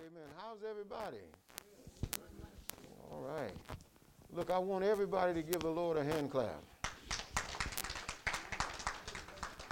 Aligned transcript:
Amen. 0.00 0.28
How's 0.38 0.64
everybody? 0.68 1.18
All 3.10 3.20
right. 3.20 3.52
Look, 4.32 4.50
I 4.50 4.56
want 4.56 4.82
everybody 4.82 5.34
to 5.34 5.42
give 5.42 5.60
the 5.60 5.68
Lord 5.68 5.98
a 5.98 6.04
hand 6.04 6.30
clap. 6.30 6.62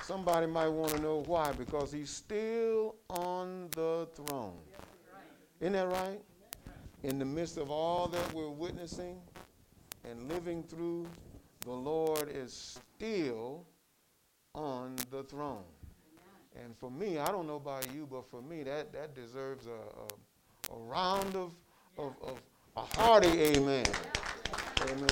Somebody 0.03 0.47
might 0.47 0.69
want 0.69 0.93
to 0.93 1.01
know 1.01 1.23
why, 1.25 1.53
because 1.53 1.93
he's 1.93 2.11
still 2.11 2.97
on 3.09 3.69
the 3.71 4.07
throne. 4.15 4.59
Isn't 5.61 5.73
that 5.73 5.89
right? 5.89 6.21
In 7.05 7.19
the 7.19 7.25
midst 7.25 7.57
of 7.57 7.71
all 7.71 8.07
that 8.09 8.35
we're 8.35 8.51
witnessing 8.51 9.19
and 10.05 10.31
living 10.31 10.63
through, 10.63 11.07
the 11.61 11.73
Lord 11.73 12.29
is 12.31 12.81
still 12.99 13.65
on 14.55 14.97
the 15.11 15.23
throne. 15.23 15.65
And 16.65 16.77
for 16.77 16.91
me, 16.91 17.19
I 17.19 17.27
don't 17.27 17.47
know 17.47 17.57
about 17.57 17.87
you, 17.95 18.07
but 18.11 18.29
for 18.31 18.43
me, 18.43 18.63
that, 18.65 18.93
that 18.93 19.15
deserves 19.15 19.67
a, 19.67 20.73
a, 20.73 20.77
a 20.77 20.79
round 20.79 21.35
of, 21.37 21.55
of, 21.97 22.15
of 22.23 22.41
a 22.77 22.81
hearty 22.97 23.43
amen. 23.43 23.87
Amen. 24.83 25.09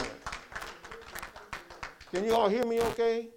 Can 2.12 2.24
you 2.24 2.34
all 2.34 2.48
hear 2.48 2.64
me 2.64 2.80
okay? 2.80 3.28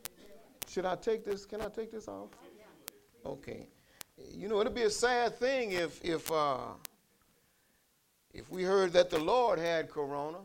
Should 0.68 0.86
I 0.86 0.96
take 0.96 1.26
this? 1.26 1.46
Can 1.46 1.62
I 1.62 1.68
take 1.68 1.92
this 1.92 2.08
off? 2.08 2.30
Okay. 3.26 3.68
You 4.32 4.48
know, 4.48 4.62
it'd 4.62 4.76
be 4.76 4.84
a 4.84 4.90
sad 4.90 5.38
thing 5.40 5.72
if 5.72 6.04
if 6.04 6.32
uh, 6.32 6.58
if 8.34 8.50
we 8.52 8.64
heard 8.64 8.94
that 8.94 9.10
the 9.10 9.18
Lord 9.18 9.58
had 9.58 9.90
corona. 9.90 10.38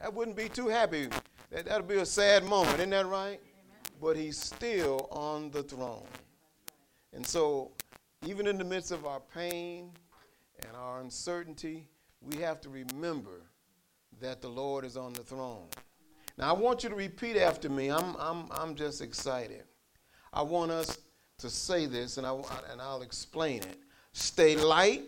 That 0.00 0.12
wouldn't 0.12 0.36
be 0.36 0.48
too 0.48 0.68
happy. 0.68 1.08
That 1.50 1.66
that'd 1.66 1.86
be 1.86 1.96
a 1.96 2.06
sad 2.06 2.44
moment, 2.44 2.76
isn't 2.78 2.90
that 2.90 3.06
right? 3.06 3.40
But 4.00 4.16
he's 4.16 4.38
still 4.38 5.08
on 5.10 5.50
the 5.50 5.62
throne. 5.62 6.06
And 7.12 7.26
so, 7.26 7.70
even 8.26 8.46
in 8.46 8.58
the 8.58 8.64
midst 8.64 8.90
of 8.90 9.06
our 9.06 9.20
pain 9.20 9.90
and 10.66 10.76
our 10.76 11.00
uncertainty, 11.00 11.86
we 12.20 12.38
have 12.38 12.60
to 12.62 12.68
remember 12.68 13.42
that 14.20 14.40
the 14.40 14.48
Lord 14.48 14.84
is 14.84 14.96
on 14.96 15.12
the 15.12 15.22
throne. 15.22 15.66
Now, 16.36 16.50
I 16.50 16.58
want 16.58 16.82
you 16.82 16.88
to 16.88 16.94
repeat 16.96 17.36
after 17.36 17.68
me. 17.68 17.90
I'm, 17.90 18.16
I'm, 18.18 18.46
I'm 18.50 18.74
just 18.74 19.00
excited. 19.00 19.64
I 20.32 20.42
want 20.42 20.70
us 20.70 20.98
to 21.38 21.48
say 21.48 21.86
this, 21.86 22.18
and, 22.18 22.26
I, 22.26 22.34
and 22.70 22.80
I'll 22.80 23.02
explain 23.02 23.58
it. 23.62 23.78
Stay 24.12 24.56
light, 24.56 25.02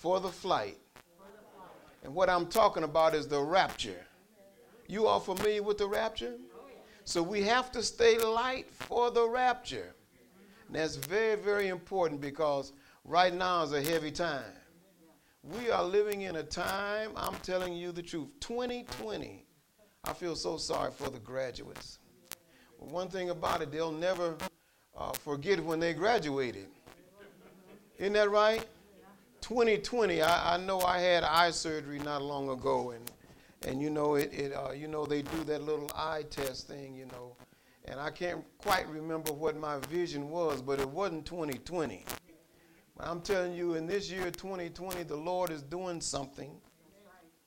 for 0.00 0.18
the 0.18 0.28
flight. 0.28 0.78
And 2.02 2.14
what 2.14 2.30
I'm 2.30 2.46
talking 2.46 2.84
about 2.84 3.14
is 3.14 3.28
the 3.28 3.38
rapture. 3.38 4.06
You 4.88 5.06
all 5.06 5.20
familiar 5.20 5.62
with 5.62 5.76
the 5.76 5.86
rapture? 5.86 6.36
So 7.10 7.24
we 7.24 7.42
have 7.42 7.72
to 7.72 7.82
stay 7.82 8.18
light 8.18 8.70
for 8.70 9.10
the 9.10 9.28
rapture. 9.28 9.96
And 10.68 10.76
that's 10.76 10.94
very, 10.94 11.34
very 11.34 11.66
important 11.66 12.20
because 12.20 12.72
right 13.04 13.34
now 13.34 13.64
is 13.64 13.72
a 13.72 13.82
heavy 13.82 14.12
time. 14.12 14.44
We 15.42 15.72
are 15.72 15.82
living 15.82 16.20
in 16.20 16.36
a 16.36 16.44
time, 16.44 17.10
I'm 17.16 17.34
telling 17.42 17.72
you 17.72 17.90
the 17.90 18.00
truth, 18.00 18.28
2020 18.38 19.44
I 20.04 20.12
feel 20.12 20.36
so 20.36 20.56
sorry 20.56 20.92
for 20.92 21.10
the 21.10 21.18
graduates. 21.18 21.98
one 22.78 23.08
thing 23.08 23.30
about 23.30 23.60
it, 23.60 23.72
they'll 23.72 23.90
never 23.90 24.36
uh, 24.96 25.10
forget 25.10 25.58
when 25.58 25.80
they 25.80 25.94
graduated. 25.94 26.68
Isn't 27.98 28.12
that 28.12 28.30
right? 28.30 28.64
2020, 29.40 30.22
I, 30.22 30.54
I, 30.54 30.58
know 30.58 30.80
I 30.82 31.00
had 31.00 31.24
eye 31.24 31.50
surgery 31.50 31.98
not 31.98 32.22
long 32.22 32.50
ago, 32.50 32.92
and 32.92 33.10
and 33.66 33.82
you 33.82 33.90
know 33.90 34.14
it, 34.14 34.32
it 34.32 34.52
uh, 34.52 34.72
you 34.72 34.88
know 34.88 35.04
they 35.04 35.22
do 35.22 35.44
that 35.44 35.62
little 35.62 35.90
eye 35.94 36.24
test 36.30 36.66
thing, 36.66 36.94
you 36.94 37.06
know, 37.06 37.36
and 37.86 38.00
I 38.00 38.10
can't 38.10 38.44
quite 38.58 38.88
remember 38.88 39.32
what 39.32 39.56
my 39.56 39.78
vision 39.88 40.30
was, 40.30 40.62
but 40.62 40.80
it 40.80 40.88
wasn't 40.88 41.26
2020. 41.26 42.04
But 42.96 43.06
I'm 43.06 43.20
telling 43.20 43.54
you, 43.54 43.74
in 43.74 43.86
this 43.86 44.10
year 44.10 44.30
2020, 44.30 45.04
the 45.04 45.16
Lord 45.16 45.50
is 45.50 45.62
doing 45.62 46.00
something. 46.00 46.50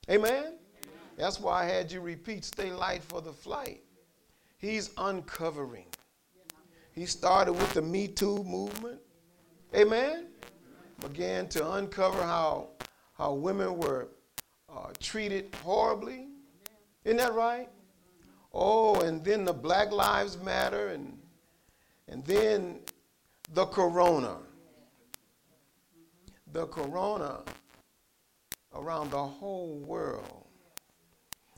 Amen. 0.10 0.56
That's 1.18 1.40
why 1.40 1.64
I 1.64 1.66
had 1.66 1.92
you 1.92 2.02
repeat, 2.02 2.44
stay 2.44 2.72
light 2.72 3.04
for 3.04 3.22
the 3.22 3.32
flight. 3.32 3.82
He's 4.58 4.90
uncovering. 4.98 5.86
He 6.94 7.06
started 7.06 7.54
with 7.54 7.74
the 7.74 7.82
Me 7.82 8.08
Too 8.08 8.44
movement. 8.44 9.00
Amen. 9.76 10.28
Began 11.02 11.48
to 11.50 11.74
uncover 11.74 12.22
how, 12.24 12.70
how 13.14 13.34
women 13.34 13.78
were 13.78 14.10
uh, 14.76 14.92
treated 15.00 15.54
horribly. 15.64 16.28
Isn't 17.06 17.18
that 17.18 17.34
right? 17.34 17.70
Oh, 18.54 19.02
and 19.02 19.24
then 19.24 19.46
the 19.46 19.54
Black 19.54 19.92
Lives 19.92 20.38
Matter, 20.38 20.90
and, 20.90 21.18
and 22.08 22.24
then 22.26 22.80
the 23.54 23.66
corona. 23.66 24.38
The 26.52 26.68
corona 26.68 27.42
around 28.76 29.12
the 29.12 29.24
whole 29.24 29.80
world. 29.86 30.46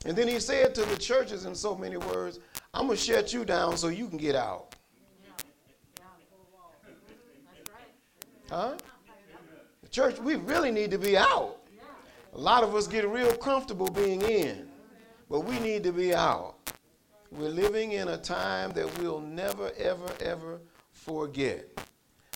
And 0.05 0.15
then 0.15 0.27
he 0.27 0.39
said 0.39 0.75
to 0.75 0.85
the 0.85 0.95
churches 0.95 1.45
in 1.45 1.55
so 1.55 1.75
many 1.75 1.97
words, 1.97 2.39
I'm 2.73 2.87
going 2.87 2.97
to 2.97 3.03
shut 3.03 3.33
you 3.33 3.43
down 3.43 3.77
so 3.77 3.87
you 3.87 4.07
can 4.07 4.17
get 4.17 4.35
out. 4.35 4.75
Huh? 8.49 8.75
The 9.81 9.89
church, 9.89 10.19
we 10.19 10.35
really 10.35 10.71
need 10.71 10.91
to 10.91 10.99
be 10.99 11.17
out. 11.17 11.54
A 12.35 12.37
lot 12.37 12.63
of 12.63 12.75
us 12.75 12.85
get 12.85 13.07
real 13.07 13.33
comfortable 13.37 13.87
being 13.87 14.21
in, 14.21 14.67
but 15.29 15.45
we 15.45 15.57
need 15.59 15.83
to 15.83 15.93
be 15.93 16.13
out. 16.13 16.55
We're 17.31 17.47
living 17.47 17.93
in 17.93 18.09
a 18.09 18.17
time 18.17 18.71
that 18.73 18.99
we'll 18.99 19.21
never, 19.21 19.71
ever, 19.77 20.11
ever 20.19 20.59
forget. 20.91 21.65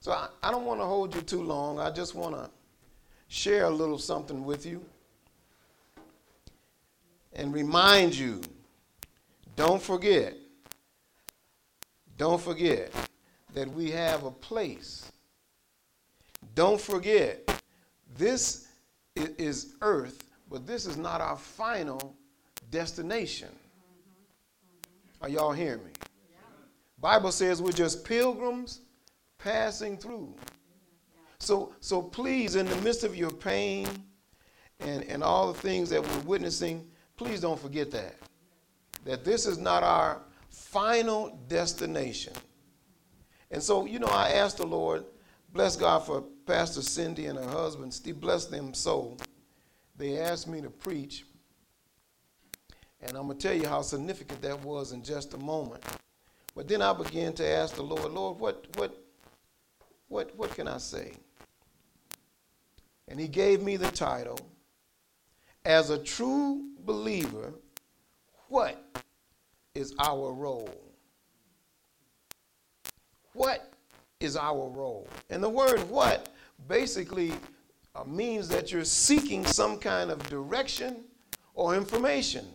So 0.01 0.13
I, 0.13 0.29
I 0.41 0.51
don't 0.51 0.65
want 0.65 0.79
to 0.79 0.85
hold 0.85 1.13
you 1.13 1.21
too 1.21 1.43
long. 1.43 1.81
I 1.81 1.91
just 1.91 2.15
want 2.15 2.33
to 2.33 2.49
share 3.27 3.65
a 3.65 3.69
little 3.69 3.97
something 3.97 4.45
with 4.45 4.65
you 4.65 4.85
and 7.33 7.53
remind 7.53 8.15
you 8.15 8.41
don't 9.57 9.81
forget, 9.81 10.33
don't 12.17 12.41
forget 12.41 12.93
that 13.53 13.69
we 13.73 13.91
have 13.91 14.23
a 14.23 14.31
place. 14.31 15.11
Don't 16.55 16.79
forget, 16.79 17.61
this 18.17 18.68
is 19.37 19.75
earth, 19.81 20.23
but 20.49 20.65
this 20.65 20.85
is 20.85 20.97
not 20.97 21.21
our 21.21 21.37
final 21.37 22.15
destination. 22.71 23.49
Mm-hmm. 23.49 25.25
Are 25.25 25.29
y'all 25.29 25.51
hearing 25.51 25.83
me? 25.83 25.91
Bible 26.99 27.31
says 27.31 27.61
we're 27.61 27.71
just 27.71 28.03
pilgrims 28.03 28.81
passing 29.37 29.97
through. 29.97 30.35
So, 31.39 31.73
so 31.79 32.01
please, 32.01 32.55
in 32.55 32.65
the 32.65 32.75
midst 32.77 33.03
of 33.03 33.15
your 33.15 33.31
pain 33.31 33.87
and, 34.81 35.03
and 35.05 35.23
all 35.23 35.53
the 35.53 35.59
things 35.59 35.89
that 35.91 36.01
we're 36.01 36.19
witnessing, 36.19 36.85
Please 37.19 37.41
don't 37.41 37.59
forget 37.59 37.91
that. 37.91 38.15
That 39.03 39.25
this 39.25 39.45
is 39.45 39.57
not 39.57 39.83
our 39.83 40.21
final 40.49 41.37
destination. 41.49 42.31
And 43.51 43.61
so, 43.61 43.85
you 43.85 43.99
know, 43.99 44.07
I 44.07 44.29
asked 44.29 44.55
the 44.55 44.65
Lord, 44.65 45.03
bless 45.51 45.75
God 45.75 46.05
for 46.05 46.23
Pastor 46.49 46.81
Cindy 46.81 47.27
and 47.27 47.37
her 47.37 47.47
husband, 47.47 47.93
Steve, 47.93 48.19
bless 48.19 48.45
them 48.45 48.73
so. 48.73 49.15
They 49.95 50.17
asked 50.17 50.47
me 50.47 50.61
to 50.61 50.69
preach. 50.71 51.23
And 53.03 53.15
I'm 53.15 53.27
going 53.27 53.37
to 53.37 53.47
tell 53.47 53.55
you 53.55 53.67
how 53.67 53.83
significant 53.83 54.41
that 54.41 54.59
was 54.63 54.91
in 54.91 55.03
just 55.03 55.35
a 55.35 55.37
moment. 55.37 55.83
But 56.55 56.67
then 56.67 56.81
I 56.81 56.91
began 56.91 57.33
to 57.33 57.47
ask 57.47 57.75
the 57.75 57.83
Lord, 57.83 58.11
Lord, 58.11 58.39
what, 58.39 58.65
what, 58.77 58.97
what, 60.07 60.35
what 60.35 60.49
can 60.55 60.67
I 60.67 60.79
say? 60.79 61.11
And 63.07 63.19
he 63.19 63.27
gave 63.27 63.61
me 63.61 63.77
the 63.77 63.91
title, 63.91 64.39
As 65.65 65.91
a 65.91 65.99
True 65.99 66.63
believer, 66.79 67.53
what 68.47 68.83
is 69.75 69.93
our 69.99 70.33
role? 70.33 70.73
What 73.33 73.71
is 74.19 74.35
our 74.35 74.67
role? 74.67 75.07
And 75.29 75.43
the 75.43 75.49
word 75.49 75.87
what 75.91 76.27
basically 76.67 77.33
uh, 77.95 78.03
means 78.03 78.47
that 78.49 78.71
you're 78.71 78.85
seeking 78.85 79.45
some 79.45 79.77
kind 79.79 80.11
of 80.11 80.21
direction 80.29 81.03
or 81.53 81.75
information. 81.75 82.45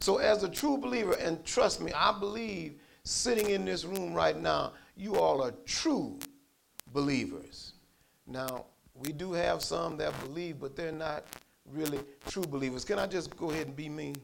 So, 0.00 0.18
as 0.18 0.42
a 0.42 0.48
true 0.48 0.78
believer, 0.78 1.12
and 1.12 1.44
trust 1.44 1.80
me, 1.80 1.92
I 1.92 2.18
believe 2.18 2.80
sitting 3.04 3.50
in 3.50 3.64
this 3.64 3.84
room 3.84 4.14
right 4.14 4.38
now, 4.38 4.72
you 4.96 5.16
all 5.16 5.42
are 5.42 5.52
true 5.66 6.18
believers. 6.92 7.74
Now, 8.26 8.64
we 8.94 9.12
do 9.12 9.32
have 9.32 9.62
some 9.62 9.96
that 9.98 10.18
believe, 10.20 10.60
but 10.60 10.76
they're 10.76 10.92
not 10.92 11.24
really 11.72 12.00
true 12.28 12.44
believers. 12.44 12.84
Can 12.84 12.98
I 12.98 13.06
just 13.06 13.36
go 13.36 13.50
ahead 13.50 13.66
and 13.66 13.76
be 13.76 13.88
me? 13.88 14.14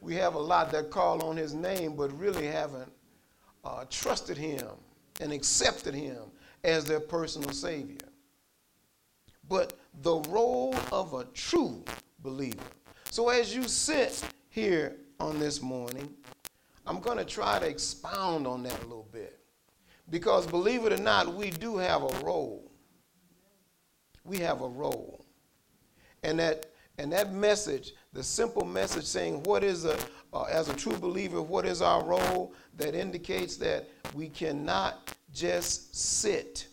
We 0.00 0.14
have 0.14 0.34
a 0.34 0.40
lot 0.40 0.70
that 0.72 0.90
call 0.90 1.22
on 1.24 1.36
his 1.36 1.54
name 1.54 1.96
but 1.96 2.16
really 2.18 2.46
haven't 2.46 2.92
uh, 3.64 3.84
trusted 3.90 4.36
him 4.36 4.68
and 5.20 5.32
accepted 5.32 5.94
him 5.94 6.18
as 6.66 6.84
their 6.84 7.00
personal 7.00 7.52
savior. 7.52 7.96
But 9.48 9.78
the 10.02 10.16
role 10.28 10.74
of 10.92 11.14
a 11.14 11.24
true 11.26 11.84
believer. 12.18 12.58
So 13.10 13.28
as 13.28 13.54
you 13.54 13.68
sit 13.68 14.22
here 14.50 14.96
on 15.20 15.38
this 15.38 15.62
morning, 15.62 16.12
I'm 16.86 17.00
going 17.00 17.18
to 17.18 17.24
try 17.24 17.58
to 17.60 17.66
expound 17.66 18.46
on 18.46 18.62
that 18.64 18.78
a 18.80 18.86
little 18.86 19.08
bit 19.12 19.38
Because 20.10 20.46
believe 20.46 20.84
it 20.84 20.92
or 20.92 21.02
not, 21.02 21.32
we 21.34 21.50
do 21.50 21.76
have 21.78 22.02
a 22.02 22.24
role. 22.24 22.70
We 24.24 24.38
have 24.38 24.60
a 24.60 24.68
role. 24.68 25.24
And 26.22 26.38
that 26.40 26.66
and 26.98 27.12
that 27.12 27.32
message, 27.32 27.92
the 28.12 28.22
simple 28.22 28.64
message 28.64 29.04
saying 29.04 29.42
what 29.44 29.62
is 29.62 29.84
a 29.84 29.98
uh, 30.32 30.44
as 30.44 30.68
a 30.68 30.74
true 30.74 30.96
believer, 30.96 31.40
what 31.40 31.64
is 31.64 31.80
our 31.80 32.02
role 32.02 32.54
that 32.76 32.94
indicates 32.94 33.56
that 33.58 33.88
we 34.14 34.28
cannot 34.28 35.14
just 35.36 35.94
sit. 35.94 36.66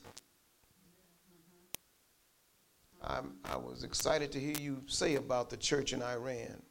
I'm, 3.04 3.34
I 3.44 3.58
was 3.58 3.84
excited 3.84 4.32
to 4.32 4.40
hear 4.40 4.56
you 4.58 4.82
say 4.88 5.16
about 5.16 5.50
the 5.50 5.58
church 5.58 5.92
in 5.92 6.02
Iran, 6.02 6.62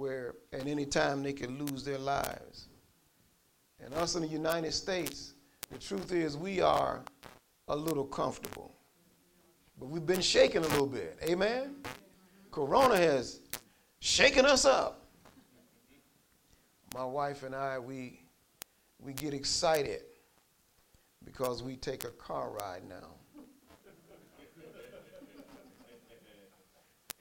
where 0.00 0.34
at 0.52 0.66
any 0.66 0.84
time 0.84 1.22
they 1.22 1.32
could 1.32 1.52
lose 1.52 1.84
their 1.84 1.98
lives. 1.98 2.66
And 3.78 3.94
us 3.94 4.16
in 4.16 4.22
the 4.22 4.28
United 4.28 4.72
States, 4.72 5.34
the 5.70 5.78
truth 5.78 6.12
is 6.12 6.36
we 6.36 6.60
are 6.60 7.04
a 7.68 7.76
little 7.76 8.04
comfortable. 8.04 8.74
But 9.78 9.86
we've 9.86 10.06
been 10.06 10.20
shaken 10.20 10.64
a 10.64 10.68
little 10.68 10.88
bit. 10.88 11.16
Amen? 11.22 11.76
Corona 12.50 12.96
has 12.96 13.40
shaken 14.00 14.44
us 14.44 14.64
up. 14.64 15.06
My 16.92 17.04
wife 17.04 17.44
and 17.44 17.54
I, 17.54 17.78
we, 17.78 18.22
we 18.98 19.12
get 19.12 19.32
excited 19.32 20.02
because 21.26 21.62
we 21.62 21.76
take 21.76 22.04
a 22.04 22.10
car 22.10 22.50
ride 22.50 22.88
now. 22.88 23.10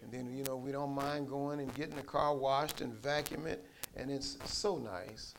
and 0.02 0.12
then, 0.12 0.34
you 0.34 0.44
know, 0.44 0.56
we 0.56 0.72
don't 0.72 0.94
mind 0.94 1.28
going 1.28 1.60
and 1.60 1.74
getting 1.74 1.96
the 1.96 2.04
car 2.04 2.34
washed 2.34 2.80
and 2.80 2.94
vacuum 2.94 3.48
it, 3.48 3.66
and 3.98 4.10
it's 4.10 4.38
so 4.46 4.78
nice. 4.78 5.34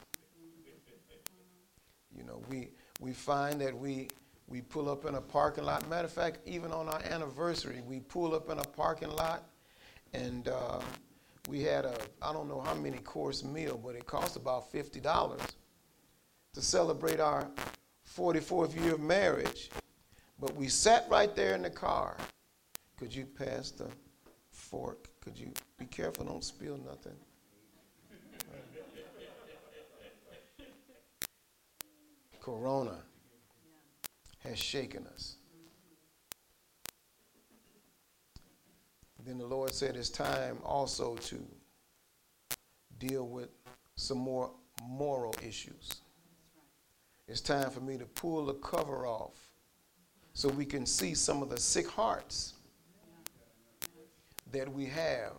You 2.15 2.25
know, 2.25 2.43
we, 2.51 2.69
we 3.01 3.13
find 3.13 3.61
that 3.61 3.77
we, 3.77 4.09
we 4.49 4.61
pull 4.61 4.91
up 4.91 5.07
in 5.07 5.15
a 5.15 5.21
parking 5.21 5.65
lot. 5.65 5.89
Matter 5.89 6.07
of 6.07 6.13
fact, 6.13 6.39
even 6.47 6.73
on 6.73 6.89
our 6.89 7.01
anniversary, 7.11 7.81
we 7.87 8.01
pull 8.01 8.35
up 8.35 8.51
in 8.51 8.59
a 8.59 8.65
parking 8.65 9.11
lot 9.11 9.45
and 10.13 10.49
uh, 10.49 10.81
we 11.49 11.63
had 11.63 11.85
a, 11.85 11.95
I 12.23 12.33
don't 12.33 12.49
know 12.49 12.61
how 12.61 12.75
many 12.75 12.99
course 12.99 13.45
meal, 13.45 13.81
but 13.83 13.95
it 13.95 14.07
cost 14.07 14.37
about 14.37 14.73
$50 14.73 15.39
to 16.55 16.63
celebrate 16.63 17.21
our 17.21 17.49
44th 18.17 18.81
year 18.83 18.95
of 18.95 19.01
marriage. 19.01 19.71
But 20.41 20.55
we 20.57 20.69
sat 20.69 21.07
right 21.11 21.35
there 21.35 21.55
in 21.55 21.63
the 21.63 21.71
car. 21.71 22.17
Could 22.97 23.15
you 23.15 23.27
pass 23.27 23.71
the 23.71 23.89
fork? 24.51 25.09
Could 25.21 25.39
you 25.39 25.53
be 25.79 25.87
careful, 25.87 26.25
don't 26.25 26.45
spill 26.45 26.79
nothing? 26.79 27.17
Corona 32.41 32.99
has 34.45 34.59
shaken 34.59 35.07
us. 35.09 35.37
Then 39.25 39.39
the 39.39 39.47
Lord 39.47 39.75
said 39.75 39.97
it's 39.97 40.09
time 40.09 40.59
also 40.65 41.17
to 41.17 41.45
deal 42.99 43.27
with 43.27 43.49
some 43.97 44.19
more 44.19 44.53
moral 44.81 45.35
issues. 45.43 45.91
It's 47.29 47.41
time 47.41 47.71
for 47.71 47.81
me 47.81 47.99
to 47.99 48.05
pull 48.05 48.47
the 48.47 48.55
cover 48.55 49.07
off 49.07 49.51
so 50.33 50.49
we 50.49 50.65
can 50.65 50.87
see 50.87 51.15
some 51.15 51.43
of 51.43 51.49
the 51.49 51.59
sick 51.59 51.89
hearts 51.89 52.55
that 54.53 54.73
we 54.73 54.87
have 54.87 55.33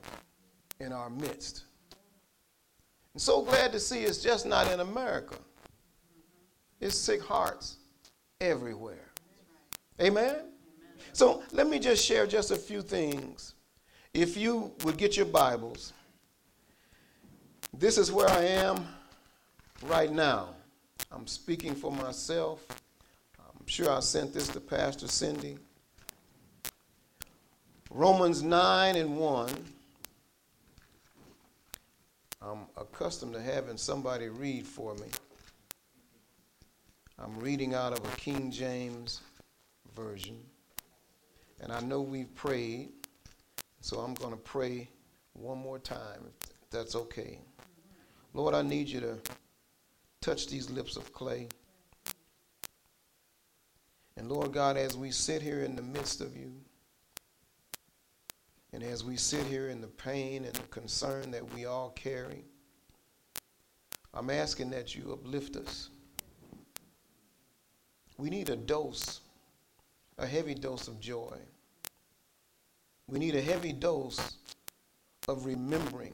in 0.79 0.91
our 0.91 1.09
midst. 1.09 1.63
And 3.13 3.21
so 3.21 3.41
glad 3.41 3.71
to 3.71 3.79
see 3.79 4.03
it's 4.03 4.21
just 4.21 4.45
not 4.45 4.71
in 4.71 4.81
America. 4.81 5.35
It's 6.81 6.97
sick 6.97 7.21
hearts 7.21 7.77
everywhere. 8.41 9.11
Amen? 10.01 10.23
Amen? 10.25 10.45
So 11.13 11.41
let 11.51 11.67
me 11.67 11.79
just 11.79 12.03
share 12.03 12.27
just 12.27 12.51
a 12.51 12.55
few 12.55 12.81
things. 12.81 13.55
If 14.13 14.35
you 14.35 14.73
would 14.83 14.97
get 14.97 15.15
your 15.15 15.25
Bibles, 15.25 15.93
this 17.73 17.97
is 17.97 18.11
where 18.11 18.29
I 18.29 18.43
am 18.43 18.85
right 19.83 20.11
now. 20.11 20.56
I'm 21.11 21.25
speaking 21.27 21.73
for 21.73 21.91
myself. 21.91 22.65
I'm 23.39 23.65
sure 23.65 23.91
I 23.91 23.99
sent 24.01 24.33
this 24.33 24.47
to 24.49 24.59
Pastor 24.59 25.07
Cindy. 25.07 25.57
Romans 27.89 28.43
9 28.43 28.95
and 28.95 29.17
1. 29.17 29.49
I'm 32.41 32.59
accustomed 32.77 33.33
to 33.33 33.41
having 33.41 33.77
somebody 33.77 34.29
read 34.29 34.65
for 34.65 34.93
me. 34.95 35.07
I'm 37.17 37.39
reading 37.39 37.73
out 37.73 37.93
of 37.93 37.99
a 38.05 38.15
King 38.17 38.51
James 38.51 39.21
version. 39.95 40.37
And 41.61 41.71
I 41.71 41.79
know 41.79 42.01
we've 42.01 42.33
prayed, 42.35 42.89
so 43.81 43.99
I'm 43.99 44.13
going 44.13 44.31
to 44.31 44.37
pray 44.37 44.87
one 45.33 45.57
more 45.57 45.79
time, 45.79 46.19
if 46.27 46.69
that's 46.69 46.95
okay. 46.95 47.39
Lord, 48.33 48.53
I 48.53 48.61
need 48.61 48.87
you 48.87 48.99
to 48.99 49.17
touch 50.21 50.47
these 50.47 50.69
lips 50.69 50.95
of 50.97 51.13
clay. 51.13 51.47
And 54.17 54.29
Lord 54.29 54.51
God, 54.51 54.77
as 54.77 54.97
we 54.97 55.11
sit 55.11 55.41
here 55.41 55.63
in 55.63 55.75
the 55.75 55.81
midst 55.81 56.21
of 56.21 56.35
you, 56.35 56.51
and 58.73 58.83
as 58.83 59.03
we 59.03 59.15
sit 59.15 59.45
here 59.45 59.69
in 59.69 59.79
the 59.79 59.87
pain 59.87 60.43
and 60.43 60.53
the 60.53 60.63
concern 60.63 61.31
that 61.31 61.53
we 61.53 61.65
all 61.65 61.91
carry, 61.91 62.43
I'm 64.13 64.29
asking 64.29 64.71
that 64.71 64.95
you 64.95 65.13
uplift 65.13 65.55
us. 65.55 65.89
We 68.17 68.29
need 68.29 68.49
a 68.49 68.55
dose, 68.55 69.21
a 70.17 70.25
heavy 70.25 70.55
dose 70.55 70.87
of 70.87 70.99
joy. 70.99 71.37
We 73.07 73.19
need 73.19 73.35
a 73.35 73.41
heavy 73.41 73.71
dose 73.71 74.37
of 75.27 75.45
remembering 75.45 76.13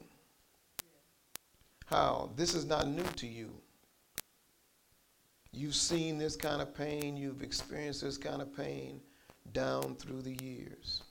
how 1.86 2.30
this 2.36 2.54
is 2.54 2.66
not 2.66 2.88
new 2.88 3.06
to 3.16 3.26
you. 3.26 3.50
You've 5.56 5.76
seen 5.76 6.18
this 6.18 6.34
kind 6.34 6.60
of 6.60 6.74
pain, 6.74 7.16
you've 7.16 7.42
experienced 7.42 8.02
this 8.02 8.18
kind 8.18 8.42
of 8.42 8.54
pain 8.56 9.00
down 9.52 9.94
through 9.94 10.22
the 10.22 10.36
years. 10.42 11.02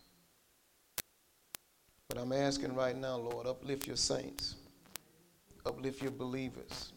But 2.10 2.18
I'm 2.18 2.34
asking 2.34 2.76
right 2.76 2.96
now, 2.96 3.16
Lord, 3.16 3.48
uplift 3.48 3.88
your 3.88 3.96
saints, 3.96 4.56
uplift 5.66 6.02
your 6.02 6.12
believers. 6.12 6.92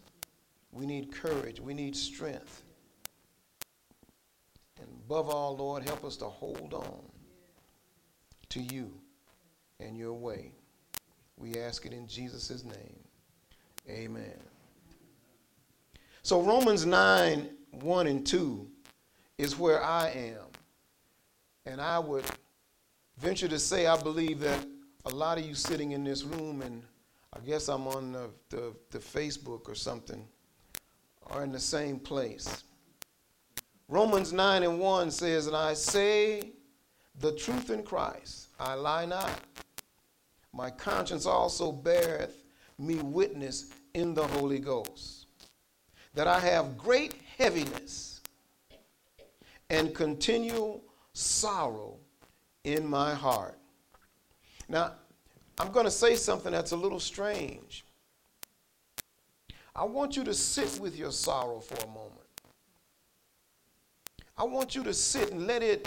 We 0.73 0.87
need 0.87 1.13
courage, 1.13 1.61
we 1.61 1.73
need 1.73 1.97
strength. 1.97 2.63
And 4.81 4.89
above 5.07 5.31
all, 5.31 5.57
Lord, 5.57 5.85
help 5.85 6.05
us 6.05 6.17
to 6.17 6.27
hold 6.27 6.75
on 6.75 7.01
to 8.49 8.61
you 8.61 8.91
and 9.79 9.97
your 9.97 10.15
way. 10.15 10.51
We 11.37 11.55
ask 11.61 11.87
it 11.87 11.93
in 11.93 12.09
Jesus' 12.09 12.65
name. 12.65 12.99
Amen. 13.89 14.46
So, 16.27 16.43
Romans 16.43 16.85
9 16.85 17.49
1 17.71 18.07
and 18.09 18.27
2 18.27 18.69
is 19.39 19.57
where 19.57 19.81
I 19.81 20.09
am. 20.09 20.43
And 21.67 21.81
I 21.81 22.01
would 22.01 22.25
venture 23.17 23.47
to 23.47 23.61
say, 23.61 23.87
I 23.87 23.97
believe 23.97 24.41
that 24.41 24.59
a 25.05 25.11
lot 25.11 25.39
of 25.39 25.47
you 25.47 25.55
sitting 25.55 25.93
in 25.93 26.03
this 26.03 26.25
room, 26.25 26.63
and 26.63 26.83
I 27.33 27.39
guess 27.47 27.69
I'm 27.69 27.87
on 27.87 28.11
the, 28.11 28.31
the, 28.49 28.75
the 28.91 28.99
Facebook 28.99 29.69
or 29.69 29.77
something, 29.77 30.27
are 31.29 31.45
in 31.45 31.53
the 31.53 31.61
same 31.61 32.01
place. 32.01 32.65
Romans 33.87 34.33
9 34.33 34.65
and 34.65 34.81
1 34.81 35.11
says, 35.13 35.47
And 35.47 35.55
I 35.55 35.75
say 35.75 36.51
the 37.21 37.37
truth 37.37 37.71
in 37.71 37.85
Christ, 37.85 38.49
I 38.59 38.75
lie 38.75 39.07
not. 39.07 39.43
My 40.53 40.71
conscience 40.71 41.25
also 41.25 41.71
beareth 41.71 42.43
me 42.81 42.97
witness 42.97 43.71
in 43.95 44.13
the 44.13 44.27
Holy 44.27 44.59
Ghost, 44.59 45.26
that 46.17 46.27
I 46.27 46.41
have 46.41 46.79
great 46.79 47.15
heaviness 47.37 48.23
and 49.69 49.95
continual 49.95 50.83
sorrow 51.13 51.99
in 52.65 52.87
my 52.87 53.15
heart. 53.15 53.59
Now, 54.67 54.93
I'm 55.61 55.71
going 55.71 55.85
to 55.85 55.91
say 55.91 56.17
something 56.17 56.53
that's 56.53 56.73
a 56.73 56.77
little 56.77 57.01
strange. 57.01 57.85
I 59.75 59.85
want 59.85 60.17
you 60.17 60.25
to 60.25 60.33
sit 60.33 60.81
with 60.81 60.97
your 60.97 61.13
sorrow 61.13 61.61
for 61.61 61.77
a 61.85 61.87
moment. 61.87 62.13
I 64.39 64.45
want 64.45 64.75
you 64.75 64.83
to 64.85 64.95
sit 64.95 65.33
and 65.33 65.47
let 65.47 65.63
it, 65.63 65.87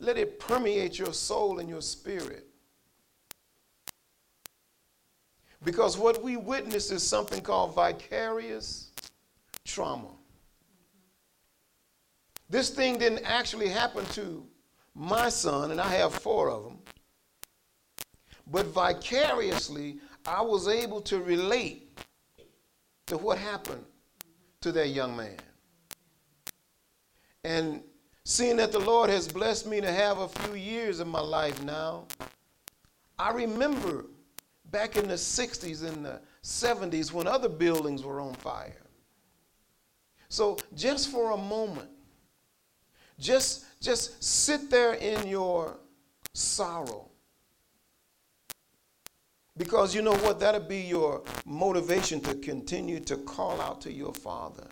let 0.00 0.18
it 0.18 0.40
permeate 0.40 0.98
your 0.98 1.12
soul 1.12 1.60
and 1.60 1.68
your 1.68 1.82
spirit. 1.82 2.46
Because 5.62 5.96
what 5.96 6.20
we 6.20 6.36
witness 6.36 6.90
is 6.90 7.04
something 7.04 7.40
called 7.42 7.76
vicarious 7.76 8.87
trauma. 9.68 10.08
This 12.50 12.70
thing 12.70 12.98
didn't 12.98 13.24
actually 13.24 13.68
happen 13.68 14.04
to 14.06 14.44
my 14.94 15.28
son, 15.28 15.70
and 15.70 15.80
I 15.80 15.88
have 15.88 16.14
four 16.14 16.50
of 16.50 16.64
them. 16.64 16.78
But 18.50 18.66
vicariously, 18.66 19.98
I 20.26 20.40
was 20.40 20.66
able 20.66 21.02
to 21.02 21.18
relate 21.18 21.98
to 23.06 23.18
what 23.18 23.38
happened 23.38 23.84
to 24.62 24.72
that 24.72 24.88
young 24.88 25.14
man. 25.14 25.36
And 27.44 27.82
seeing 28.24 28.56
that 28.56 28.72
the 28.72 28.78
Lord 28.78 29.10
has 29.10 29.28
blessed 29.28 29.66
me 29.66 29.80
to 29.80 29.92
have 29.92 30.18
a 30.18 30.28
few 30.28 30.54
years 30.54 31.00
in 31.00 31.08
my 31.08 31.20
life 31.20 31.62
now, 31.62 32.06
I 33.18 33.30
remember 33.32 34.06
back 34.70 34.96
in 34.96 35.08
the 35.08 35.14
60s 35.14 35.84
and 35.84 36.04
the 36.04 36.20
70s 36.42 37.12
when 37.12 37.26
other 37.26 37.48
buildings 37.48 38.02
were 38.02 38.20
on 38.20 38.34
fire. 38.34 38.87
So 40.28 40.58
just 40.74 41.10
for 41.10 41.32
a 41.32 41.36
moment, 41.36 41.88
just, 43.18 43.64
just 43.80 44.22
sit 44.22 44.70
there 44.70 44.94
in 44.94 45.26
your 45.26 45.78
sorrow. 46.34 47.08
Because 49.56 49.94
you 49.94 50.02
know 50.02 50.14
what? 50.18 50.38
That'll 50.38 50.60
be 50.60 50.78
your 50.78 51.22
motivation 51.44 52.20
to 52.20 52.34
continue 52.36 53.00
to 53.00 53.16
call 53.16 53.60
out 53.60 53.80
to 53.82 53.92
your 53.92 54.12
father. 54.12 54.66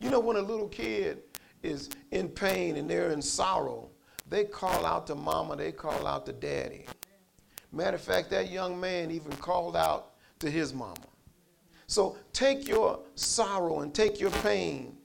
You 0.00 0.10
know, 0.10 0.20
when 0.20 0.36
a 0.36 0.42
little 0.42 0.68
kid 0.68 1.22
is 1.62 1.88
in 2.10 2.28
pain 2.28 2.76
and 2.76 2.90
they're 2.90 3.10
in 3.10 3.22
sorrow, 3.22 3.88
they 4.28 4.44
call 4.44 4.84
out 4.84 5.06
to 5.06 5.14
mama, 5.14 5.56
they 5.56 5.72
call 5.72 6.06
out 6.06 6.26
to 6.26 6.32
daddy. 6.32 6.84
Matter 7.72 7.96
of 7.96 8.02
fact, 8.02 8.30
that 8.30 8.50
young 8.50 8.78
man 8.78 9.10
even 9.10 9.32
called 9.32 9.76
out 9.76 10.12
to 10.40 10.50
his 10.50 10.74
mama. 10.74 10.94
So 11.86 12.16
take 12.32 12.66
your 12.66 13.00
sorrow 13.14 13.80
and 13.80 13.94
take 13.94 14.20
your 14.20 14.30
pain. 14.30 14.96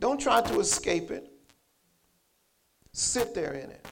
Don't 0.00 0.20
try 0.20 0.40
to 0.42 0.60
escape 0.60 1.10
it. 1.10 1.30
Sit 2.92 3.34
there 3.34 3.54
in 3.54 3.70
it. 3.70 3.86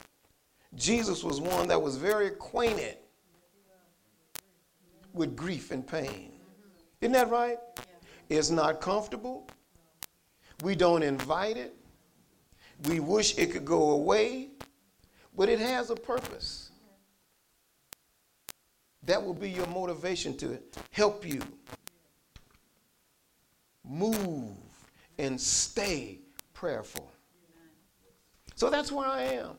Jesus 0.75 1.23
was 1.23 1.39
one 1.39 1.67
that 1.69 1.81
was 1.81 1.95
very 1.97 2.27
acquainted 2.27 2.97
with 5.13 5.35
grief 5.35 5.71
and 5.71 5.85
pain. 5.87 6.33
Isn't 7.01 7.13
that 7.13 7.29
right? 7.29 7.57
It's 8.29 8.49
not 8.49 8.81
comfortable. 8.81 9.47
We 10.63 10.75
don't 10.75 11.03
invite 11.03 11.57
it. 11.57 11.75
We 12.87 12.99
wish 12.99 13.37
it 13.37 13.51
could 13.51 13.65
go 13.65 13.91
away, 13.91 14.49
but 15.35 15.49
it 15.49 15.59
has 15.59 15.89
a 15.89 15.95
purpose. 15.95 16.71
That 19.03 19.23
will 19.23 19.33
be 19.33 19.49
your 19.49 19.67
motivation 19.67 20.35
to 20.37 20.59
help 20.91 21.25
you 21.25 21.41
move 23.87 24.57
and 25.17 25.39
stay 25.39 26.19
prayerful. 26.53 27.09
So 28.55 28.69
that's 28.69 28.91
where 28.91 29.07
I 29.07 29.21
am. 29.23 29.51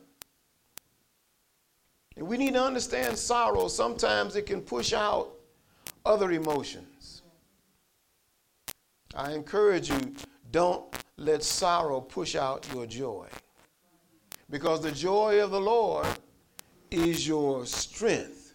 And 2.17 2.27
we 2.27 2.37
need 2.37 2.53
to 2.53 2.61
understand 2.61 3.17
sorrow. 3.17 3.67
Sometimes 3.67 4.35
it 4.35 4.45
can 4.45 4.61
push 4.61 4.93
out 4.93 5.31
other 6.05 6.31
emotions. 6.31 7.21
I 9.15 9.31
encourage 9.31 9.89
you 9.89 10.13
don't 10.51 10.85
let 11.17 11.43
sorrow 11.43 12.01
push 12.01 12.35
out 12.35 12.67
your 12.73 12.85
joy. 12.85 13.27
Because 14.49 14.81
the 14.81 14.91
joy 14.91 15.41
of 15.41 15.51
the 15.51 15.61
Lord 15.61 16.07
is 16.91 17.27
your 17.27 17.65
strength. 17.65 18.53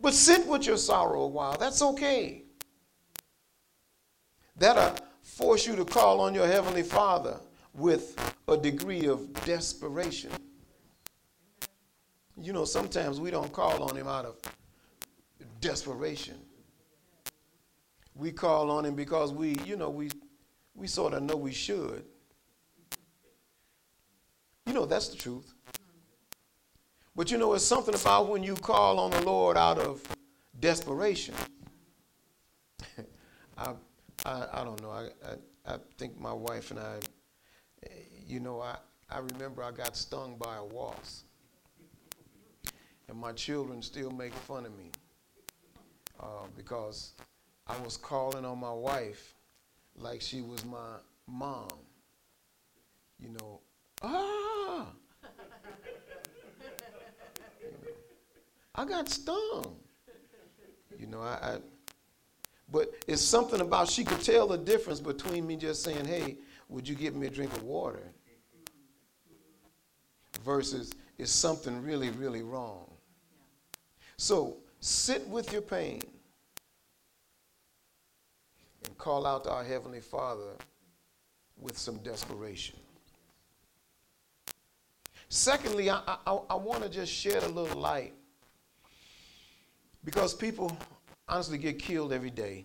But 0.00 0.14
sit 0.14 0.46
with 0.46 0.66
your 0.66 0.76
sorrow 0.76 1.22
a 1.22 1.28
while. 1.28 1.56
That's 1.58 1.82
okay. 1.82 2.45
That'll 4.58 4.96
force 5.22 5.66
you 5.66 5.76
to 5.76 5.84
call 5.84 6.20
on 6.20 6.34
your 6.34 6.46
Heavenly 6.46 6.82
Father 6.82 7.38
with 7.74 8.16
a 8.48 8.56
degree 8.56 9.06
of 9.06 9.32
desperation. 9.44 10.30
You 12.40 12.52
know, 12.52 12.64
sometimes 12.64 13.20
we 13.20 13.30
don't 13.30 13.52
call 13.52 13.82
on 13.82 13.96
Him 13.96 14.08
out 14.08 14.24
of 14.24 14.36
desperation. 15.60 16.36
We 18.14 18.32
call 18.32 18.70
on 18.70 18.84
Him 18.84 18.94
because 18.94 19.32
we, 19.32 19.56
you 19.64 19.76
know, 19.76 19.90
we, 19.90 20.10
we 20.74 20.86
sort 20.86 21.12
of 21.12 21.22
know 21.22 21.36
we 21.36 21.52
should. 21.52 22.04
You 24.66 24.72
know, 24.72 24.86
that's 24.86 25.08
the 25.08 25.16
truth. 25.16 25.52
But 27.14 27.30
you 27.30 27.38
know, 27.38 27.54
it's 27.54 27.64
something 27.64 27.94
about 27.94 28.28
when 28.28 28.42
you 28.42 28.54
call 28.54 28.98
on 29.00 29.10
the 29.10 29.22
Lord 29.22 29.56
out 29.56 29.78
of 29.78 30.02
desperation. 30.60 31.34
I, 33.58 33.72
I, 34.26 34.46
I 34.54 34.64
don't 34.64 34.82
know. 34.82 34.90
I, 34.90 35.04
I, 35.24 35.74
I 35.74 35.78
think 35.98 36.18
my 36.18 36.32
wife 36.32 36.72
and 36.72 36.80
I, 36.80 36.98
you 38.26 38.40
know, 38.40 38.60
I, 38.60 38.76
I 39.08 39.18
remember 39.20 39.62
I 39.62 39.70
got 39.70 39.96
stung 39.96 40.36
by 40.36 40.56
a 40.56 40.64
wasp. 40.64 41.26
And 43.08 43.16
my 43.16 43.30
children 43.32 43.82
still 43.82 44.10
make 44.10 44.34
fun 44.34 44.66
of 44.66 44.76
me 44.76 44.90
uh, 46.18 46.46
because 46.56 47.12
I 47.68 47.78
was 47.84 47.96
calling 47.96 48.44
on 48.44 48.58
my 48.58 48.72
wife 48.72 49.34
like 49.94 50.20
she 50.20 50.40
was 50.40 50.64
my 50.64 50.96
mom. 51.28 51.70
You 53.20 53.28
know, 53.28 53.60
ah! 54.02 54.88
you 57.62 57.68
know, 57.70 57.92
I 58.74 58.84
got 58.84 59.08
stung. 59.08 59.76
You 60.98 61.06
know, 61.06 61.20
I, 61.20 61.38
I 61.42 61.58
but 62.70 62.92
it's 63.06 63.22
something 63.22 63.60
about 63.60 63.88
she 63.88 64.04
could 64.04 64.20
tell 64.20 64.48
the 64.48 64.58
difference 64.58 65.00
between 65.00 65.46
me 65.46 65.56
just 65.56 65.82
saying, 65.82 66.04
hey, 66.04 66.36
would 66.68 66.88
you 66.88 66.94
give 66.94 67.14
me 67.14 67.26
a 67.26 67.30
drink 67.30 67.52
of 67.54 67.62
water? 67.62 68.02
Versus 70.44 70.92
is 71.18 71.30
something 71.30 71.82
really, 71.82 72.10
really 72.10 72.42
wrong. 72.42 72.90
So 74.16 74.56
sit 74.80 75.26
with 75.28 75.52
your 75.52 75.62
pain 75.62 76.02
and 78.84 78.98
call 78.98 79.26
out 79.26 79.44
to 79.44 79.50
our 79.50 79.64
Heavenly 79.64 80.00
Father 80.00 80.56
with 81.58 81.78
some 81.78 81.98
desperation. 81.98 82.78
Secondly, 85.28 85.90
I, 85.90 86.00
I, 86.26 86.38
I 86.50 86.54
want 86.54 86.82
to 86.82 86.88
just 86.88 87.12
shed 87.12 87.42
a 87.42 87.48
little 87.48 87.80
light 87.80 88.14
because 90.04 90.34
people 90.34 90.76
honestly 91.28 91.58
get 91.58 91.78
killed 91.78 92.12
every 92.12 92.30
day. 92.30 92.64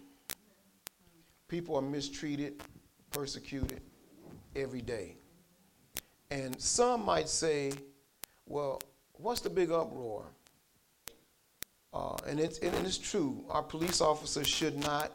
People 1.47 1.75
are 1.75 1.81
mistreated, 1.81 2.61
persecuted 3.11 3.81
every 4.55 4.81
day. 4.81 5.17
And 6.29 6.59
some 6.61 7.03
might 7.03 7.27
say, 7.27 7.73
well, 8.45 8.81
what's 9.13 9.41
the 9.41 9.49
big 9.49 9.71
uproar? 9.71 10.25
Uh, 11.93 12.15
and, 12.25 12.39
it's, 12.39 12.59
and 12.59 12.73
it's 12.85 12.97
true. 12.97 13.43
Our 13.49 13.63
police 13.63 13.99
officers 13.99 14.47
should 14.47 14.77
not 14.77 15.11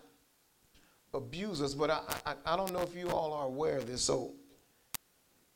abuse 1.14 1.62
us, 1.62 1.72
but 1.72 1.90
I, 1.90 2.00
I, 2.26 2.34
I 2.44 2.56
don't 2.56 2.72
know 2.72 2.82
if 2.82 2.94
you 2.94 3.08
all 3.08 3.32
are 3.32 3.46
aware 3.46 3.78
of 3.78 3.86
this. 3.86 4.02
So 4.02 4.34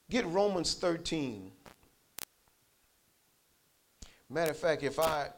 get 0.08 0.24
Romans 0.26 0.74
13. 0.74 1.52
Matter 4.30 4.52
of 4.52 4.56
fact, 4.56 4.82
if 4.82 4.98
I 4.98 5.28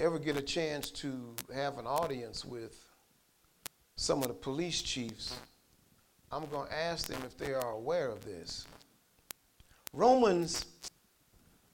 ever 0.00 0.18
get 0.18 0.36
a 0.36 0.42
chance 0.42 0.90
to 0.90 1.34
have 1.54 1.78
an 1.78 1.86
audience 1.86 2.44
with 2.44 2.84
some 3.96 4.22
of 4.22 4.28
the 4.28 4.34
police 4.34 4.82
chiefs, 4.82 5.36
I'm 6.32 6.46
going 6.46 6.66
to 6.66 6.76
ask 6.76 7.06
them 7.06 7.22
if 7.24 7.38
they 7.38 7.54
are 7.54 7.72
aware 7.72 8.08
of 8.08 8.24
this. 8.24 8.66
Romans 9.92 10.66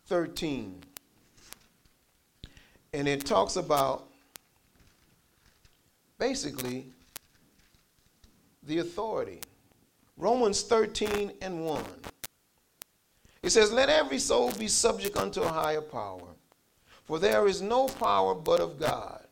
13, 0.06 0.82
and 2.92 3.08
it 3.08 3.24
talks 3.24 3.56
about 3.56 4.06
basically 6.18 6.86
the 8.64 8.78
authority. 8.78 9.40
Romans 10.18 10.60
13 10.62 11.32
and 11.40 11.64
1. 11.64 11.82
It 13.42 13.50
says, 13.50 13.72
Let 13.72 13.88
every 13.88 14.18
soul 14.18 14.52
be 14.52 14.68
subject 14.68 15.16
unto 15.16 15.40
a 15.40 15.48
higher 15.48 15.80
power 15.80 16.28
for 17.10 17.18
there 17.18 17.48
is 17.48 17.60
no 17.60 17.88
power 17.88 18.36
but 18.36 18.60
of 18.60 18.78
God. 18.78 19.26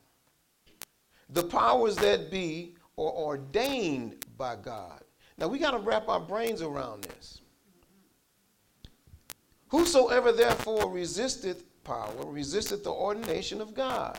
The 1.30 1.44
powers 1.44 1.94
that 1.94 2.28
be 2.28 2.74
are 2.96 3.04
ordained 3.04 4.16
by 4.36 4.56
God. 4.56 5.00
Now 5.36 5.46
we 5.46 5.60
got 5.60 5.70
to 5.70 5.78
wrap 5.78 6.08
our 6.08 6.18
brains 6.18 6.60
around 6.60 7.04
this. 7.04 7.40
Whosoever 9.68 10.32
therefore 10.32 10.90
resisteth 10.90 11.62
power, 11.84 12.26
resisteth 12.26 12.82
the 12.82 12.90
ordination 12.90 13.60
of 13.60 13.74
God. 13.74 14.18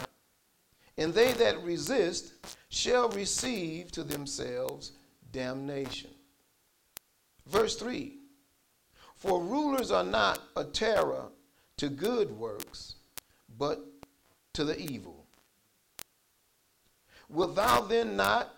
And 0.98 1.14
they 1.14 1.34
that 1.34 1.62
resist 1.62 2.36
shall 2.70 3.10
receive 3.10 3.92
to 3.92 4.04
themselves 4.04 4.94
damnation. 5.34 6.12
Verse 7.46 7.76
3 7.76 8.20
For 9.18 9.42
rulers 9.42 9.92
are 9.92 10.06
not 10.06 10.44
a 10.56 10.64
terror 10.64 11.26
to 11.76 11.90
good 11.90 12.32
works, 12.32 12.96
but 13.60 13.86
to 14.54 14.64
the 14.64 14.80
evil. 14.80 15.26
Wilt 17.28 17.56
thou 17.56 17.82
then 17.82 18.16
not 18.16 18.56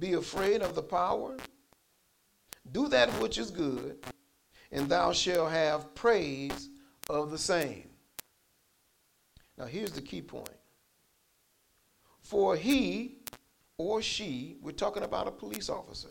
be 0.00 0.14
afraid 0.14 0.62
of 0.62 0.74
the 0.74 0.82
power? 0.82 1.36
Do 2.72 2.88
that 2.88 3.10
which 3.20 3.38
is 3.38 3.50
good, 3.50 3.98
and 4.72 4.88
thou 4.88 5.12
shalt 5.12 5.52
have 5.52 5.94
praise 5.94 6.70
of 7.08 7.30
the 7.30 7.38
same. 7.38 7.88
Now, 9.56 9.66
here's 9.66 9.92
the 9.92 10.02
key 10.02 10.22
point. 10.22 10.48
For 12.20 12.56
he 12.56 13.18
or 13.76 14.02
she, 14.02 14.56
we're 14.60 14.72
talking 14.72 15.04
about 15.04 15.28
a 15.28 15.30
police 15.30 15.68
officer, 15.68 16.08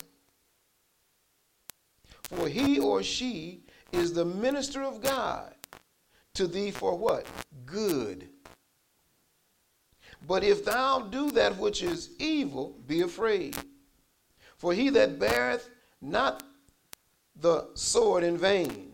For 2.23 2.47
he 2.47 2.79
or 2.79 3.03
she 3.03 3.63
is 3.91 4.13
the 4.13 4.25
minister 4.25 4.83
of 4.83 5.01
God 5.01 5.56
to 6.37 6.47
thee 6.47 6.71
for 6.71 6.95
what? 6.95 7.25
Good. 7.65 8.29
But 10.25 10.43
if 10.43 10.65
thou 10.65 11.01
do 11.01 11.31
that 11.31 11.57
which 11.57 11.83
is 11.83 12.11
evil, 12.19 12.75
be 12.87 13.01
afraid. 13.01 13.55
For 14.57 14.73
he 14.73 14.89
that 14.89 15.19
beareth 15.19 15.69
not 16.01 16.43
the 17.39 17.67
sword 17.75 18.23
in 18.23 18.37
vain, 18.37 18.93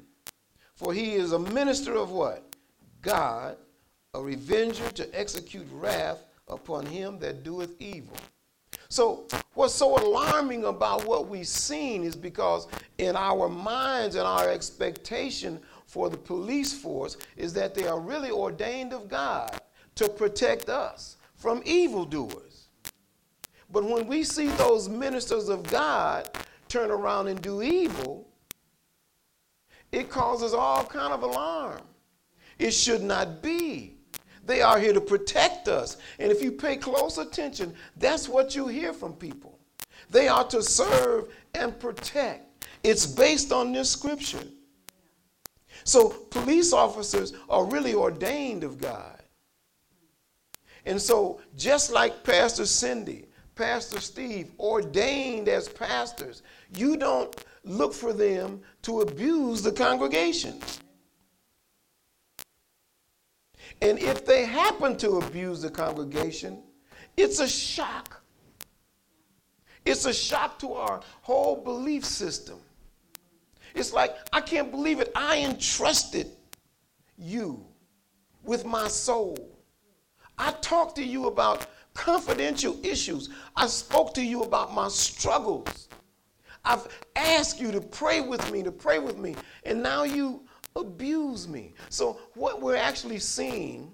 for 0.76 0.94
he 0.94 1.14
is 1.14 1.32
a 1.32 1.40
minister 1.40 1.96
of 1.96 2.12
what? 2.12 2.56
God, 3.02 3.58
a 4.14 4.22
revenger 4.22 4.90
to 4.92 5.20
execute 5.20 5.68
wrath 5.72 6.26
upon 6.48 6.86
him 6.86 7.20
that 7.20 7.44
doeth 7.44 7.82
evil. 7.82 8.16
So, 8.90 9.26
what's 9.54 9.74
so 9.74 9.98
alarming 9.98 10.66
about 10.66 11.06
what 11.06 11.28
we've 11.28 11.48
seen 11.48 12.04
is 12.04 12.16
because 12.16 12.68
in 12.98 13.16
our 13.16 13.50
minds 13.50 14.16
and 14.16 14.28
our 14.28 14.50
expectation 14.50 15.60
for 15.94 16.10
the 16.10 16.18
police 16.18 16.74
force 16.74 17.18
is 17.38 17.54
that 17.54 17.76
they 17.76 17.86
are 17.86 18.00
really 18.00 18.32
ordained 18.32 18.94
of 18.94 19.08
God 19.08 19.62
to 19.94 20.10
protect 20.10 20.68
us 20.68 21.18
from 21.36 21.62
evildoers. 21.66 22.70
But 23.72 23.84
when 23.84 24.08
we 24.08 24.24
see 24.24 24.48
those 24.48 24.90
ministers 24.90 25.50
of 25.50 25.62
God 25.62 26.28
turn 26.68 26.90
around 26.90 27.28
and 27.28 27.40
do 27.40 27.62
evil, 27.62 28.28
it 29.92 30.10
causes 30.10 30.56
all 30.56 30.84
kind 30.84 31.14
of 31.14 31.22
alarm. 31.22 31.84
It 32.58 32.72
should 32.72 33.04
not 33.04 33.44
be. 33.44 33.98
They 34.48 34.64
are 34.64 34.80
here 34.80 34.94
to 34.94 35.02
protect 35.02 35.68
us. 35.68 35.98
And 36.18 36.32
if 36.32 36.42
you 36.42 36.52
pay 36.52 36.76
close 36.76 37.20
attention, 37.20 37.72
that's 37.98 38.28
what 38.28 38.56
you 38.56 38.66
hear 38.66 38.94
from 38.94 39.14
people. 39.14 39.60
They 40.10 40.28
are 40.28 40.46
to 40.46 40.64
serve 40.64 41.32
and 41.54 41.80
protect. 41.80 42.66
It's 42.84 43.06
based 43.06 43.52
on 43.52 43.72
this 43.74 43.92
scripture. 43.92 44.42
So 45.84 46.10
police 46.10 46.74
officers 46.74 47.34
are 47.50 47.66
really 47.66 47.94
ordained 47.94 48.64
of 48.64 48.80
God. 48.80 49.22
And 50.86 51.02
so, 51.02 51.40
just 51.56 51.92
like 51.92 52.24
Pastor 52.24 52.66
Cindy, 52.66 53.26
Pastor 53.56 54.02
Steve, 54.02 54.52
ordained 54.60 55.48
as 55.48 55.70
pastors, 55.70 56.44
you 56.76 56.98
don't 56.98 57.34
look 57.64 57.94
for 57.94 58.12
them 58.12 58.62
to 58.82 59.02
abuse 59.02 59.62
the 59.62 59.72
congregation. 59.72 60.60
And 63.82 64.00
if 64.00 64.26
they 64.26 64.46
happen 64.46 64.98
to 64.98 65.20
abuse 65.20 65.62
the 65.62 65.70
congregation, 65.70 66.64
it's 67.16 67.40
a 67.40 67.48
shock. 67.48 68.22
It's 69.86 70.06
a 70.06 70.14
shock 70.14 70.60
to 70.60 70.74
our 70.74 71.02
whole 71.22 71.56
belief 71.56 72.06
system. 72.06 72.60
It's 73.76 73.94
like, 73.94 74.16
I 74.32 74.42
can't 74.42 74.72
believe 74.72 75.00
it. 75.00 75.12
I 75.16 75.40
entrusted 75.40 76.28
you 77.18 77.66
with 78.44 78.66
my 78.66 78.88
soul. 78.88 79.38
I 80.38 80.52
talked 80.62 80.96
to 80.98 81.04
you 81.04 81.28
about 81.28 81.68
confidential 81.94 82.78
issues. 82.84 83.30
I 83.56 83.68
spoke 83.68 84.14
to 84.16 84.24
you 84.24 84.44
about 84.44 84.74
my 84.74 84.88
struggles. 84.88 85.88
I've 86.66 86.88
asked 87.16 87.60
you 87.60 87.72
to 87.72 87.82
pray 87.82 88.22
with 88.22 88.52
me, 88.52 88.64
to 88.64 88.72
pray 88.72 89.00
with 89.00 89.18
me, 89.18 89.36
and 89.66 89.84
now 89.84 90.04
you 90.04 90.42
abuse 90.76 91.48
me. 91.48 91.74
So, 91.90 92.20
what 92.36 92.62
we're 92.62 92.78
actually 92.78 93.20
seeing, 93.20 93.94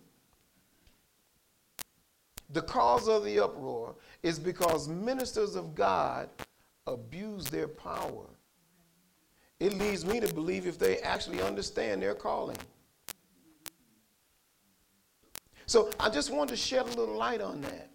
the 2.51 2.61
cause 2.61 3.07
of 3.07 3.25
the 3.25 3.39
uproar, 3.39 3.95
is 4.21 4.37
because 4.37 4.87
ministers 4.87 5.55
of 5.55 5.73
God 5.73 6.29
abuse 6.85 7.45
their 7.45 7.67
power 7.67 8.25
it 9.59 9.73
leads 9.73 10.05
me 10.05 10.19
to 10.19 10.33
believe 10.33 10.67
if 10.67 10.79
they 10.79 10.99
actually 10.99 11.41
understand 11.41 12.01
their 12.01 12.15
calling. 12.15 12.57
So 15.65 15.91
I 15.99 16.09
just 16.09 16.31
wanted 16.31 16.51
to 16.51 16.57
shed 16.57 16.87
a 16.87 16.97
little 16.97 17.15
light 17.15 17.41
on 17.41 17.61
that. 17.61 17.89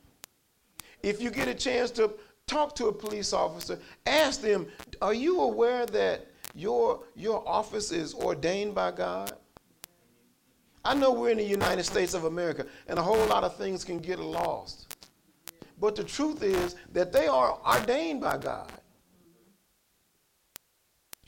If 1.03 1.21
you 1.21 1.31
get 1.31 1.49
a 1.49 1.55
chance 1.55 1.91
to 1.93 2.13
talk 2.47 2.75
to 2.77 2.87
a 2.87 2.93
police 2.93 3.33
officer, 3.33 3.79
ask 4.07 4.41
them, 4.41 4.67
are 5.03 5.15
you 5.15 5.41
aware 5.41 5.87
that 5.87 6.27
your, 6.55 7.03
your 7.17 7.47
office 7.49 7.91
is 7.91 8.15
ordained 8.15 8.75
by 8.75 8.91
God? 8.91 9.33
I 10.85 10.95
know 10.95 11.13
we're 11.13 11.31
in 11.31 11.39
the 11.39 11.45
United 11.45 11.85
States 11.85 12.13
of 12.13 12.25
America 12.25 12.67
and 12.89 12.99
a 12.99 13.03
whole 13.03 13.27
lot 13.27 13.43
of 13.43 13.57
things 13.57 13.85
can 13.85 13.99
get 13.99 14.19
lost. 14.19 14.97
But 15.81 15.97
the 15.97 16.05
truth 16.05 16.43
is 16.43 16.77
that 16.93 17.11
they 17.13 17.27
are 17.27 17.59
ordained 17.67 18.21
by 18.21 18.37
God 18.37 18.71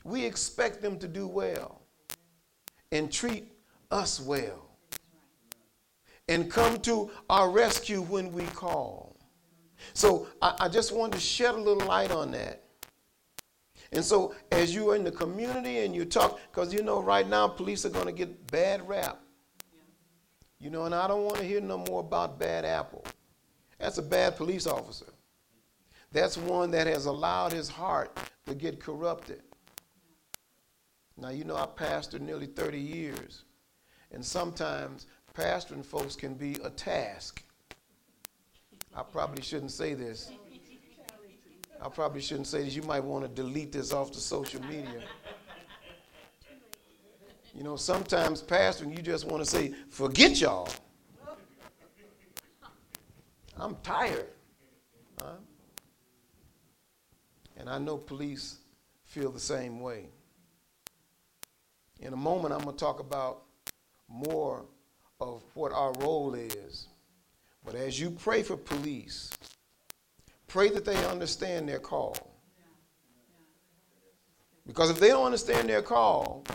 we 0.07 0.23
expect 0.23 0.81
them 0.81 0.97
to 0.99 1.07
do 1.07 1.27
well 1.27 1.81
and 2.93 3.11
treat 3.11 3.51
us 3.91 4.21
well 4.21 4.69
and 6.29 6.49
come 6.49 6.79
to 6.79 7.11
our 7.29 7.49
rescue 7.49 8.01
when 8.01 8.31
we 8.31 8.43
call. 8.45 9.17
So 9.93 10.27
I, 10.41 10.55
I 10.61 10.69
just 10.69 10.95
wanted 10.95 11.13
to 11.13 11.19
shed 11.19 11.55
a 11.55 11.57
little 11.57 11.85
light 11.87 12.11
on 12.11 12.31
that. 12.31 12.63
And 13.91 14.03
so 14.03 14.33
as 14.51 14.73
you 14.73 14.89
are 14.91 14.95
in 14.95 15.03
the 15.03 15.11
community 15.11 15.79
and 15.79 15.93
you 15.93 16.05
talk, 16.05 16.39
because 16.51 16.73
you 16.73 16.83
know 16.83 17.01
right 17.01 17.27
now 17.27 17.47
police 17.47 17.85
are 17.85 17.89
going 17.89 18.05
to 18.05 18.11
get 18.11 18.49
bad 18.51 18.87
rap. 18.87 19.19
You 20.59 20.69
know, 20.69 20.85
and 20.85 20.95
I 20.95 21.07
don't 21.07 21.23
want 21.23 21.37
to 21.37 21.43
hear 21.43 21.61
no 21.61 21.77
more 21.77 21.99
about 21.99 22.39
bad 22.39 22.65
apple. 22.65 23.03
That's 23.77 23.97
a 23.97 24.01
bad 24.01 24.37
police 24.37 24.67
officer. 24.67 25.05
That's 26.11 26.37
one 26.37 26.71
that 26.71 26.87
has 26.87 27.05
allowed 27.05 27.51
his 27.51 27.69
heart 27.69 28.17
to 28.45 28.55
get 28.55 28.79
corrupted. 28.79 29.41
Now, 31.19 31.29
you 31.29 31.43
know, 31.43 31.55
I 31.55 31.65
pastored 31.65 32.21
nearly 32.21 32.45
30 32.45 32.79
years, 32.79 33.43
and 34.11 34.23
sometimes 34.23 35.07
pastoring 35.35 35.83
folks 35.83 36.15
can 36.15 36.35
be 36.35 36.57
a 36.63 36.69
task. 36.69 37.43
I 38.95 39.03
probably 39.03 39.41
shouldn't 39.41 39.71
say 39.71 39.93
this. 39.93 40.31
I 41.81 41.89
probably 41.89 42.21
shouldn't 42.21 42.47
say 42.47 42.63
this. 42.63 42.75
You 42.75 42.83
might 42.83 43.03
want 43.03 43.23
to 43.23 43.29
delete 43.29 43.71
this 43.71 43.93
off 43.93 44.11
the 44.11 44.19
social 44.19 44.61
media. 44.63 45.03
You 47.53 47.63
know, 47.63 47.75
sometimes 47.75 48.43
pastoring, 48.43 48.95
you 48.95 49.01
just 49.01 49.25
want 49.25 49.43
to 49.43 49.49
say, 49.49 49.73
forget 49.89 50.39
y'all. 50.39 50.69
I'm 53.59 53.75
tired. 53.77 54.27
Huh? 55.19 55.31
And 57.57 57.67
I 57.67 57.79
know 57.79 57.97
police 57.97 58.57
feel 59.05 59.31
the 59.31 59.39
same 59.39 59.79
way. 59.79 60.09
In 61.99 62.13
a 62.13 62.17
moment, 62.17 62.53
I'm 62.53 62.61
going 62.61 62.75
to 62.75 62.79
talk 62.79 62.99
about 62.99 63.43
more 64.07 64.65
of 65.19 65.43
what 65.53 65.71
our 65.71 65.93
role 65.93 66.33
is. 66.35 66.87
But 67.65 67.75
as 67.75 67.99
you 67.99 68.11
pray 68.11 68.43
for 68.43 68.55
police, 68.55 69.31
pray 70.47 70.69
that 70.69 70.85
they 70.85 70.95
understand 71.05 71.67
their 71.67 71.79
call. 71.79 72.15
Because 74.65 74.89
if 74.89 74.99
they 74.99 75.09
don't 75.09 75.25
understand 75.25 75.69
their 75.69 75.81
call, 75.81 76.45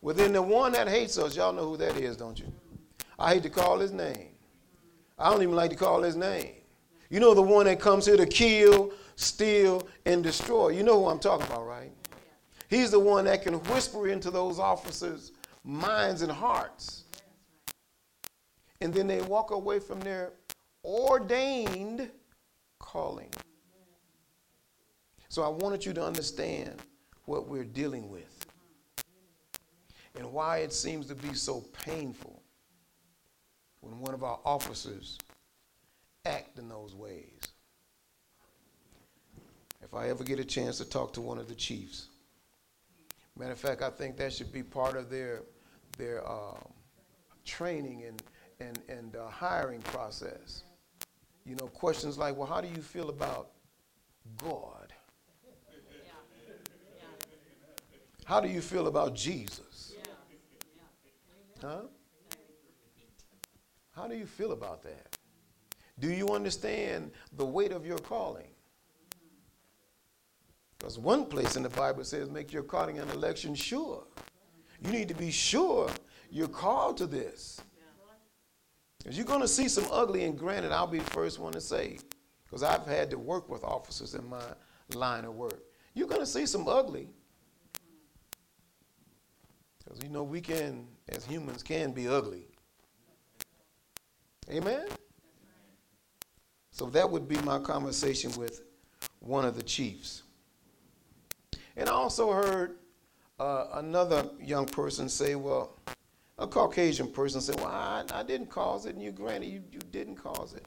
well, 0.00 0.14
then 0.14 0.32
the 0.32 0.42
one 0.42 0.72
that 0.72 0.88
hates 0.88 1.16
us, 1.16 1.36
y'all 1.36 1.52
know 1.52 1.68
who 1.70 1.76
that 1.78 1.96
is, 1.96 2.16
don't 2.16 2.38
you? 2.38 2.52
I 3.18 3.34
hate 3.34 3.44
to 3.44 3.50
call 3.50 3.78
his 3.78 3.92
name. 3.92 4.28
I 5.18 5.30
don't 5.30 5.42
even 5.42 5.54
like 5.54 5.70
to 5.70 5.76
call 5.76 6.02
his 6.02 6.16
name. 6.16 6.54
You 7.08 7.20
know 7.20 7.34
the 7.34 7.42
one 7.42 7.66
that 7.66 7.78
comes 7.78 8.06
here 8.06 8.16
to 8.16 8.26
kill, 8.26 8.92
steal, 9.16 9.86
and 10.04 10.22
destroy. 10.24 10.70
You 10.70 10.82
know 10.82 10.98
who 11.00 11.08
I'm 11.08 11.20
talking 11.20 11.46
about, 11.46 11.66
right? 11.66 11.92
He's 12.72 12.90
the 12.90 12.98
one 12.98 13.26
that 13.26 13.42
can 13.42 13.62
whisper 13.64 14.08
into 14.08 14.30
those 14.30 14.58
officers' 14.58 15.32
minds 15.62 16.22
and 16.22 16.32
hearts. 16.32 17.04
And 18.80 18.94
then 18.94 19.06
they 19.06 19.20
walk 19.20 19.50
away 19.50 19.78
from 19.78 20.00
their 20.00 20.32
ordained 20.82 22.10
calling. 22.78 23.28
So 25.28 25.42
I 25.42 25.48
wanted 25.48 25.84
you 25.84 25.92
to 25.92 26.02
understand 26.02 26.80
what 27.26 27.46
we're 27.46 27.62
dealing 27.62 28.08
with 28.08 28.46
and 30.16 30.32
why 30.32 30.60
it 30.60 30.72
seems 30.72 31.04
to 31.08 31.14
be 31.14 31.34
so 31.34 31.62
painful 31.84 32.42
when 33.80 34.00
one 34.00 34.14
of 34.14 34.24
our 34.24 34.40
officers 34.46 35.18
act 36.24 36.58
in 36.58 36.70
those 36.70 36.94
ways. 36.94 37.38
If 39.82 39.92
I 39.92 40.08
ever 40.08 40.24
get 40.24 40.38
a 40.38 40.44
chance 40.44 40.78
to 40.78 40.86
talk 40.86 41.12
to 41.12 41.20
one 41.20 41.36
of 41.36 41.48
the 41.48 41.54
chiefs, 41.54 42.08
Matter 43.38 43.52
of 43.52 43.58
fact, 43.58 43.82
I 43.82 43.90
think 43.90 44.16
that 44.18 44.32
should 44.32 44.52
be 44.52 44.62
part 44.62 44.96
of 44.96 45.10
their 45.10 45.42
their 45.98 46.28
um, 46.28 46.58
training 47.44 48.04
and 48.04 48.22
and 48.60 48.78
and 48.88 49.16
uh, 49.16 49.28
hiring 49.28 49.80
process. 49.80 50.64
You 51.44 51.56
know, 51.56 51.66
questions 51.66 52.18
like, 52.18 52.36
"Well, 52.36 52.46
how 52.46 52.60
do 52.60 52.68
you 52.68 52.82
feel 52.82 53.08
about 53.08 53.50
God? 54.38 54.92
How 58.24 58.40
do 58.40 58.48
you 58.48 58.60
feel 58.60 58.86
about 58.86 59.14
Jesus? 59.14 59.94
Huh? 61.60 61.82
How 63.94 64.06
do 64.08 64.16
you 64.16 64.26
feel 64.26 64.52
about 64.52 64.82
that? 64.82 65.18
Do 65.98 66.10
you 66.10 66.30
understand 66.30 67.10
the 67.36 67.44
weight 67.44 67.72
of 67.72 67.84
your 67.84 67.98
calling? 67.98 68.51
Because 70.82 70.98
one 70.98 71.26
place 71.26 71.54
in 71.54 71.62
the 71.62 71.68
Bible 71.68 72.02
says, 72.02 72.28
make 72.28 72.52
your 72.52 72.64
calling 72.64 72.98
and 72.98 73.08
election 73.12 73.54
sure. 73.54 74.02
You 74.84 74.90
need 74.90 75.06
to 75.10 75.14
be 75.14 75.30
sure 75.30 75.88
you're 76.28 76.48
called 76.48 76.96
to 76.96 77.06
this. 77.06 77.60
Because 78.98 79.16
you're 79.16 79.24
going 79.24 79.42
to 79.42 79.48
see 79.48 79.68
some 79.68 79.86
ugly, 79.92 80.24
and 80.24 80.36
granted, 80.36 80.72
I'll 80.72 80.88
be 80.88 80.98
the 80.98 81.10
first 81.10 81.38
one 81.38 81.52
to 81.52 81.60
say, 81.60 81.98
because 82.44 82.64
I've 82.64 82.84
had 82.84 83.10
to 83.10 83.18
work 83.18 83.48
with 83.48 83.62
officers 83.62 84.16
in 84.16 84.28
my 84.28 84.42
line 84.92 85.24
of 85.24 85.36
work. 85.36 85.62
You're 85.94 86.08
going 86.08 86.20
to 86.20 86.26
see 86.26 86.46
some 86.46 86.66
ugly. 86.66 87.10
Because 89.78 90.02
you 90.02 90.08
know, 90.08 90.24
we 90.24 90.40
can, 90.40 90.88
as 91.10 91.24
humans, 91.24 91.62
can 91.62 91.92
be 91.92 92.08
ugly. 92.08 92.48
Amen? 94.50 94.88
So 96.72 96.86
that 96.86 97.08
would 97.08 97.28
be 97.28 97.36
my 97.42 97.60
conversation 97.60 98.32
with 98.32 98.62
one 99.20 99.44
of 99.44 99.54
the 99.54 99.62
chiefs. 99.62 100.24
And 101.76 101.88
I 101.88 101.92
also 101.92 102.32
heard 102.32 102.76
uh, 103.38 103.66
another 103.74 104.28
young 104.40 104.66
person 104.66 105.08
say, 105.08 105.34
well, 105.34 105.78
a 106.38 106.46
Caucasian 106.46 107.08
person 107.08 107.40
say, 107.40 107.54
well, 107.56 107.66
I, 107.66 108.04
I 108.12 108.22
didn't 108.22 108.50
cause 108.50 108.86
it, 108.86 108.94
and 108.94 109.02
you 109.02 109.12
granted 109.12 109.48
you, 109.48 109.62
you 109.70 109.78
didn't 109.90 110.16
cause 110.16 110.54
it. 110.54 110.66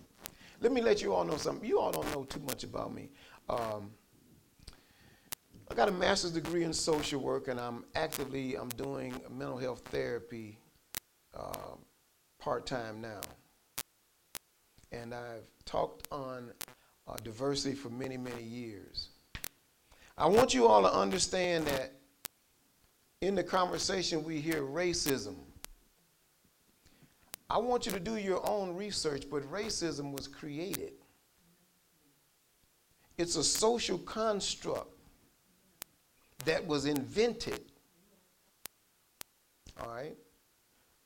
Let 0.61 0.71
me 0.71 0.81
let 0.81 1.01
you 1.01 1.13
all 1.13 1.23
know 1.23 1.37
something. 1.37 1.67
You 1.67 1.79
all 1.79 1.91
don't 1.91 2.11
know 2.13 2.23
too 2.23 2.39
much 2.41 2.63
about 2.63 2.93
me. 2.93 3.09
Um, 3.49 3.91
I 5.69 5.73
got 5.73 5.89
a 5.89 5.91
master's 5.91 6.31
degree 6.31 6.63
in 6.63 6.73
social 6.73 7.19
work, 7.21 7.47
and 7.47 7.59
I'm 7.59 7.85
actively 7.95 8.55
I'm 8.55 8.69
doing 8.69 9.19
mental 9.29 9.57
health 9.57 9.81
therapy 9.85 10.59
uh, 11.37 11.75
part 12.39 12.65
time 12.65 13.01
now. 13.01 13.21
And 14.91 15.13
I've 15.13 15.47
talked 15.65 16.07
on 16.11 16.51
uh, 17.07 17.15
diversity 17.23 17.75
for 17.75 17.89
many 17.89 18.17
many 18.17 18.43
years. 18.43 19.09
I 20.17 20.27
want 20.27 20.53
you 20.53 20.67
all 20.67 20.81
to 20.81 20.93
understand 20.93 21.65
that 21.67 21.91
in 23.21 23.35
the 23.35 23.43
conversation 23.43 24.23
we 24.23 24.39
hear 24.39 24.61
racism. 24.61 25.35
I 27.49 27.57
want 27.57 27.85
you 27.85 27.91
to 27.91 27.99
do 27.99 28.15
your 28.15 28.47
own 28.47 28.75
research, 28.75 29.25
but 29.29 29.43
racism 29.51 30.11
was 30.11 30.27
created. 30.27 30.93
It's 33.17 33.35
a 33.35 33.43
social 33.43 33.97
construct 33.99 34.89
that 36.45 36.65
was 36.65 36.85
invented. 36.85 37.61
All 39.81 39.89
right? 39.89 40.15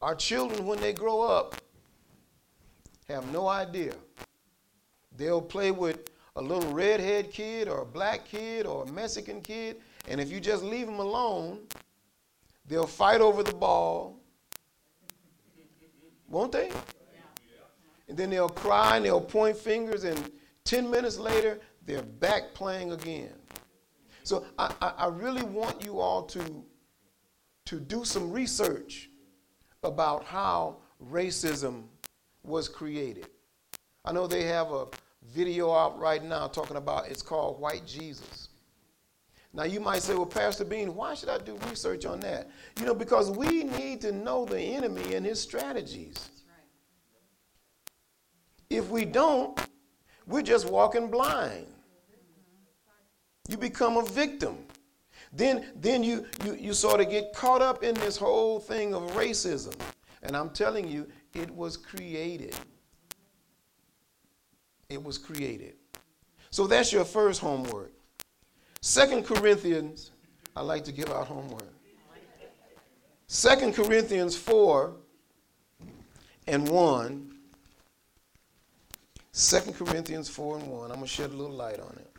Our 0.01 0.15
children, 0.15 0.65
when 0.65 0.79
they 0.79 0.93
grow 0.93 1.21
up, 1.21 1.55
have 3.07 3.31
no 3.33 3.47
idea. 3.47 3.93
They'll 5.17 5.41
play 5.41 5.71
with 5.71 6.08
a 6.35 6.41
little 6.41 6.71
redhead 6.71 7.31
kid 7.31 7.67
or 7.67 7.81
a 7.81 7.85
black 7.85 8.25
kid 8.25 8.65
or 8.65 8.83
a 8.83 8.91
Mexican 8.91 9.41
kid, 9.41 9.77
and 10.07 10.21
if 10.21 10.31
you 10.31 10.39
just 10.39 10.63
leave 10.63 10.85
them 10.85 10.99
alone, 10.99 11.59
they'll 12.67 12.87
fight 12.87 13.21
over 13.21 13.43
the 13.43 13.53
ball. 13.53 14.19
Won't 16.27 16.51
they? 16.51 16.71
And 18.07 18.17
then 18.17 18.29
they'll 18.29 18.49
cry 18.49 18.97
and 18.97 19.05
they'll 19.05 19.21
point 19.21 19.57
fingers, 19.57 20.03
and 20.03 20.31
10 20.63 20.89
minutes 20.89 21.17
later, 21.17 21.59
they're 21.85 22.01
back 22.03 22.53
playing 22.53 22.91
again. 22.91 23.33
So 24.23 24.45
I, 24.57 24.73
I, 24.79 25.07
really 25.07 25.41
want 25.41 25.83
you 25.83 25.99
all 25.99 26.21
to, 26.23 26.63
to 27.65 27.79
do 27.79 28.05
some 28.05 28.31
research 28.31 29.09
about 29.81 30.23
how 30.23 30.77
racism 31.11 31.85
was 32.43 32.69
created. 32.69 33.27
I 34.05 34.11
know 34.11 34.27
they 34.27 34.43
have 34.43 34.71
a 34.71 34.85
video 35.33 35.73
out 35.73 35.99
right 35.99 36.23
now 36.23 36.47
talking 36.47 36.77
about 36.77 37.07
it's 37.07 37.21
called 37.21 37.59
White 37.59 37.85
Jesus. 37.85 38.49
Now 39.53 39.63
you 39.63 39.79
might 39.79 40.03
say, 40.03 40.13
well, 40.13 40.25
Pastor 40.25 40.63
Bean, 40.63 40.95
why 40.95 41.15
should 41.15 41.29
I 41.29 41.39
do 41.39 41.57
research 41.69 42.05
on 42.05 42.19
that? 42.19 42.49
You 42.79 42.85
know, 42.85 42.93
because 42.93 43.31
we 43.31 43.63
need 43.63 44.01
to 44.01 44.11
know 44.11 44.45
the 44.45 44.59
enemy 44.59 45.15
and 45.15 45.25
his 45.25 45.41
strategies. 45.41 46.29
If 48.69 48.89
we 48.89 49.05
don't, 49.05 49.59
we're 50.27 50.43
just 50.43 50.69
walking 50.69 51.09
blind. 51.09 51.65
You 53.47 53.57
become 53.57 53.97
a 53.97 54.05
victim. 54.05 54.57
Then, 55.33 55.65
then 55.75 56.03
you, 56.03 56.25
you, 56.45 56.53
you 56.53 56.73
sort 56.73 57.01
of 57.01 57.09
get 57.09 57.33
caught 57.33 57.63
up 57.63 57.83
in 57.83 57.95
this 57.95 58.15
whole 58.15 58.59
thing 58.59 58.93
of 58.93 59.11
racism. 59.13 59.75
And 60.21 60.37
I'm 60.37 60.51
telling 60.51 60.87
you, 60.87 61.07
it 61.33 61.49
was 61.49 61.77
created. 61.77 62.55
It 64.89 65.03
was 65.03 65.17
created. 65.17 65.75
So 66.51 66.65
that's 66.65 66.91
your 66.91 67.05
first 67.05 67.39
homework. 67.39 67.91
Second 68.81 69.25
Corinthians, 69.25 70.11
I 70.55 70.61
like 70.61 70.83
to 70.85 70.91
give 70.91 71.09
out 71.09 71.27
homework. 71.27 71.67
Second 73.27 73.75
Corinthians 73.75 74.35
4 74.35 74.93
and 76.47 76.67
1. 76.67 77.35
2 79.31 79.59
Corinthians 79.73 80.27
4 80.27 80.57
and 80.57 80.67
1. 80.67 80.83
I'm 80.85 80.89
going 80.89 81.01
to 81.01 81.07
shed 81.07 81.29
a 81.29 81.35
little 81.35 81.55
light 81.55 81.79
on 81.79 81.95
it. 81.99 82.11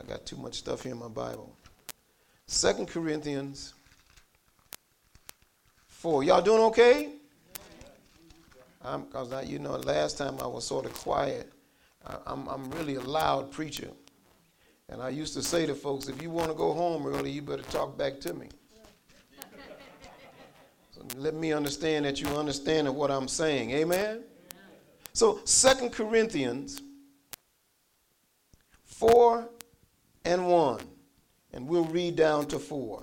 I 0.00 0.04
got 0.04 0.24
too 0.24 0.36
much 0.36 0.54
stuff 0.54 0.84
here 0.84 0.92
in 0.92 0.98
my 0.98 1.08
Bible. 1.08 1.52
2 2.48 2.86
Corinthians 2.86 3.74
4. 5.88 6.22
Y'all 6.22 6.40
doing 6.40 6.62
okay? 6.62 7.10
I'm 8.84 9.02
Because, 9.02 9.48
you 9.48 9.58
know, 9.58 9.72
last 9.72 10.16
time 10.16 10.36
I 10.40 10.46
was 10.46 10.64
sort 10.64 10.86
of 10.86 10.94
quiet. 10.94 11.52
I, 12.06 12.16
I'm, 12.26 12.46
I'm 12.48 12.70
really 12.70 12.96
a 12.96 13.00
loud 13.00 13.50
preacher. 13.50 13.90
And 14.88 15.02
I 15.02 15.08
used 15.08 15.34
to 15.34 15.42
say 15.42 15.66
to 15.66 15.74
folks, 15.74 16.08
if 16.08 16.22
you 16.22 16.30
want 16.30 16.48
to 16.50 16.54
go 16.56 16.72
home 16.72 17.06
early, 17.06 17.30
you 17.30 17.42
better 17.42 17.62
talk 17.64 17.98
back 17.98 18.20
to 18.20 18.34
me. 18.34 18.48
so 20.92 21.02
let 21.16 21.34
me 21.34 21.52
understand 21.52 22.04
that 22.04 22.20
you 22.20 22.28
understand 22.28 22.94
what 22.94 23.10
I'm 23.10 23.26
saying. 23.26 23.72
Amen? 23.72 24.22
So 25.12 25.40
Second 25.44 25.92
Corinthians 25.92 26.82
4 28.84 29.48
and 30.24 30.46
1. 30.46 30.80
And 31.52 31.66
we'll 31.66 31.84
read 31.84 32.16
down 32.16 32.46
to 32.46 32.58
4. 32.58 33.02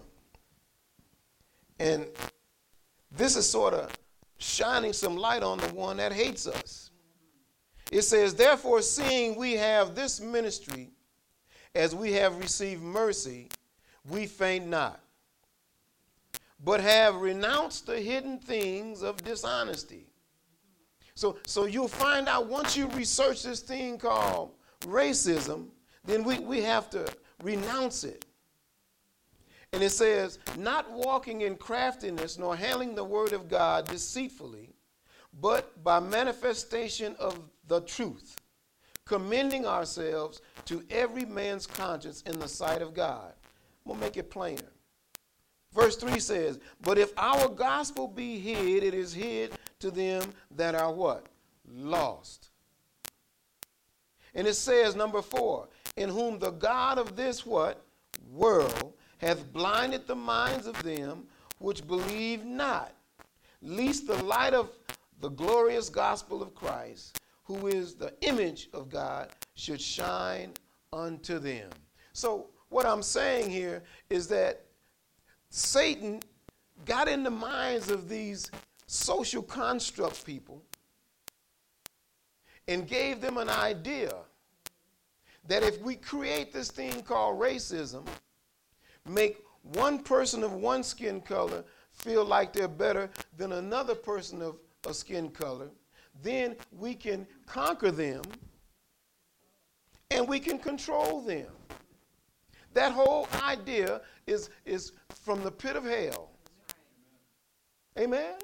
And 1.79 2.07
this 3.11 3.35
is 3.35 3.49
sort 3.49 3.73
of 3.73 3.91
shining 4.37 4.93
some 4.93 5.17
light 5.17 5.43
on 5.43 5.57
the 5.57 5.67
one 5.69 5.97
that 5.97 6.13
hates 6.13 6.47
us. 6.47 6.82
It 7.93 8.01
says, 8.01 8.33
Therefore, 8.33 8.81
seeing 8.81 9.35
we 9.35 9.53
have 9.53 9.93
this 9.93 10.19
ministry, 10.19 10.89
as 11.75 11.93
we 11.93 12.13
have 12.13 12.39
received 12.39 12.81
mercy, 12.81 13.49
we 14.09 14.25
faint 14.25 14.65
not, 14.65 14.99
but 16.63 16.81
have 16.81 17.17
renounced 17.17 17.85
the 17.85 18.01
hidden 18.01 18.39
things 18.39 19.03
of 19.03 19.23
dishonesty. 19.23 20.07
So, 21.13 21.37
so 21.45 21.65
you'll 21.65 21.87
find 21.87 22.27
out 22.27 22.47
once 22.47 22.75
you 22.75 22.87
research 22.87 23.43
this 23.43 23.59
thing 23.59 23.99
called 23.99 24.55
racism, 24.85 25.67
then 26.03 26.23
we, 26.23 26.39
we 26.39 26.61
have 26.63 26.89
to 26.89 27.05
renounce 27.43 28.03
it. 28.03 28.25
And 29.71 29.83
it 29.83 29.91
says, 29.91 30.39
not 30.57 30.91
walking 30.91 31.41
in 31.41 31.57
craftiness, 31.57 32.39
nor 32.39 32.55
handling 32.55 32.95
the 32.95 33.03
word 33.03 33.33
of 33.33 33.47
God 33.47 33.87
deceitfully, 33.87 34.73
but 35.39 35.83
by 35.83 35.99
manifestation 35.99 37.15
of 37.19 37.39
the 37.67 37.81
truth, 37.81 38.35
commending 39.05 39.65
ourselves 39.65 40.41
to 40.65 40.83
every 40.89 41.25
man's 41.25 41.67
conscience 41.67 42.21
in 42.23 42.39
the 42.39 42.47
sight 42.47 42.81
of 42.81 42.93
God. 42.93 43.33
To 43.87 43.93
make 43.93 44.15
it 44.15 44.31
plainer. 44.31 44.71
Verse 45.73 45.97
3 45.97 46.19
says, 46.19 46.59
But 46.81 46.97
if 46.97 47.11
our 47.17 47.49
gospel 47.49 48.07
be 48.07 48.39
hid, 48.39 48.83
it 48.83 48.93
is 48.93 49.13
hid 49.13 49.51
to 49.79 49.91
them 49.91 50.23
that 50.51 50.73
are 50.75 50.91
what? 50.91 51.25
Lost. 51.67 52.49
And 54.35 54.47
it 54.47 54.53
says, 54.53 54.95
number 54.95 55.21
4, 55.21 55.67
in 55.97 56.09
whom 56.09 56.39
the 56.39 56.51
God 56.51 56.97
of 56.97 57.15
this 57.15 57.45
what? 57.45 57.85
World 58.31 58.93
hath 59.17 59.51
blinded 59.51 60.07
the 60.07 60.15
minds 60.15 60.65
of 60.65 60.81
them 60.81 61.25
which 61.59 61.85
believe 61.87 62.45
not, 62.45 62.93
lest 63.61 64.07
the 64.07 64.21
light 64.23 64.53
of 64.53 64.69
the 65.21 65.29
glorious 65.29 65.89
gospel 65.89 66.41
of 66.41 66.55
Christ, 66.55 67.19
who 67.43 67.67
is 67.67 67.95
the 67.95 68.13
image 68.21 68.69
of 68.73 68.89
God, 68.89 69.29
should 69.55 69.81
shine 69.81 70.53
unto 70.91 71.39
them. 71.39 71.69
So, 72.13 72.47
what 72.69 72.85
I'm 72.85 73.03
saying 73.03 73.49
here 73.51 73.83
is 74.09 74.27
that 74.29 74.65
Satan 75.49 76.21
got 76.85 77.07
in 77.07 77.23
the 77.23 77.29
minds 77.29 77.91
of 77.91 78.09
these 78.09 78.49
social 78.87 79.43
construct 79.43 80.25
people 80.25 80.63
and 82.67 82.87
gave 82.87 83.21
them 83.21 83.37
an 83.37 83.49
idea 83.49 84.13
that 85.47 85.63
if 85.63 85.81
we 85.81 85.95
create 85.95 86.53
this 86.53 86.71
thing 86.71 87.01
called 87.03 87.39
racism, 87.39 88.07
make 89.07 89.43
one 89.61 89.99
person 89.99 90.43
of 90.43 90.53
one 90.53 90.83
skin 90.83 91.21
color 91.21 91.63
feel 91.91 92.25
like 92.25 92.53
they're 92.53 92.67
better 92.67 93.09
than 93.37 93.53
another 93.53 93.95
person 93.95 94.41
of 94.41 94.55
a 94.87 94.93
skin 94.93 95.29
color, 95.29 95.69
then 96.21 96.55
we 96.71 96.93
can 96.93 97.25
conquer 97.45 97.91
them 97.91 98.21
and 100.11 100.27
we 100.27 100.39
can 100.39 100.59
control 100.59 101.21
them. 101.21 101.47
That 102.73 102.91
whole 102.91 103.27
idea 103.43 104.01
is, 104.27 104.49
is 104.65 104.93
from 105.09 105.43
the 105.43 105.51
pit 105.51 105.75
of 105.75 105.85
hell. 105.85 106.29
Amen? 107.97 108.35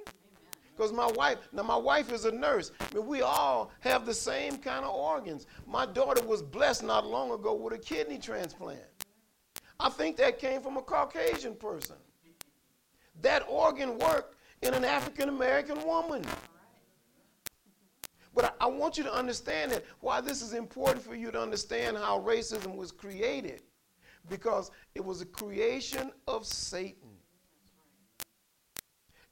Because 0.75 0.93
my 0.93 1.07
wife, 1.07 1.39
now 1.51 1.63
my 1.63 1.75
wife 1.75 2.11
is 2.13 2.25
a 2.25 2.31
nurse. 2.31 2.71
I 2.79 2.95
mean, 2.95 3.05
we 3.05 3.21
all 3.21 3.71
have 3.81 4.05
the 4.05 4.13
same 4.13 4.57
kind 4.57 4.85
of 4.85 4.93
organs. 4.93 5.45
My 5.67 5.85
daughter 5.85 6.25
was 6.25 6.41
blessed 6.41 6.83
not 6.83 7.05
long 7.05 7.31
ago 7.31 7.53
with 7.53 7.73
a 7.73 7.77
kidney 7.77 8.17
transplant. 8.17 8.79
I 9.79 9.89
think 9.89 10.17
that 10.17 10.39
came 10.39 10.61
from 10.61 10.77
a 10.77 10.81
Caucasian 10.81 11.55
person. 11.55 11.95
That 13.21 13.43
organ 13.49 13.97
worked 13.97 14.35
in 14.61 14.73
an 14.73 14.85
African 14.85 15.29
American 15.29 15.85
woman. 15.85 16.23
But 18.33 18.55
I, 18.59 18.65
I, 18.65 18.67
want 18.67 18.97
you 18.97 19.03
to 19.03 19.13
understand 19.13 19.71
that 19.71 19.83
why 20.01 20.21
this 20.21 20.41
is 20.41 20.53
important 20.53 21.03
for 21.03 21.15
you 21.15 21.31
to 21.31 21.41
understand 21.41 21.97
how 21.97 22.19
racism 22.19 22.75
was 22.75 22.91
created. 22.91 23.61
Because 24.29 24.71
it 24.95 25.03
was 25.03 25.21
a 25.21 25.25
creation 25.25 26.11
of 26.27 26.45
Satan. 26.45 27.09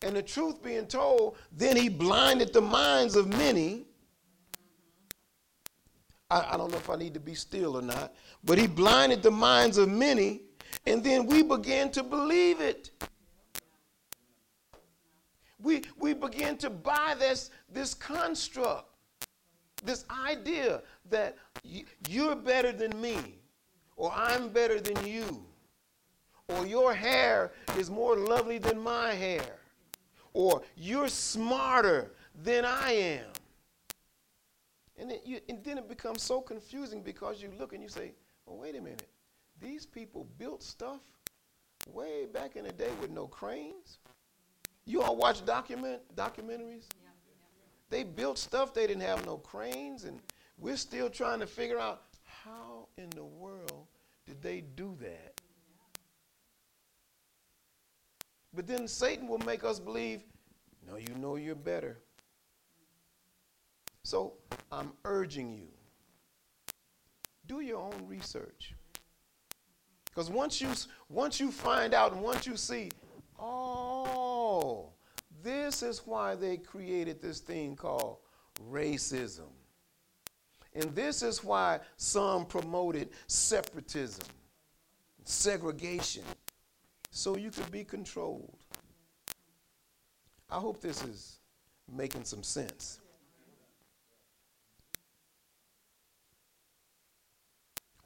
And 0.02 0.16
the 0.16 0.22
truth 0.22 0.62
being 0.64 0.86
told, 0.86 1.38
then 1.52 1.76
he 1.76 1.90
blinded 1.90 2.54
the 2.54 2.62
minds 2.62 3.16
of 3.16 3.28
many. 3.28 3.86
I, 6.30 6.54
I, 6.54 6.58
don't 6.58 6.72
know 6.72 6.78
if 6.78 6.90
I 6.90 6.96
need 6.96 7.14
to 7.16 7.20
be 7.20 7.34
still 7.34 7.78
or 7.78 7.82
not, 7.82 8.14
but 8.44 8.58
he 8.58 8.68
blinded 8.68 9.24
the 9.24 9.32
minds 9.32 9.78
of 9.78 9.90
many, 9.90 10.42
and 10.86 11.04
then 11.04 11.26
we 11.26 11.42
began 11.42 11.90
to 11.92 12.04
believe 12.04 12.62
it. 12.62 12.92
We, 15.62 15.84
we 15.98 16.14
begin 16.14 16.58
to 16.58 16.70
buy 16.70 17.16
this, 17.18 17.50
this 17.72 17.94
construct, 17.94 18.90
this 19.84 20.06
idea 20.10 20.82
that 21.10 21.36
you're 22.08 22.36
better 22.36 22.72
than 22.72 23.00
me, 23.02 23.18
or 23.96 24.12
I'm 24.14 24.50
better 24.50 24.80
than 24.80 25.06
you, 25.06 25.44
or 26.48 26.66
your 26.66 26.94
hair 26.94 27.52
is 27.78 27.90
more 27.90 28.16
lovely 28.16 28.58
than 28.58 28.80
my 28.80 29.14
hair 29.14 29.58
or 30.38 30.62
you're 30.76 31.08
smarter 31.08 32.12
than 32.44 32.64
I 32.64 32.92
am. 32.92 33.26
And 35.00 35.10
then, 35.10 35.18
you, 35.26 35.40
and 35.50 35.64
then 35.64 35.80
it 35.80 35.90
becomes 35.90 36.22
so 36.22 36.42
confusing 36.42 37.02
because 37.02 37.42
you 37.42 37.52
look 37.58 37.74
and 37.74 37.82
you 37.82 37.90
say, 37.90 38.12
well, 38.46 38.58
wait 38.58 38.76
a 38.76 38.82
minute. 38.82 39.08
These 39.60 39.88
people 39.88 40.28
built 40.38 40.62
stuff 40.62 41.02
way 41.92 42.28
back 42.28 42.56
in 42.56 42.66
the 42.66 42.72
day 42.72 42.92
with 43.02 43.10
no 43.10 43.26
cranes. 43.26 43.98
You 44.88 45.02
all 45.02 45.18
watch 45.18 45.46
document 45.46 46.02
documentaries? 46.16 46.86
They 47.90 48.04
built 48.04 48.38
stuff, 48.38 48.74
they 48.74 48.88
didn't 48.88 49.04
have 49.04 49.26
no 49.26 49.38
cranes, 49.38 50.06
and 50.06 50.22
we're 50.58 50.78
still 50.78 51.10
trying 51.10 51.42
to 51.42 51.48
figure 51.48 51.78
out 51.78 52.04
how 52.24 52.88
in 52.98 53.10
the 53.10 53.24
world 53.24 53.86
did 54.26 54.42
they 54.42 54.62
do 54.62 54.98
that? 55.02 55.42
But 58.54 58.66
then 58.66 58.88
Satan 58.88 59.28
will 59.28 59.40
make 59.40 59.66
us 59.66 59.78
believe, 59.78 60.24
no, 60.90 60.96
you 60.96 61.14
know 61.20 61.36
you're 61.36 61.54
better. 61.54 62.00
So 64.04 64.34
I'm 64.72 64.94
urging 65.04 65.52
you, 65.52 65.68
do 67.46 67.60
your 67.60 67.82
own 67.82 68.08
research. 68.08 68.74
Because 70.06 70.30
once 70.30 70.62
you, 70.62 70.70
once 71.10 71.42
you 71.42 71.52
find 71.52 71.94
out 71.94 72.14
and 72.14 72.22
once 72.22 72.48
you 72.48 72.56
see, 72.56 72.92
oh, 73.38 74.27
this 75.44 75.84
is 75.84 76.02
why 76.06 76.36
they 76.36 76.58
created 76.58 77.22
this 77.22 77.40
thing 77.40 77.76
called 77.76 78.18
racism. 78.72 79.50
And 80.74 80.94
this 80.96 81.24
is 81.24 81.44
why 81.44 81.80
some 81.96 82.46
promoted 82.46 83.10
separatism, 83.28 84.26
segregation 85.24 86.24
so 87.12 87.36
you 87.36 87.50
could 87.50 87.72
be 87.72 87.84
controlled. 87.84 88.58
I 90.50 90.60
hope 90.60 90.82
this 90.82 91.04
is 91.04 91.40
making 91.92 92.26
some 92.26 92.44
sense. 92.44 93.00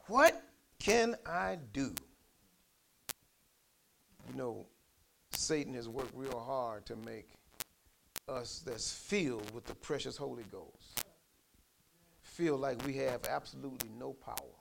What 0.07 0.41
can 0.79 1.15
I 1.25 1.57
do? 1.73 1.93
You 4.29 4.37
know, 4.37 4.65
Satan 5.41 5.73
has 5.73 5.89
worked 5.89 6.15
real 6.15 6.39
hard 6.39 6.86
to 6.86 6.95
make 6.95 7.30
us 8.27 8.63
that's 8.65 8.91
filled 8.91 9.51
with 9.54 9.65
the 9.65 9.75
precious 9.75 10.15
Holy 10.15 10.45
Ghost 10.51 11.06
feel 12.21 12.58
like 12.58 12.84
we 12.86 12.93
have 12.93 13.25
absolutely 13.30 13.89
no 13.99 14.13
power. 14.13 14.56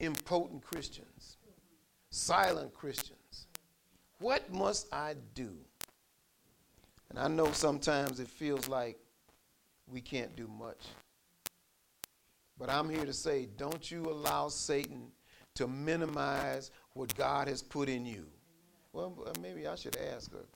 Impotent 0.00 0.62
Christians 0.62 1.36
silent 2.14 2.72
Christians. 2.72 3.48
What 4.20 4.52
must 4.52 4.92
I 4.94 5.16
do? 5.34 5.56
And 7.10 7.18
I 7.18 7.26
know 7.26 7.50
sometimes 7.52 8.20
it 8.20 8.28
feels 8.28 8.68
like 8.68 8.98
we 9.88 10.00
can't 10.00 10.34
do 10.36 10.46
much. 10.46 10.80
But 12.56 12.70
I'm 12.70 12.88
here 12.88 13.04
to 13.04 13.12
say 13.12 13.48
don't 13.56 13.90
you 13.90 14.04
allow 14.04 14.48
Satan 14.48 15.08
to 15.56 15.66
minimize 15.66 16.70
what 16.92 17.14
God 17.16 17.48
has 17.48 17.62
put 17.62 17.88
in 17.88 18.06
you. 18.06 18.26
Well, 18.94 19.12
uh, 19.26 19.32
maybe 19.42 19.66
I 19.66 19.74
should 19.74 19.96
ask 20.14 20.32
her. 20.32 20.46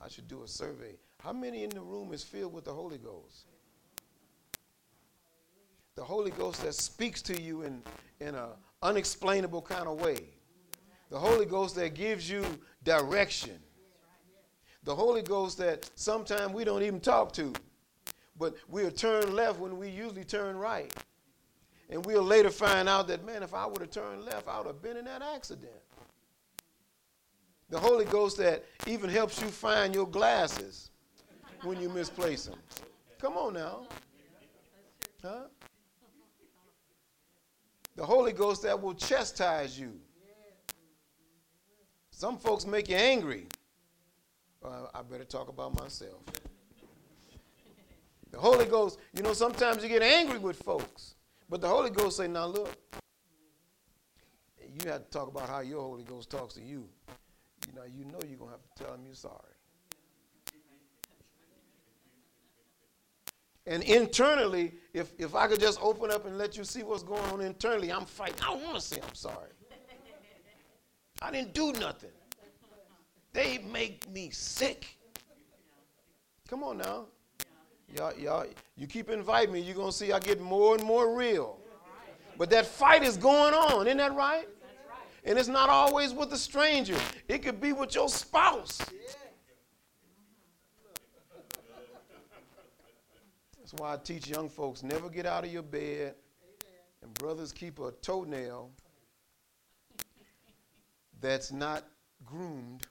I 0.00 0.08
should 0.08 0.28
do 0.28 0.44
a 0.44 0.48
survey. 0.48 0.94
How 1.18 1.32
many 1.32 1.64
in 1.64 1.70
the 1.70 1.80
room 1.80 2.12
is 2.12 2.22
filled 2.22 2.52
with 2.52 2.64
the 2.64 2.72
Holy 2.72 2.98
Ghost? 2.98 3.46
The 5.96 6.04
Holy 6.04 6.30
Ghost 6.30 6.62
that 6.62 6.74
speaks 6.74 7.20
to 7.22 7.38
you 7.38 7.62
in, 7.62 7.82
in 8.20 8.36
an 8.36 8.50
unexplainable 8.80 9.62
kind 9.62 9.88
of 9.88 10.00
way. 10.00 10.28
The 11.10 11.18
Holy 11.18 11.44
Ghost 11.44 11.74
that 11.74 11.94
gives 11.94 12.30
you 12.30 12.44
direction. 12.84 13.58
The 14.84 14.94
Holy 14.94 15.22
Ghost 15.22 15.58
that 15.58 15.90
sometimes 15.96 16.54
we 16.54 16.62
don't 16.62 16.84
even 16.84 17.00
talk 17.00 17.32
to, 17.32 17.52
but 18.38 18.54
we'll 18.68 18.92
turn 18.92 19.34
left 19.34 19.58
when 19.58 19.76
we 19.76 19.88
usually 19.88 20.24
turn 20.24 20.56
right. 20.56 20.94
And 21.90 22.06
we'll 22.06 22.22
later 22.22 22.50
find 22.50 22.88
out 22.88 23.08
that, 23.08 23.26
man, 23.26 23.42
if 23.42 23.52
I 23.52 23.66
would 23.66 23.80
have 23.80 23.90
turned 23.90 24.24
left, 24.24 24.46
I 24.46 24.58
would 24.58 24.68
have 24.68 24.80
been 24.80 24.96
in 24.96 25.06
that 25.06 25.22
accident. 25.22 25.72
The 27.70 27.78
Holy 27.78 28.04
Ghost 28.04 28.36
that 28.38 28.64
even 28.86 29.08
helps 29.08 29.40
you 29.40 29.48
find 29.48 29.94
your 29.94 30.06
glasses 30.06 30.90
when 31.62 31.80
you 31.80 31.88
misplace 31.88 32.46
them. 32.46 32.58
Come 33.20 33.34
on 33.34 33.54
now. 33.54 33.86
Huh? 35.22 35.44
The 37.96 38.04
Holy 38.04 38.32
Ghost 38.32 38.62
that 38.62 38.80
will 38.80 38.94
chastise 38.94 39.78
you 39.78 39.92
some 42.20 42.36
folks 42.36 42.66
make 42.66 42.90
you 42.90 42.96
angry. 42.96 43.46
Uh, 44.62 44.88
I 44.94 45.00
better 45.00 45.24
talk 45.24 45.48
about 45.48 45.80
myself. 45.80 46.20
The 48.30 48.38
Holy 48.38 48.66
Ghost, 48.66 48.98
you 49.14 49.22
know, 49.22 49.32
sometimes 49.32 49.82
you 49.82 49.88
get 49.88 50.02
angry 50.02 50.38
with 50.38 50.58
folks, 50.62 51.14
but 51.48 51.62
the 51.62 51.68
Holy 51.68 51.88
Ghost 51.88 52.18
say, 52.18 52.28
now 52.28 52.44
look, 52.44 52.76
you 54.58 54.90
have 54.90 55.04
to 55.04 55.10
talk 55.10 55.28
about 55.28 55.48
how 55.48 55.60
your 55.60 55.80
Holy 55.80 56.04
Ghost 56.04 56.28
talks 56.28 56.52
to 56.56 56.60
you. 56.62 56.86
You 57.66 57.74
know, 57.74 57.82
you 57.84 58.04
know 58.04 58.18
you're 58.28 58.38
going 58.38 58.50
to 58.50 58.56
have 58.56 58.74
to 58.76 58.84
tell 58.84 58.94
him 58.94 59.00
you're 59.04 59.14
sorry. 59.14 59.34
And 63.66 63.82
internally, 63.84 64.72
if, 64.92 65.12
if 65.18 65.34
I 65.34 65.46
could 65.46 65.60
just 65.60 65.78
open 65.80 66.10
up 66.10 66.26
and 66.26 66.36
let 66.38 66.56
you 66.56 66.64
see 66.64 66.82
what's 66.82 67.02
going 67.02 67.22
on 67.26 67.40
internally, 67.40 67.92
I'm 67.92 68.04
fighting. 68.04 68.36
I 68.42 68.46
don't 68.46 68.64
want 68.64 68.76
to 68.76 68.80
say 68.80 68.98
I'm 69.06 69.14
sorry. 69.14 69.50
I 71.22 71.30
didn't 71.30 71.52
do 71.52 71.72
nothing. 71.74 72.10
They 73.32 73.58
make 73.58 74.10
me 74.10 74.30
sick. 74.30 74.86
Come 76.48 76.64
on 76.64 76.78
now. 76.78 77.06
Y'all, 77.96 78.12
y'all, 78.18 78.46
you 78.76 78.86
keep 78.86 79.10
inviting 79.10 79.52
me, 79.52 79.60
you're 79.60 79.74
going 79.74 79.90
to 79.90 79.96
see 79.96 80.12
I 80.12 80.18
get 80.20 80.40
more 80.40 80.74
and 80.76 80.84
more 80.84 81.14
real. 81.14 81.58
But 82.38 82.50
that 82.50 82.66
fight 82.66 83.02
is 83.02 83.16
going 83.16 83.52
on, 83.52 83.86
isn't 83.86 83.98
that 83.98 84.14
right? 84.14 84.48
And 85.24 85.38
it's 85.38 85.48
not 85.48 85.68
always 85.68 86.12
with 86.12 86.32
a 86.32 86.38
stranger, 86.38 86.96
it 87.28 87.38
could 87.42 87.60
be 87.60 87.72
with 87.72 87.94
your 87.94 88.08
spouse. 88.08 88.78
That's 93.58 93.74
why 93.74 93.94
I 93.94 93.96
teach 93.98 94.26
young 94.26 94.48
folks 94.48 94.82
never 94.82 95.08
get 95.08 95.26
out 95.26 95.44
of 95.44 95.52
your 95.52 95.62
bed. 95.62 96.14
And 97.02 97.14
brothers 97.14 97.52
keep 97.52 97.78
a 97.78 97.92
toenail 98.02 98.70
that's 101.20 101.52
not 101.52 101.84
groomed. 102.24 102.86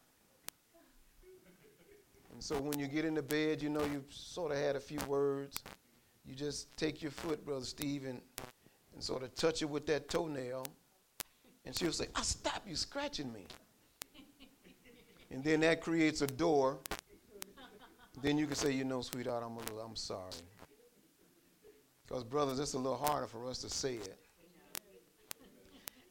And 2.31 2.41
so 2.41 2.59
when 2.59 2.79
you 2.79 2.87
get 2.87 3.05
into 3.05 3.21
bed, 3.21 3.61
you 3.61 3.69
know 3.69 3.83
you've 3.91 4.11
sort 4.13 4.51
of 4.51 4.57
had 4.57 4.75
a 4.75 4.79
few 4.79 4.99
words. 5.07 5.61
You 6.25 6.35
just 6.35 6.75
take 6.77 7.01
your 7.01 7.11
foot, 7.11 7.43
Brother 7.43 7.65
Steve, 7.65 8.05
and, 8.05 8.21
and 8.93 9.03
sort 9.03 9.23
of 9.23 9.35
touch 9.35 9.61
it 9.61 9.69
with 9.69 9.85
that 9.87 10.09
toenail. 10.09 10.65
And 11.65 11.75
she'll 11.75 11.91
say, 11.91 12.07
ah, 12.15 12.19
I 12.19 12.23
stop 12.23 12.63
you 12.67 12.75
scratching 12.75 13.31
me. 13.31 13.45
and 15.31 15.43
then 15.43 15.59
that 15.61 15.81
creates 15.81 16.21
a 16.21 16.27
door. 16.27 16.77
then 18.21 18.37
you 18.37 18.45
can 18.47 18.55
say, 18.55 18.71
you 18.71 18.83
know, 18.83 19.01
sweetheart, 19.01 19.43
I'm 19.45 19.55
a 19.55 19.59
little, 19.59 19.79
I'm 19.79 19.95
sorry. 19.95 20.31
Because 22.07 22.23
brothers, 22.23 22.59
it's 22.59 22.73
a 22.73 22.77
little 22.77 22.97
harder 22.97 23.27
for 23.27 23.47
us 23.47 23.59
to 23.59 23.69
say 23.69 23.95
it. 23.95 24.17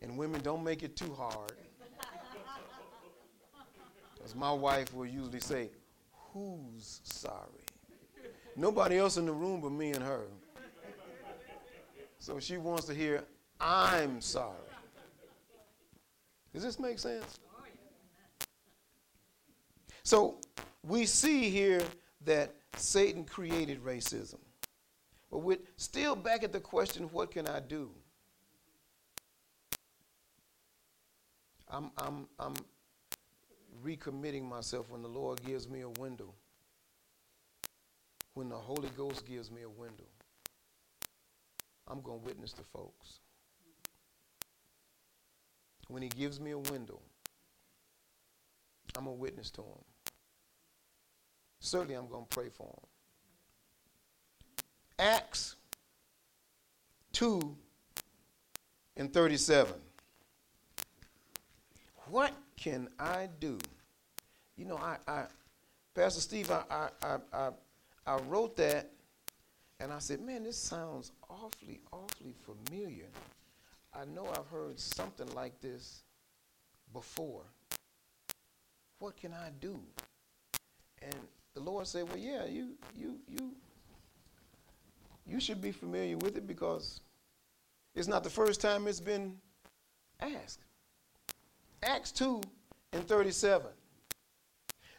And 0.00 0.16
women, 0.16 0.40
don't 0.42 0.62
make 0.62 0.84
it 0.84 0.94
too 0.94 1.12
hard. 1.12 1.52
Because 4.14 4.34
my 4.37 4.52
wife 4.52 4.94
will 4.94 5.06
usually 5.06 5.40
say, 5.40 5.70
Who's 6.32 7.00
sorry? 7.02 7.64
Nobody 8.54 8.98
else 8.98 9.16
in 9.16 9.26
the 9.26 9.32
room 9.32 9.61
but 9.61 9.72
me 9.72 9.92
and 9.92 10.04
her. 10.04 10.26
So 12.18 12.38
she 12.38 12.58
wants 12.58 12.87
to 12.87 12.94
hear, 12.94 13.24
I'm 13.61 14.20
sorry. 14.20 14.67
Does 16.52 16.62
this 16.62 16.78
make 16.78 16.98
sense? 16.98 17.38
So 20.02 20.38
we 20.82 21.04
see 21.04 21.50
here 21.50 21.82
that 22.24 22.54
Satan 22.76 23.24
created 23.24 23.84
racism. 23.84 24.38
But 25.30 25.38
we're 25.40 25.58
still 25.76 26.16
back 26.16 26.42
at 26.42 26.52
the 26.52 26.61
question 26.61 27.04
what 27.12 27.30
can 27.30 27.46
I 27.46 27.61
do? 27.61 27.90
I'm, 31.70 31.90
I'm, 31.98 32.26
I'm 32.38 32.54
recommitting 33.84 34.48
myself 34.48 34.90
when 34.90 35.02
the 35.02 35.08
Lord 35.08 35.44
gives 35.44 35.68
me 35.68 35.82
a 35.82 35.88
window, 36.00 36.32
when 38.34 38.48
the 38.48 38.56
Holy 38.56 38.88
Ghost 38.96 39.26
gives 39.26 39.50
me 39.50 39.62
a 39.62 39.68
window. 39.68 40.06
I'm 41.87 42.00
going 42.00 42.20
to 42.20 42.26
witness 42.26 42.52
to 42.54 42.62
folks. 42.62 43.20
When 45.88 46.03
He 46.03 46.09
gives 46.09 46.40
me 46.40 46.53
a 46.53 46.59
window, 46.59 47.01
I'm 48.96 49.07
a 49.07 49.12
witness 49.12 49.51
to 49.53 49.62
Him. 49.62 49.85
Certainly, 51.61 51.94
I'm 51.94 52.09
going 52.09 52.24
to 52.24 52.35
pray 52.35 52.48
for 52.48 52.66
Him. 52.66 52.87
Acts 54.98 55.57
2 57.12 57.57
and 58.96 59.12
37. 59.12 59.74
What 62.11 62.33
can 62.57 62.88
I 62.98 63.29
do? 63.38 63.59
You 64.57 64.64
know, 64.64 64.77
I, 64.77 64.96
I 65.07 65.24
Pastor 65.94 66.20
Steve, 66.20 66.51
I, 66.51 66.62
I, 67.03 67.16
I, 67.33 67.51
I, 68.07 68.18
wrote 68.29 68.57
that 68.57 68.90
and 69.81 69.92
I 69.92 69.98
said, 69.98 70.20
man, 70.20 70.44
this 70.44 70.57
sounds 70.57 71.12
awfully, 71.29 71.81
awfully 71.92 72.35
familiar. 72.44 73.07
I 74.00 74.04
know 74.04 74.28
I've 74.30 74.46
heard 74.46 74.78
something 74.78 75.26
like 75.34 75.61
this 75.61 76.02
before. 76.92 77.42
What 79.00 79.16
can 79.16 79.32
I 79.32 79.50
do? 79.61 79.80
And 81.02 81.16
the 81.54 81.61
Lord 81.61 81.87
said, 81.87 82.08
well, 82.08 82.18
yeah, 82.18 82.44
you, 82.46 82.76
you, 82.94 83.16
you, 83.28 83.52
you 85.26 85.40
should 85.40 85.61
be 85.61 85.72
familiar 85.72 86.16
with 86.16 86.37
it 86.37 86.46
because 86.46 87.00
it's 87.96 88.06
not 88.06 88.22
the 88.22 88.30
first 88.30 88.61
time 88.61 88.87
it's 88.87 89.00
been 89.00 89.37
asked. 90.20 90.61
Acts 91.82 92.12
2 92.12 92.40
and 92.92 93.06
37. 93.06 93.66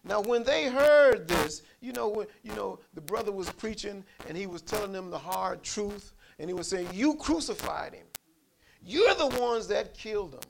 Now, 0.04 0.22
when 0.22 0.44
they 0.44 0.68
heard 0.68 1.28
this, 1.28 1.62
you 1.80 1.94
know, 1.94 2.10
when, 2.10 2.28
you 2.44 2.54
know, 2.54 2.80
the 2.94 3.02
brother 3.02 3.32
was 3.32 3.50
preaching 3.50 4.04
and 4.28 4.38
he 4.38 4.46
was 4.46 4.62
telling 4.62 4.92
them 4.92 5.10
the 5.10 5.18
hard 5.18 5.64
truth, 5.64 6.14
and 6.38 6.50
he 6.50 6.54
was 6.54 6.68
saying, 6.68 6.88
You 6.94 7.16
crucified 7.16 7.94
him. 7.94 8.06
You're 8.84 9.16
the 9.16 9.28
ones 9.28 9.68
that 9.68 9.94
killed 9.94 10.34
him. 10.34 10.42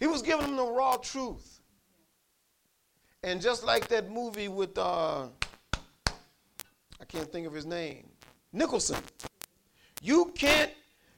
He 0.00 0.06
was 0.06 0.22
giving 0.22 0.46
them 0.46 0.56
the 0.56 0.64
raw 0.64 0.96
truth. 0.96 1.60
And 3.22 3.40
just 3.40 3.64
like 3.64 3.88
that 3.88 4.10
movie 4.10 4.48
with, 4.48 4.78
uh, 4.78 5.26
I 6.14 7.04
can't 7.06 7.30
think 7.30 7.46
of 7.46 7.52
his 7.52 7.66
name, 7.66 8.08
Nicholson, 8.52 9.02
you 10.00 10.32
can't 10.36 10.70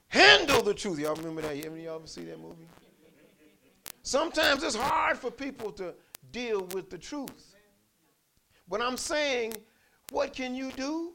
handle 0.08 0.62
the 0.62 0.74
truth. 0.74 0.98
Y'all 0.98 1.14
remember 1.14 1.42
that? 1.42 1.52
Any 1.52 1.84
y'all 1.84 1.96
ever 1.96 2.06
see 2.06 2.24
that 2.24 2.40
movie? 2.40 2.66
Sometimes 4.02 4.62
it's 4.62 4.74
hard 4.74 5.18
for 5.18 5.30
people 5.30 5.70
to 5.72 5.94
deal 6.32 6.64
with 6.74 6.90
the 6.90 6.98
truth. 6.98 7.54
But 8.68 8.80
I'm 8.80 8.96
saying, 8.96 9.52
what 10.10 10.32
can 10.32 10.54
you 10.54 10.72
do 10.72 11.12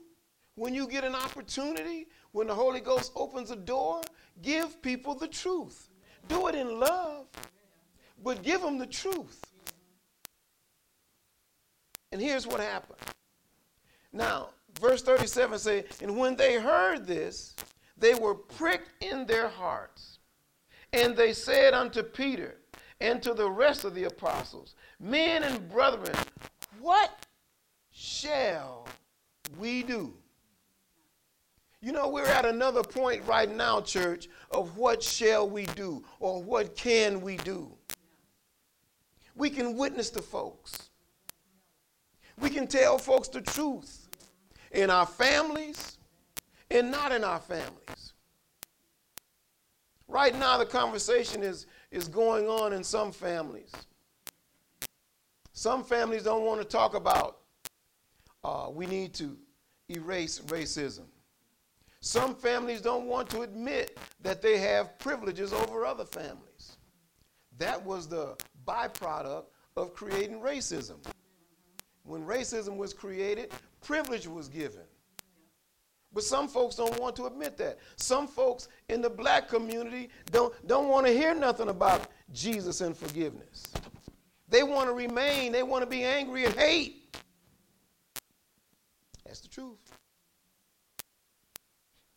when 0.55 0.73
you 0.73 0.87
get 0.87 1.03
an 1.03 1.15
opportunity, 1.15 2.07
when 2.35 2.47
the 2.47 2.53
Holy 2.53 2.81
Ghost 2.81 3.13
opens 3.15 3.49
a 3.49 3.55
door? 3.55 4.01
Give 4.41 4.81
people 4.81 5.15
the 5.15 5.27
truth. 5.27 5.87
Do 6.27 6.47
it 6.47 6.55
in 6.55 6.81
love, 6.81 7.27
but 8.21 8.43
give 8.43 8.59
them 8.61 8.77
the 8.77 8.85
truth. 8.85 9.41
And 12.11 12.21
here's 12.21 12.45
what 12.45 12.59
happened. 12.59 12.99
Now, 14.11 14.49
verse 14.81 15.01
37 15.01 15.59
says, 15.59 15.83
And 16.01 16.17
when 16.17 16.35
they 16.35 16.59
heard 16.59 17.07
this, 17.07 17.55
they 17.97 18.15
were 18.15 18.35
pricked 18.35 19.01
in 19.01 19.25
their 19.25 19.47
hearts. 19.47 20.19
And 20.91 21.15
they 21.15 21.31
said 21.31 21.73
unto 21.73 22.03
Peter, 22.03 22.57
and 22.99 23.23
to 23.23 23.33
the 23.33 23.49
rest 23.49 23.85
of 23.85 23.95
the 23.95 24.05
apostles, 24.05 24.75
Men 24.99 25.43
and 25.43 25.69
brethren, 25.69 26.15
what 26.81 27.11
shall 27.91 28.87
we 29.57 29.83
do? 29.83 30.13
You 31.85 31.91
know, 31.91 32.07
we're 32.07 32.25
at 32.25 32.45
another 32.45 32.81
point 32.81 33.21
right 33.27 33.47
now, 33.47 33.79
church, 33.79 34.27
of 34.49 34.75
what 34.75 35.03
shall 35.03 35.47
we 35.47 35.67
do 35.67 36.03
or 36.19 36.41
what 36.41 36.75
can 36.75 37.21
we 37.21 37.37
do? 37.37 37.71
We 39.35 39.51
can 39.51 39.77
witness 39.77 40.09
to 40.11 40.23
folks. 40.23 40.89
We 42.39 42.49
can 42.49 42.65
tell 42.65 42.97
folks 42.97 43.27
the 43.27 43.39
truth 43.39 44.07
in 44.71 44.89
our 44.89 45.05
families 45.05 45.99
and 46.71 46.89
not 46.89 47.11
in 47.11 47.23
our 47.23 47.37
families. 47.39 48.13
Right 50.07 50.33
now, 50.33 50.57
the 50.57 50.65
conversation 50.65 51.43
is 51.43 51.67
is 51.91 52.07
going 52.07 52.47
on 52.47 52.73
in 52.73 52.83
some 52.83 53.11
families. 53.11 53.71
Some 55.53 55.83
families 55.83 56.23
don't 56.23 56.45
want 56.45 56.61
to 56.61 56.67
talk 56.67 56.95
about 56.95 57.41
uh, 58.43 58.69
we 58.73 58.87
need 58.87 59.13
to 59.13 59.37
erase 59.87 60.39
racism. 60.47 61.05
Some 62.05 62.35
families 62.35 62.81
don't 62.81 63.07
want 63.07 63.31
to 63.31 63.41
admit 63.41 63.97
that 64.21 64.39
they 64.39 64.59
have 64.59 64.99
privileges 64.99 65.51
over 65.51 65.87
other 65.87 66.05
families. 66.05 66.77
That 67.57 67.83
was 67.83 68.07
the 68.07 68.35
byproduct 68.67 69.45
of 69.75 69.95
creating 69.95 70.39
racism. 70.39 71.03
When 72.03 72.23
racism 72.23 72.77
was 72.77 72.93
created, 72.93 73.51
privilege 73.81 74.27
was 74.27 74.49
given. 74.49 74.83
But 76.13 76.23
some 76.23 76.47
folks 76.47 76.75
don't 76.75 76.97
want 76.99 77.15
to 77.15 77.25
admit 77.25 77.57
that. 77.57 77.79
Some 77.95 78.27
folks 78.27 78.67
in 78.87 79.01
the 79.01 79.09
black 79.09 79.49
community 79.49 80.09
don't, 80.29 80.53
don't 80.67 80.89
want 80.89 81.07
to 81.07 81.11
hear 81.11 81.33
nothing 81.33 81.69
about 81.69 82.09
Jesus 82.31 82.81
and 82.81 82.95
forgiveness. 82.95 83.63
They 84.47 84.61
want 84.61 84.89
to 84.89 84.93
remain, 84.93 85.51
they 85.51 85.63
want 85.63 85.81
to 85.81 85.89
be 85.89 86.03
angry 86.03 86.45
and 86.45 86.53
hate. 86.53 87.17
That's 89.25 89.39
the 89.39 89.47
truth. 89.47 89.84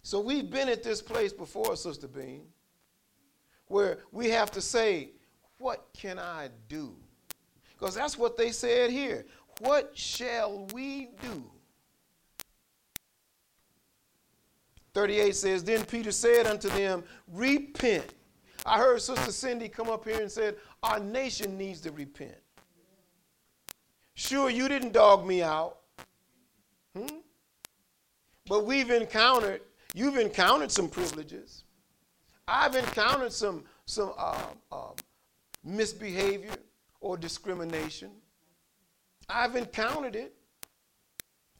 So 0.08 0.20
we've 0.20 0.48
been 0.48 0.70
at 0.70 0.82
this 0.82 1.02
place 1.02 1.34
before, 1.34 1.76
Sister 1.76 2.08
Bean, 2.08 2.46
where 3.66 3.98
we 4.10 4.30
have 4.30 4.50
to 4.52 4.62
say, 4.62 5.10
What 5.58 5.86
can 5.92 6.18
I 6.18 6.48
do? 6.66 6.96
Because 7.78 7.94
that's 7.94 8.16
what 8.16 8.34
they 8.34 8.50
said 8.50 8.90
here. 8.90 9.26
What 9.60 9.90
shall 9.92 10.66
we 10.72 11.10
do? 11.20 11.44
38 14.94 15.36
says, 15.36 15.62
Then 15.62 15.84
Peter 15.84 16.10
said 16.10 16.46
unto 16.46 16.70
them, 16.70 17.04
Repent. 17.30 18.14
I 18.64 18.78
heard 18.78 19.02
Sister 19.02 19.30
Cindy 19.30 19.68
come 19.68 19.90
up 19.90 20.06
here 20.06 20.22
and 20.22 20.32
said, 20.32 20.56
Our 20.82 21.00
nation 21.00 21.58
needs 21.58 21.82
to 21.82 21.90
repent. 21.90 22.40
Sure, 24.14 24.48
you 24.48 24.68
didn't 24.68 24.94
dog 24.94 25.26
me 25.26 25.42
out. 25.42 25.80
Hmm? 26.96 27.18
But 28.46 28.64
we've 28.64 28.90
encountered, 28.90 29.60
you've 29.94 30.16
encountered 30.16 30.70
some 30.70 30.88
privileges. 30.88 31.64
I've 32.46 32.74
encountered 32.74 33.32
some, 33.32 33.64
some 33.86 34.12
uh, 34.16 34.46
uh, 34.72 34.92
misbehavior 35.64 36.54
or 37.00 37.16
discrimination. 37.16 38.10
I've 39.28 39.56
encountered 39.56 40.16
it. 40.16 40.34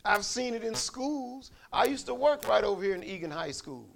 I've 0.05 0.24
seen 0.24 0.55
it 0.55 0.64
in 0.64 0.74
schools. 0.74 1.51
I 1.72 1.85
used 1.85 2.07
to 2.07 2.14
work 2.14 2.49
right 2.49 2.64
over 2.64 2.83
here 2.83 2.95
in 2.95 3.05
Eagan 3.05 3.31
High 3.31 3.51
School. 3.51 3.89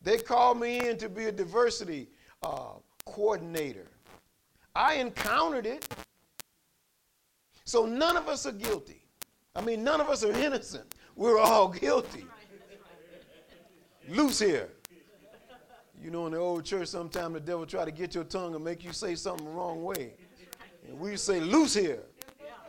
They 0.00 0.18
called 0.18 0.60
me 0.60 0.88
in 0.88 0.96
to 0.98 1.08
be 1.08 1.26
a 1.26 1.32
diversity 1.32 2.08
uh, 2.42 2.74
coordinator. 3.04 3.90
I 4.74 4.94
encountered 4.94 5.66
it. 5.66 5.86
So 7.64 7.86
none 7.86 8.16
of 8.16 8.28
us 8.28 8.46
are 8.46 8.52
guilty. 8.52 9.04
I 9.54 9.60
mean, 9.60 9.84
none 9.84 10.00
of 10.00 10.08
us 10.08 10.24
are 10.24 10.32
innocent. 10.32 10.94
We're 11.14 11.38
all 11.38 11.68
guilty. 11.80 12.26
Loose 14.08 14.38
here. 14.38 14.68
You 16.02 16.10
know, 16.10 16.26
in 16.26 16.32
the 16.32 16.38
old 16.38 16.64
church, 16.64 16.88
sometimes 16.88 17.34
the 17.34 17.40
devil 17.40 17.64
try 17.64 17.84
to 17.84 17.92
get 17.92 18.14
your 18.14 18.24
tongue 18.24 18.54
and 18.54 18.64
make 18.64 18.82
you 18.82 18.92
say 18.92 19.14
something 19.14 19.46
the 19.46 19.52
wrong 19.52 19.84
way. 19.84 20.14
And 20.88 20.98
we 20.98 21.16
say, 21.16 21.38
loose 21.38 21.74
here. 21.74 22.02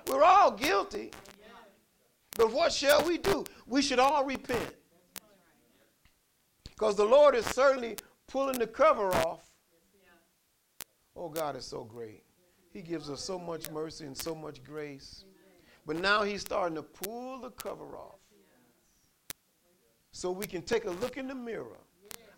We're 0.07 0.23
all 0.23 0.51
guilty. 0.51 1.11
But 2.35 2.51
what 2.51 2.71
shall 2.71 3.03
we 3.03 3.17
do? 3.17 3.43
We 3.65 3.81
should 3.81 3.99
all 3.99 4.23
repent. 4.25 4.75
Because 6.69 6.95
the 6.95 7.05
Lord 7.05 7.35
is 7.35 7.45
certainly 7.45 7.97
pulling 8.27 8.59
the 8.59 8.67
cover 8.67 9.13
off. 9.15 9.49
Oh, 11.15 11.29
God 11.29 11.55
is 11.55 11.65
so 11.65 11.83
great. 11.83 12.23
He 12.71 12.81
gives 12.81 13.09
us 13.09 13.21
so 13.21 13.39
much 13.39 13.69
mercy 13.71 14.05
and 14.05 14.17
so 14.17 14.33
much 14.35 14.63
grace. 14.63 15.25
But 15.85 15.97
now 15.97 16.23
he's 16.23 16.41
starting 16.41 16.75
to 16.75 16.83
pull 16.83 17.39
the 17.39 17.51
cover 17.51 17.95
off 17.95 18.19
so 20.13 20.31
we 20.31 20.45
can 20.45 20.61
take 20.61 20.85
a 20.85 20.91
look 20.91 21.17
in 21.17 21.27
the 21.27 21.35
mirror. 21.35 21.77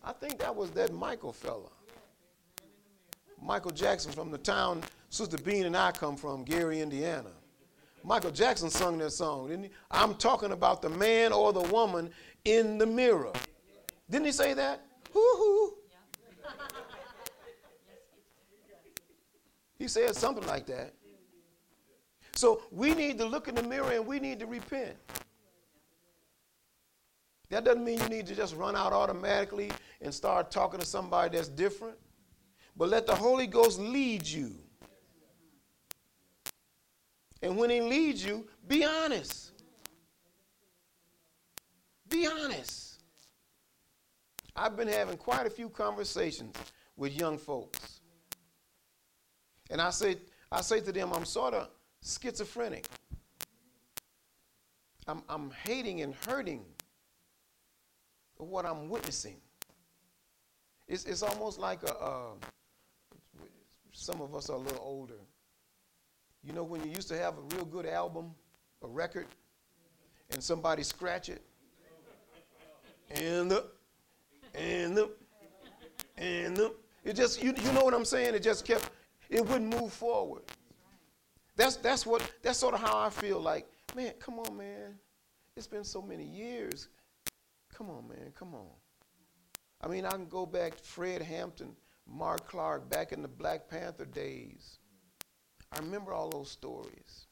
I 0.03 0.13
think 0.13 0.39
that 0.39 0.55
was 0.55 0.71
that 0.71 0.93
Michael 0.93 1.33
fella. 1.33 1.69
Michael 3.39 3.71
Jackson 3.71 4.11
from 4.11 4.31
the 4.31 4.37
town 4.39 4.81
Sister 5.09 5.37
Bean 5.37 5.65
and 5.65 5.77
I 5.77 5.91
come 5.91 6.17
from, 6.17 6.43
Gary, 6.43 6.81
Indiana. 6.81 7.29
Michael 8.03 8.31
Jackson 8.31 8.69
sung 8.69 8.97
that 8.99 9.11
song, 9.11 9.49
didn't 9.49 9.65
he? 9.65 9.69
I'm 9.91 10.15
talking 10.15 10.51
about 10.51 10.81
the 10.81 10.89
man 10.89 11.31
or 11.31 11.53
the 11.53 11.61
woman 11.61 12.09
in 12.43 12.77
the 12.77 12.85
mirror. 12.85 13.31
Didn't 14.09 14.25
he 14.25 14.31
say 14.31 14.53
that? 14.53 14.85
Hoo-hoo. 15.13 15.75
He 19.77 19.87
said 19.87 20.15
something 20.15 20.45
like 20.47 20.65
that. 20.67 20.93
So 22.35 22.61
we 22.71 22.93
need 22.93 23.17
to 23.17 23.25
look 23.25 23.47
in 23.47 23.55
the 23.55 23.63
mirror 23.63 23.91
and 23.91 24.05
we 24.05 24.19
need 24.19 24.39
to 24.39 24.45
repent. 24.45 24.95
That 27.55 27.63
doesn't 27.63 27.85
mean 27.85 28.01
you 28.01 28.09
need 28.09 28.25
to 28.25 28.35
just 28.35 28.53
run 28.53 28.75
out 28.75 28.91
automatically 28.91 29.71
and 30.01 30.13
start 30.13 30.51
talking 30.51 30.77
to 30.77 30.85
somebody 30.85 31.37
that's 31.37 31.47
different. 31.47 31.95
But 32.75 32.89
let 32.89 33.07
the 33.07 33.15
Holy 33.15 33.47
Ghost 33.47 33.79
lead 33.79 34.27
you. 34.27 34.57
And 37.41 37.55
when 37.55 37.69
He 37.69 37.79
leads 37.79 38.25
you, 38.25 38.45
be 38.67 38.83
honest. 38.83 39.53
Be 42.09 42.27
honest. 42.27 43.01
I've 44.53 44.75
been 44.75 44.89
having 44.89 45.15
quite 45.15 45.47
a 45.47 45.49
few 45.49 45.69
conversations 45.69 46.57
with 46.97 47.17
young 47.17 47.37
folks. 47.37 48.01
And 49.69 49.79
I 49.79 49.91
say, 49.91 50.17
I 50.51 50.59
say 50.59 50.81
to 50.81 50.91
them, 50.91 51.13
I'm 51.13 51.23
sort 51.23 51.53
of 51.53 51.69
schizophrenic. 52.03 52.85
I'm, 55.07 55.23
I'm 55.29 55.51
hating 55.63 56.01
and 56.01 56.13
hurting 56.27 56.65
what 58.37 58.65
I'm 58.65 58.89
witnessing. 58.89 59.37
It's, 60.87 61.05
it's 61.05 61.23
almost 61.23 61.59
like 61.59 61.83
a, 61.83 62.33
some 63.91 64.21
of 64.21 64.35
us 64.35 64.49
are 64.49 64.57
a 64.57 64.59
little 64.59 64.81
older. 64.83 65.19
You 66.43 66.53
know, 66.53 66.63
when 66.63 66.83
you 66.83 66.91
used 66.91 67.07
to 67.07 67.17
have 67.17 67.37
a 67.37 67.55
real 67.55 67.65
good 67.65 67.85
album, 67.85 68.35
a 68.83 68.87
record, 68.87 69.25
and 70.31 70.43
somebody 70.43 70.83
scratch 70.83 71.29
it, 71.29 71.41
and 73.11 73.49
the, 73.49 73.65
and 74.53 74.95
the, 74.95 75.09
and 76.17 76.55
the, 76.55 76.73
it 77.03 77.15
just, 77.15 77.41
you, 77.41 77.53
you 77.63 77.71
know 77.71 77.83
what 77.83 77.93
I'm 77.93 78.05
saying? 78.05 78.35
It 78.35 78.43
just 78.43 78.65
kept, 78.65 78.89
it 79.29 79.45
wouldn't 79.45 79.73
move 79.79 79.91
forward. 79.91 80.43
That's, 81.55 81.77
that's 81.77 82.05
what, 82.05 82.29
that's 82.41 82.59
sort 82.59 82.73
of 82.73 82.81
how 82.81 82.99
I 82.99 83.09
feel 83.09 83.39
like, 83.39 83.67
man, 83.95 84.13
come 84.19 84.39
on, 84.39 84.57
man. 84.57 84.95
It's 85.55 85.67
been 85.67 85.83
so 85.83 86.01
many 86.01 86.25
years. 86.25 86.89
Come 87.77 87.89
on, 87.89 88.07
man, 88.07 88.31
come 88.33 88.53
on. 88.55 88.69
I 89.81 89.87
mean, 89.87 90.05
I 90.05 90.11
can 90.11 90.27
go 90.27 90.45
back 90.45 90.77
to 90.77 90.83
Fred 90.83 91.21
Hampton, 91.21 91.75
Mark 92.07 92.47
Clark, 92.47 92.89
back 92.89 93.11
in 93.11 93.21
the 93.21 93.27
Black 93.27 93.67
Panther 93.69 94.05
days. 94.05 94.79
I 95.73 95.79
remember 95.79 96.13
all 96.13 96.29
those 96.29 96.49
stories. 96.49 97.27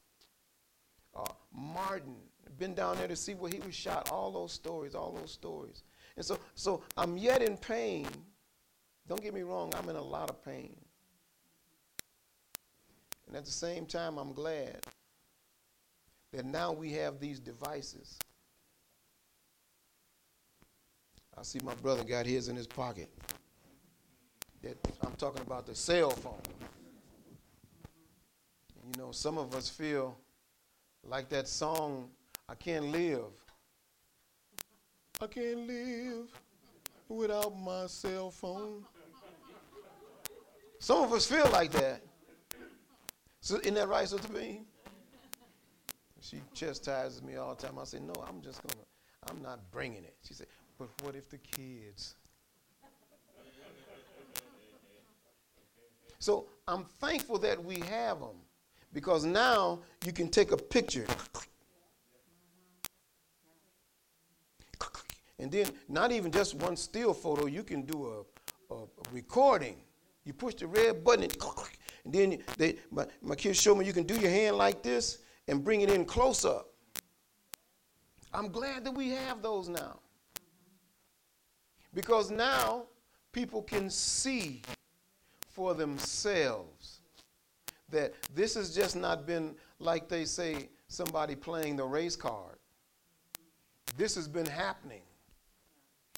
Uh, 1.15 1.31
Martin, 1.53 2.15
been 2.57 2.73
down 2.73 2.97
there 2.97 3.07
to 3.07 3.15
see 3.15 3.33
where 3.33 3.51
he 3.51 3.59
was 3.59 3.73
shot. 3.73 4.11
All 4.11 4.31
those 4.31 4.51
stories, 4.51 4.95
all 4.95 5.11
those 5.11 5.31
stories. 5.31 5.83
And 6.17 6.25
so, 6.25 6.37
so 6.55 6.83
I'm 6.97 7.17
yet 7.17 7.41
in 7.41 7.57
pain. 7.57 8.07
Don't 9.07 9.21
get 9.21 9.33
me 9.33 9.41
wrong, 9.41 9.73
I'm 9.77 9.89
in 9.89 9.95
a 9.95 10.01
lot 10.01 10.29
of 10.29 10.43
pain. 10.43 10.75
And 13.27 13.35
at 13.35 13.45
the 13.45 13.51
same 13.51 13.85
time, 13.85 14.17
I'm 14.17 14.33
glad 14.33 14.85
that 16.31 16.45
now 16.45 16.71
we 16.71 16.91
have 16.93 17.19
these 17.19 17.39
devices. 17.39 18.17
I 21.37 21.43
see 21.43 21.59
my 21.63 21.73
brother 21.75 22.03
got 22.03 22.25
his 22.25 22.47
in 22.47 22.55
his 22.55 22.67
pocket. 22.67 23.09
That 24.61 24.77
I'm 25.01 25.13
talking 25.13 25.41
about 25.41 25.65
the 25.65 25.75
cell 25.75 26.11
phone. 26.11 26.41
You 28.85 29.01
know, 29.01 29.11
some 29.11 29.37
of 29.37 29.55
us 29.55 29.69
feel 29.69 30.17
like 31.03 31.29
that 31.29 31.47
song, 31.47 32.09
I 32.47 32.55
can't 32.55 32.85
live. 32.85 33.31
I 35.21 35.27
can't 35.27 35.67
live 35.67 36.29
without 37.09 37.57
my 37.57 37.87
cell 37.87 38.31
phone. 38.31 38.83
Some 40.79 41.03
of 41.03 41.13
us 41.13 41.25
feel 41.25 41.49
like 41.51 41.71
that. 41.71 42.01
So, 43.39 43.57
isn't 43.59 43.73
that 43.75 43.87
right, 43.87 44.07
Sister 44.07 44.27
Bean? 44.27 44.65
She 46.21 46.41
chastises 46.53 47.21
me 47.21 47.35
all 47.35 47.55
the 47.55 47.67
time. 47.67 47.77
I 47.79 47.83
say, 47.83 47.99
no, 47.99 48.13
I'm 48.27 48.41
just 48.41 48.65
to, 48.67 48.75
I'm 49.29 49.41
not 49.41 49.59
bringing 49.71 50.03
it. 50.03 50.15
She 50.25 50.33
said, 50.33 50.47
but 50.77 50.89
what 51.03 51.15
if 51.15 51.29
the 51.29 51.37
kids? 51.37 52.15
so 56.19 56.45
I'm 56.67 56.85
thankful 56.85 57.37
that 57.39 57.61
we 57.61 57.79
have 57.79 58.19
them 58.21 58.37
because 58.93 59.25
now 59.25 59.79
you 60.05 60.13
can 60.13 60.29
take 60.29 60.51
a 60.51 60.57
picture. 60.57 61.05
And 65.39 65.51
then, 65.51 65.67
not 65.89 66.13
even 66.13 66.31
just 66.31 66.55
one 66.55 66.77
still 66.77 67.13
photo, 67.13 67.47
you 67.47 67.63
can 67.63 67.81
do 67.81 68.25
a, 68.69 68.73
a, 68.73 68.77
a 68.83 68.87
recording. 69.11 69.75
You 70.23 70.31
push 70.31 70.53
the 70.53 70.67
red 70.67 71.03
button, 71.03 71.23
and 71.23 71.33
and 72.05 72.13
then 72.13 72.37
they, 72.57 72.77
my, 72.91 73.05
my 73.21 73.35
kids 73.35 73.59
show 73.59 73.75
me 73.75 73.85
you 73.85 73.91
can 73.91 74.05
do 74.05 74.15
your 74.15 74.29
hand 74.29 74.57
like 74.57 74.81
this 74.81 75.19
and 75.49 75.63
bring 75.63 75.81
it 75.81 75.89
in 75.89 76.05
close 76.05 76.45
up. 76.45 76.69
I'm 78.33 78.49
glad 78.49 78.85
that 78.85 78.93
we 78.93 79.09
have 79.09 79.41
those 79.41 79.67
now. 79.67 79.99
Because 81.93 82.31
now 82.31 82.83
people 83.31 83.61
can 83.61 83.89
see 83.89 84.61
for 85.49 85.73
themselves 85.73 87.01
that 87.89 88.13
this 88.33 88.55
has 88.55 88.75
just 88.75 88.95
not 88.95 89.27
been, 89.27 89.55
like 89.79 90.07
they 90.07 90.25
say, 90.25 90.69
somebody 90.87 91.35
playing 91.35 91.75
the 91.75 91.83
race 91.83 92.15
card. 92.15 92.57
This 93.97 94.15
has 94.15 94.27
been 94.27 94.45
happening. 94.45 95.01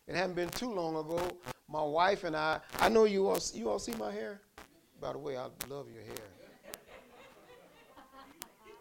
It 0.08 0.16
hadn't 0.16 0.36
been 0.36 0.50
too 0.50 0.72
long 0.72 0.96
ago. 0.96 1.20
My 1.68 1.84
wife 1.84 2.24
and 2.24 2.36
I, 2.36 2.60
I 2.80 2.90
know 2.90 3.06
you 3.06 3.28
all, 3.28 3.40
you 3.54 3.70
all 3.70 3.80
see 3.80 3.94
my 3.94 4.12
hair? 4.12 4.40
By 5.02 5.12
the 5.14 5.18
way, 5.18 5.36
I 5.36 5.48
love 5.68 5.88
your 5.92 6.04
hair. 6.04 6.26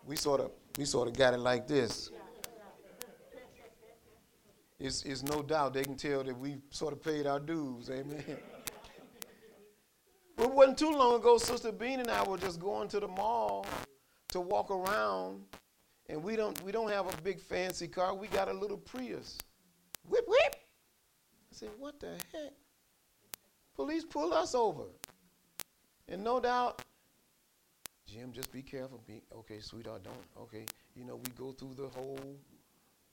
We 0.07 0.17
sort 0.17 0.41
of 0.41 0.51
we 0.77 0.85
sort 0.85 1.09
of 1.09 1.17
got 1.17 1.35
it 1.35 1.39
like 1.39 1.67
this. 1.67 2.11
It's, 4.79 5.05
it's 5.05 5.23
no 5.23 5.43
doubt 5.43 5.75
they 5.75 5.85
can 5.85 5.97
tell 5.97 6.25
that 6.25 6.39
we've 6.39 6.63
sort 6.71 6.93
of 6.93 7.03
paid 7.03 7.27
our 7.27 7.39
dues. 7.39 7.91
Amen. 7.91 8.25
but 10.37 10.45
it 10.47 10.53
wasn't 10.53 10.79
too 10.79 10.91
long 10.91 11.21
ago, 11.21 11.39
Sister 11.39 11.73
Bean 11.73 12.01
and 12.01 12.11
I 12.11 12.23
were 12.25 12.39
just 12.39 12.61
going 12.61 12.89
to 12.89 13.01
the 13.01 13.09
mall 13.09 13.67
to 14.31 14.41
walk 14.41 14.71
around, 14.71 15.43
and 16.09 16.23
we 16.23 16.35
don't 16.35 16.61
we 16.65 16.73
don't 16.73 16.91
have 16.91 17.07
a 17.07 17.23
big 17.23 17.41
fancy 17.41 17.87
car. 17.87 18.15
We 18.15 18.27
got 18.27 18.49
a 18.49 18.53
little 18.53 18.77
Prius. 18.77 19.39
Whip 20.09 20.25
whip. 20.27 20.57
I 20.57 21.57
said, 21.57 21.71
what 21.79 22.01
the 22.01 22.11
heck? 22.33 22.53
Police 23.77 24.05
pulled 24.05 24.33
us 24.33 24.55
over. 24.55 24.85
And 26.09 26.23
no 26.23 26.41
doubt, 26.41 26.83
Jim, 28.07 28.33
just 28.33 28.53
be 28.53 28.63
careful. 28.63 29.01
Be, 29.07 29.23
okay, 29.35 29.61
sweetheart, 29.61 30.03
don't. 30.03 30.43
Okay, 30.45 30.67
you 30.95 31.05
know, 31.05 31.17
we 31.17 31.33
go 31.39 31.53
through 31.53 31.75
the 31.75 31.89
whole 31.89 32.19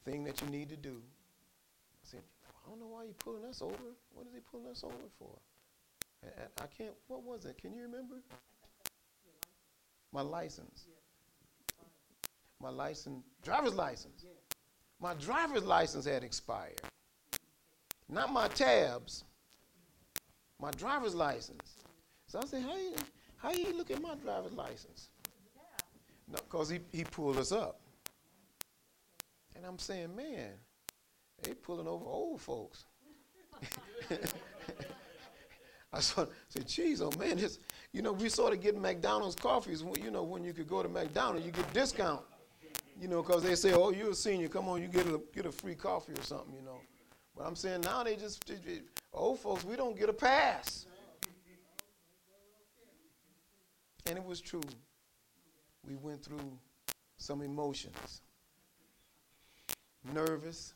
thing 0.03 0.23
that 0.23 0.41
you 0.41 0.47
need 0.47 0.69
to 0.69 0.75
do. 0.75 1.01
I 2.65 2.69
don't 2.69 2.79
know 2.79 2.87
why 2.87 3.03
you 3.03 3.13
pulling 3.23 3.45
us 3.45 3.61
over. 3.61 3.73
What 4.13 4.27
is 4.27 4.33
he 4.33 4.39
pulling 4.39 4.67
us 4.67 4.83
over 4.83 4.93
for? 5.17 5.37
I, 6.23 6.63
I 6.63 6.67
can't, 6.67 6.93
what 7.07 7.23
was 7.23 7.45
it? 7.45 7.57
Can 7.57 7.73
you 7.73 7.81
remember? 7.81 8.15
My 10.13 10.21
license. 10.21 10.85
My 12.61 12.69
license, 12.69 13.23
driver's 13.41 13.73
license. 13.73 14.25
My 14.99 15.15
driver's 15.15 15.63
license 15.63 16.05
had 16.05 16.23
expired. 16.23 16.79
Not 18.07 18.31
my 18.31 18.47
tabs, 18.49 19.23
my 20.59 20.69
driver's 20.71 21.15
license. 21.15 21.77
So 22.27 22.39
I 22.39 22.45
said, 22.45 22.61
how 22.61 22.75
you, 22.75 22.93
how 23.37 23.51
you 23.51 23.75
look 23.75 23.89
at 23.89 24.01
my 24.01 24.13
driver's 24.15 24.53
license? 24.53 25.09
No, 26.27 26.37
because 26.49 26.69
he, 26.69 26.79
he 26.91 27.03
pulled 27.03 27.37
us 27.37 27.51
up. 27.51 27.79
And 29.55 29.65
I'm 29.65 29.79
saying, 29.79 30.15
man, 30.15 30.51
they 31.43 31.53
pulling 31.53 31.87
over 31.87 32.05
old 32.05 32.41
folks. 32.41 32.85
I 35.93 35.99
said, 35.99 36.27
geez, 36.65 37.01
oh 37.01 37.11
man, 37.19 37.37
this, 37.37 37.59
you 37.91 38.01
know, 38.01 38.13
we 38.13 38.29
sort 38.29 38.53
of 38.53 38.61
get 38.61 38.77
McDonald's 38.77 39.35
coffees, 39.35 39.83
when, 39.83 40.01
you 40.01 40.09
know, 40.09 40.23
when 40.23 40.43
you 40.43 40.53
could 40.53 40.67
go 40.67 40.81
to 40.81 40.87
McDonald's, 40.87 41.45
you 41.45 41.51
get 41.51 41.73
discount, 41.73 42.21
you 42.99 43.09
know, 43.09 43.21
because 43.21 43.43
they 43.43 43.55
say, 43.55 43.73
oh, 43.73 43.89
you're 43.91 44.11
a 44.11 44.15
senior, 44.15 44.47
come 44.47 44.69
on, 44.69 44.81
you 44.81 44.87
get 44.87 45.05
a, 45.07 45.19
get 45.33 45.45
a 45.45 45.51
free 45.51 45.75
coffee 45.75 46.13
or 46.13 46.23
something, 46.23 46.55
you 46.55 46.61
know. 46.61 46.79
But 47.35 47.45
I'm 47.45 47.55
saying 47.55 47.81
now 47.81 48.03
they 48.03 48.15
just, 48.15 48.45
they, 48.45 48.81
Old 49.13 49.39
folks, 49.39 49.65
we 49.65 49.75
don't 49.75 49.97
get 49.97 50.09
a 50.09 50.13
pass. 50.13 50.85
And 54.05 54.17
it 54.17 54.23
was 54.23 54.39
true. 54.39 54.61
We 55.85 55.95
went 55.95 56.23
through 56.23 56.57
some 57.17 57.41
emotions. 57.41 58.21
Nervous. 60.13 60.73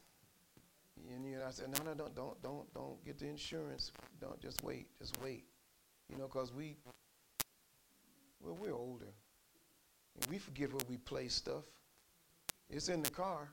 And 0.97 1.25
you 1.25 1.37
know, 1.37 1.45
I 1.47 1.51
said, 1.51 1.67
no, 1.69 1.83
no, 1.83 1.93
don't, 1.93 2.15
don't, 2.15 2.41
don't, 2.41 2.73
don't 2.73 3.05
get 3.05 3.19
the 3.19 3.27
insurance. 3.27 3.91
Don't 4.19 4.39
just 4.39 4.63
wait, 4.63 4.87
just 4.99 5.21
wait. 5.21 5.45
You 6.09 6.17
know, 6.17 6.25
because 6.25 6.53
we, 6.53 6.77
well, 8.39 8.57
we're 8.59 8.73
older. 8.73 9.13
And 10.15 10.31
we 10.31 10.37
forget 10.37 10.71
where 10.71 10.83
we 10.89 10.97
place 10.97 11.33
stuff. 11.33 11.65
It's 12.69 12.89
in 12.89 13.03
the 13.03 13.09
car. 13.09 13.49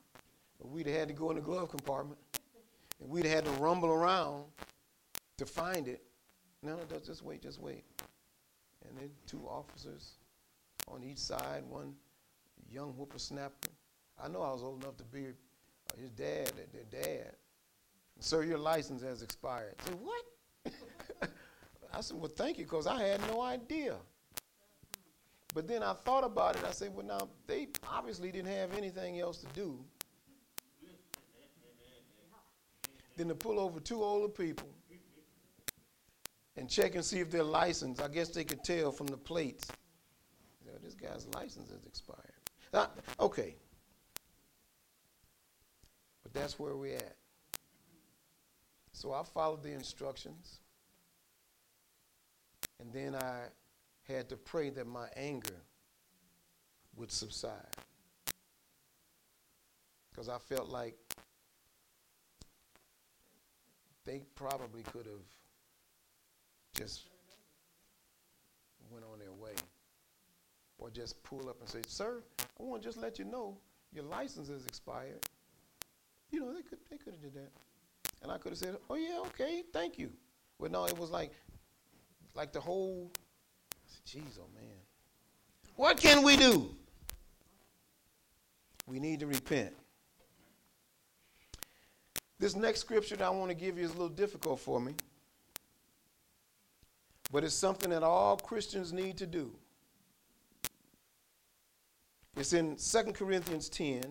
But 0.58 0.70
we'd 0.70 0.86
have 0.86 0.96
had 0.96 1.08
to 1.08 1.14
go 1.14 1.30
in 1.30 1.36
the 1.36 1.42
glove 1.42 1.70
compartment. 1.70 2.18
And 3.00 3.10
we'd 3.10 3.24
have 3.24 3.34
had 3.34 3.44
to 3.46 3.50
rumble 3.62 3.90
around 3.90 4.44
to 5.38 5.46
find 5.46 5.88
it. 5.88 6.02
No, 6.62 6.76
no, 6.76 6.82
just 7.04 7.24
wait, 7.24 7.42
just 7.42 7.60
wait. 7.60 7.84
And 8.88 8.96
then 8.96 9.10
two 9.26 9.42
officers 9.48 10.12
on 10.86 11.02
each 11.02 11.18
side, 11.18 11.64
one 11.68 11.94
young 12.70 12.92
whippersnapper. 12.92 13.70
I 14.22 14.28
know 14.28 14.42
I 14.42 14.52
was 14.52 14.62
old 14.62 14.82
enough 14.82 14.96
to 14.98 15.04
be 15.04 15.26
his 15.98 16.10
dad, 16.10 16.52
their 16.72 17.02
dad. 17.02 17.32
Sir, 18.20 18.44
your 18.44 18.58
license 18.58 19.02
has 19.02 19.22
expired. 19.22 19.74
I 19.80 19.84
said, 19.84 19.98
what? 20.00 21.30
I 21.94 22.00
said, 22.00 22.16
well, 22.18 22.30
thank 22.34 22.58
you, 22.58 22.64
because 22.64 22.86
I 22.86 23.02
had 23.02 23.20
no 23.28 23.40
idea. 23.40 23.96
But 25.54 25.68
then 25.68 25.82
I 25.82 25.92
thought 25.92 26.24
about 26.24 26.56
it. 26.56 26.64
I 26.66 26.70
said, 26.70 26.94
well, 26.94 27.06
now, 27.06 27.28
they 27.46 27.68
obviously 27.86 28.32
didn't 28.32 28.52
have 28.52 28.76
anything 28.76 29.20
else 29.20 29.38
to 29.38 29.46
do 29.54 29.78
than 33.16 33.28
to 33.28 33.34
pull 33.34 33.60
over 33.60 33.78
two 33.80 34.02
older 34.02 34.28
people 34.28 34.68
and 36.56 36.68
check 36.68 36.94
and 36.94 37.04
see 37.04 37.20
if 37.20 37.30
their 37.30 37.42
license, 37.42 38.00
I 38.00 38.08
guess 38.08 38.28
they 38.28 38.44
could 38.44 38.64
tell 38.64 38.92
from 38.92 39.06
the 39.06 39.16
plates, 39.16 39.68
you 40.64 40.70
know, 40.70 40.78
this 40.82 40.94
guy's 40.94 41.26
license 41.34 41.70
is 41.70 41.84
expired. 41.86 42.20
Now, 42.72 42.90
okay. 43.20 43.56
But 46.32 46.40
that's 46.40 46.58
where 46.58 46.76
we're 46.76 46.96
at. 46.96 47.16
So 48.92 49.12
I 49.12 49.22
followed 49.22 49.62
the 49.62 49.72
instructions. 49.72 50.58
And 52.80 52.92
then 52.92 53.14
I 53.14 53.44
had 54.08 54.28
to 54.30 54.36
pray 54.36 54.70
that 54.70 54.86
my 54.86 55.08
anger 55.16 55.60
would 56.96 57.10
subside. 57.10 57.76
Because 60.10 60.28
I 60.28 60.38
felt 60.38 60.68
like 60.68 60.94
they 64.04 64.22
probably 64.34 64.82
could 64.82 65.06
have 65.06 65.24
just 66.76 67.08
went 68.90 69.04
on 69.10 69.18
their 69.18 69.32
way. 69.32 69.54
Or 70.78 70.90
just 70.90 71.22
pull 71.22 71.48
up 71.48 71.60
and 71.60 71.68
say, 71.68 71.80
Sir, 71.86 72.22
I 72.38 72.62
want 72.62 72.82
to 72.82 72.88
just 72.88 73.00
let 73.00 73.18
you 73.18 73.24
know 73.24 73.56
your 73.92 74.04
license 74.04 74.48
is 74.48 74.66
expired. 74.66 75.24
You 76.32 76.40
know, 76.40 76.54
they 76.54 76.62
could 76.62 76.78
they 76.90 76.96
could 76.96 77.12
have 77.12 77.22
did 77.22 77.34
that. 77.34 77.50
And 78.22 78.32
I 78.32 78.38
could 78.38 78.50
have 78.52 78.58
said, 78.58 78.76
Oh 78.90 78.96
yeah, 78.96 79.20
okay, 79.26 79.62
thank 79.72 79.98
you. 79.98 80.10
But 80.58 80.72
no, 80.72 80.86
it 80.86 80.98
was 80.98 81.10
like 81.10 81.32
like 82.34 82.52
the 82.52 82.60
whole 82.60 83.12
jeez, 84.06 84.38
oh 84.38 84.48
man. 84.54 84.64
What 85.76 85.96
can 85.96 86.22
we 86.22 86.36
do? 86.36 86.74
We 88.86 88.98
need 88.98 89.20
to 89.20 89.26
repent. 89.26 89.72
This 92.38 92.56
next 92.56 92.80
scripture 92.80 93.16
that 93.16 93.24
I 93.24 93.30
want 93.30 93.50
to 93.50 93.54
give 93.54 93.78
you 93.78 93.84
is 93.84 93.90
a 93.90 93.94
little 93.94 94.08
difficult 94.08 94.58
for 94.58 94.80
me. 94.80 94.94
But 97.30 97.44
it's 97.44 97.54
something 97.54 97.90
that 97.90 98.02
all 98.02 98.36
Christians 98.36 98.92
need 98.92 99.16
to 99.18 99.26
do. 99.26 99.52
It's 102.36 102.52
in 102.52 102.76
2 102.76 103.12
Corinthians 103.12 103.68
10. 103.68 104.02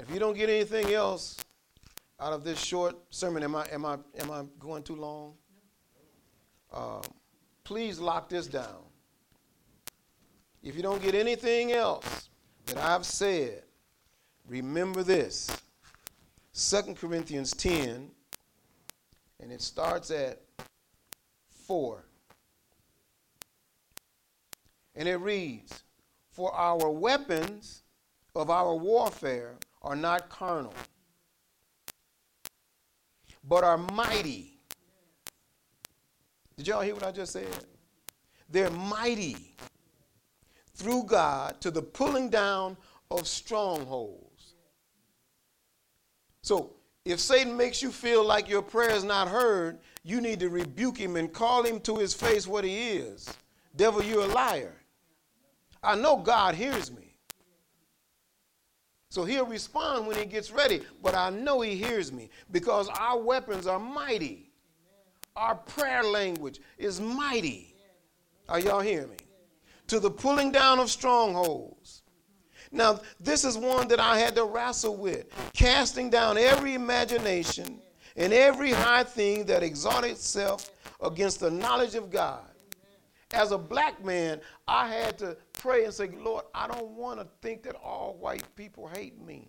If 0.00 0.10
you 0.10 0.18
don't 0.18 0.34
get 0.34 0.48
anything 0.48 0.94
else 0.94 1.36
out 2.18 2.32
of 2.32 2.42
this 2.42 2.58
short 2.58 2.96
sermon, 3.10 3.42
am 3.42 3.54
I, 3.54 3.66
am 3.70 3.84
I, 3.84 3.98
am 4.18 4.30
I 4.30 4.44
going 4.58 4.82
too 4.82 4.96
long? 4.96 5.34
Uh, 6.72 7.02
please 7.64 7.98
lock 7.98 8.30
this 8.30 8.46
down. 8.46 8.82
If 10.62 10.74
you 10.74 10.82
don't 10.82 11.02
get 11.02 11.14
anything 11.14 11.72
else 11.72 12.30
that 12.64 12.78
I've 12.78 13.04
said, 13.04 13.62
remember 14.48 15.02
this 15.02 15.50
2 16.54 16.94
Corinthians 16.94 17.52
10 17.52 18.10
and 19.40 19.52
it 19.52 19.60
starts 19.60 20.10
at 20.10 20.40
4. 21.66 22.02
And 24.96 25.06
it 25.06 25.16
reads, 25.16 25.82
For 26.32 26.54
our 26.54 26.88
weapons 26.88 27.82
of 28.34 28.48
our 28.48 28.74
warfare 28.74 29.58
are 29.82 29.96
not 29.96 30.28
carnal, 30.28 30.74
but 33.48 33.64
are 33.64 33.78
mighty. 33.78 34.58
Did 36.56 36.68
y'all 36.68 36.82
hear 36.82 36.94
what 36.94 37.04
I 37.04 37.12
just 37.12 37.32
said? 37.32 37.48
They're 38.50 38.70
mighty 38.70 39.56
through 40.74 41.04
God 41.04 41.60
to 41.60 41.70
the 41.70 41.82
pulling 41.82 42.30
down 42.30 42.76
of 43.10 43.26
strongholds. 43.26 44.54
So 46.42 46.74
if 47.04 47.20
Satan 47.20 47.56
makes 47.56 47.82
you 47.82 47.90
feel 47.90 48.24
like 48.24 48.48
your 48.48 48.62
prayer 48.62 48.90
is 48.90 49.04
not 49.04 49.28
heard, 49.28 49.78
you 50.02 50.20
need 50.20 50.40
to 50.40 50.48
rebuke 50.48 50.96
him 50.96 51.16
and 51.16 51.32
call 51.32 51.62
him 51.62 51.80
to 51.80 51.96
his 51.96 52.14
face 52.14 52.46
what 52.46 52.64
he 52.64 52.88
is. 52.90 53.28
Devil, 53.76 54.02
you're 54.02 54.24
a 54.24 54.28
liar. 54.28 54.74
I 55.82 55.96
know 55.96 56.16
God 56.16 56.54
hears 56.54 56.90
me. 56.90 57.09
So 59.10 59.24
he'll 59.24 59.46
respond 59.46 60.06
when 60.06 60.16
he 60.16 60.24
gets 60.24 60.50
ready, 60.50 60.82
but 61.02 61.14
I 61.14 61.30
know 61.30 61.60
he 61.60 61.76
hears 61.76 62.12
me 62.12 62.30
because 62.50 62.88
our 62.88 63.18
weapons 63.18 63.66
are 63.66 63.78
mighty. 63.78 64.50
Our 65.36 65.54
prayer 65.54 66.02
language 66.02 66.60
is 66.78 67.00
mighty. 67.00 67.74
Are 68.48 68.58
y'all 68.58 68.80
hearing 68.80 69.10
me? 69.10 69.16
To 69.88 70.00
the 70.00 70.10
pulling 70.10 70.52
down 70.52 70.78
of 70.78 70.90
strongholds 70.90 72.00
now, 72.72 73.00
this 73.18 73.44
is 73.44 73.58
one 73.58 73.88
that 73.88 73.98
I 73.98 74.18
had 74.18 74.34
to 74.36 74.44
wrestle 74.44 74.96
with, 74.96 75.26
casting 75.52 76.08
down 76.08 76.38
every 76.38 76.74
imagination 76.74 77.80
and 78.16 78.32
every 78.32 78.70
high 78.70 79.02
thing 79.02 79.44
that 79.46 79.62
exalted 79.62 80.12
itself 80.12 80.70
against 81.02 81.40
the 81.40 81.50
knowledge 81.50 81.96
of 81.96 82.10
God. 82.10 82.44
As 83.32 83.52
a 83.52 83.58
black 83.58 84.04
man, 84.04 84.40
I 84.68 84.88
had 84.88 85.18
to 85.18 85.36
pray 85.60 85.84
and 85.84 85.92
say, 85.92 86.08
Lord, 86.08 86.44
I 86.54 86.66
don't 86.66 86.90
want 86.92 87.20
to 87.20 87.26
think 87.42 87.62
that 87.64 87.76
all 87.76 88.16
white 88.18 88.44
people 88.56 88.88
hate 88.88 89.20
me. 89.20 89.48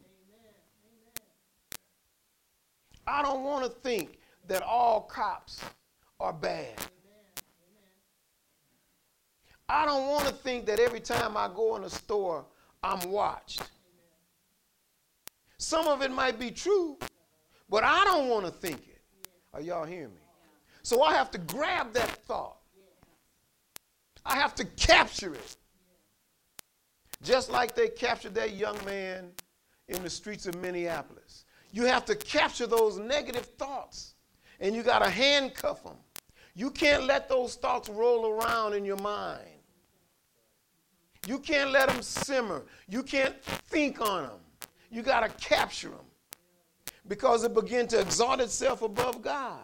I 3.07 3.22
don't 3.22 3.43
want 3.43 3.64
to 3.64 3.70
think 3.70 4.20
that 4.47 4.62
all 4.62 5.01
cops 5.01 5.62
are 6.20 6.34
bad. 6.34 6.76
I 9.68 9.86
don't 9.86 10.07
want 10.07 10.28
to 10.28 10.34
think 10.34 10.66
that 10.66 10.80
every 10.80 10.99
time 10.99 11.38
I 11.38 11.47
go 11.47 11.78
in 11.78 11.84
a 11.86 11.89
store, 11.89 12.45
I'm 12.84 13.09
watched. 13.09 13.62
Some 15.57 15.88
of 15.88 16.01
it 16.01 16.12
might 16.12 16.38
be 16.38 16.51
true, 16.51 16.97
but 17.70 17.84
I 17.84 18.03
don't 18.03 18.28
want 18.28 18.45
to 18.45 18.51
think 18.51 18.80
it. 18.88 19.01
Are 19.53 19.62
y'all 19.62 19.86
hearing 19.86 20.14
me? 20.14 20.22
So 20.84 21.03
I 21.03 21.14
have 21.14 21.32
to 21.32 21.38
grab 21.38 21.93
that 21.93 22.09
thought. 22.26 22.57
I 24.26 24.36
have 24.36 24.53
to 24.55 24.66
capture 24.66 25.34
it. 25.34 25.57
Just 27.24 27.51
like 27.51 27.76
they 27.76 27.88
captured 27.88 28.36
that 28.36 28.55
young 28.55 28.84
man 28.86 29.32
in 29.88 30.01
the 30.03 30.09
streets 30.09 30.47
of 30.47 30.55
Minneapolis. 30.55 31.45
You 31.72 31.86
have 31.86 32.05
to 32.05 32.15
capture 32.15 32.67
those 32.67 32.97
negative 32.97 33.45
thoughts 33.57 34.15
and 34.59 34.76
you 34.76 34.84
got 34.84 34.99
to 34.99 35.09
handcuff 35.09 35.84
them. 35.84 35.95
You 36.55 36.69
can't 36.69 37.03
let 37.05 37.30
those 37.30 37.55
thoughts 37.55 37.89
roll 37.89 38.28
around 38.28 38.74
in 38.74 38.86
your 38.86 38.97
mind. 38.97 39.45
You 41.28 41.39
can't 41.39 41.72
let 41.72 41.88
them 41.89 42.01
simmer. 42.01 42.63
You 42.89 43.03
can't 43.03 43.41
think 43.43 44.01
on 44.01 44.24
them. 44.24 44.39
You 44.89 45.01
got 45.01 45.22
to 45.22 45.30
capture 45.45 45.89
them 45.89 46.05
because 47.07 47.43
it 47.43 47.53
began 47.53 47.88
to 47.88 47.99
exalt 47.99 48.41
itself 48.41 48.82
above 48.82 49.22
God. 49.22 49.61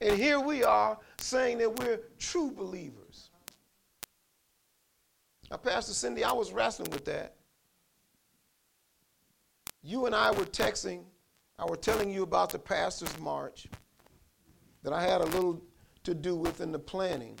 And 0.00 0.16
here 0.16 0.38
we 0.38 0.62
are 0.62 0.98
saying 1.18 1.58
that 1.58 1.78
we're 1.80 2.00
true 2.18 2.50
believers. 2.52 2.97
Now, 5.50 5.56
Pastor 5.56 5.92
Cindy, 5.92 6.24
I 6.24 6.32
was 6.32 6.52
wrestling 6.52 6.90
with 6.90 7.04
that. 7.06 7.34
You 9.82 10.06
and 10.06 10.14
I 10.14 10.30
were 10.32 10.44
texting. 10.44 11.02
I 11.58 11.64
was 11.64 11.78
telling 11.78 12.10
you 12.10 12.22
about 12.22 12.50
the 12.50 12.58
pastor's 12.58 13.18
march 13.18 13.68
that 14.82 14.92
I 14.92 15.02
had 15.02 15.20
a 15.20 15.26
little 15.26 15.62
to 16.04 16.14
do 16.14 16.36
with 16.36 16.60
in 16.60 16.72
the 16.72 16.78
planning. 16.78 17.36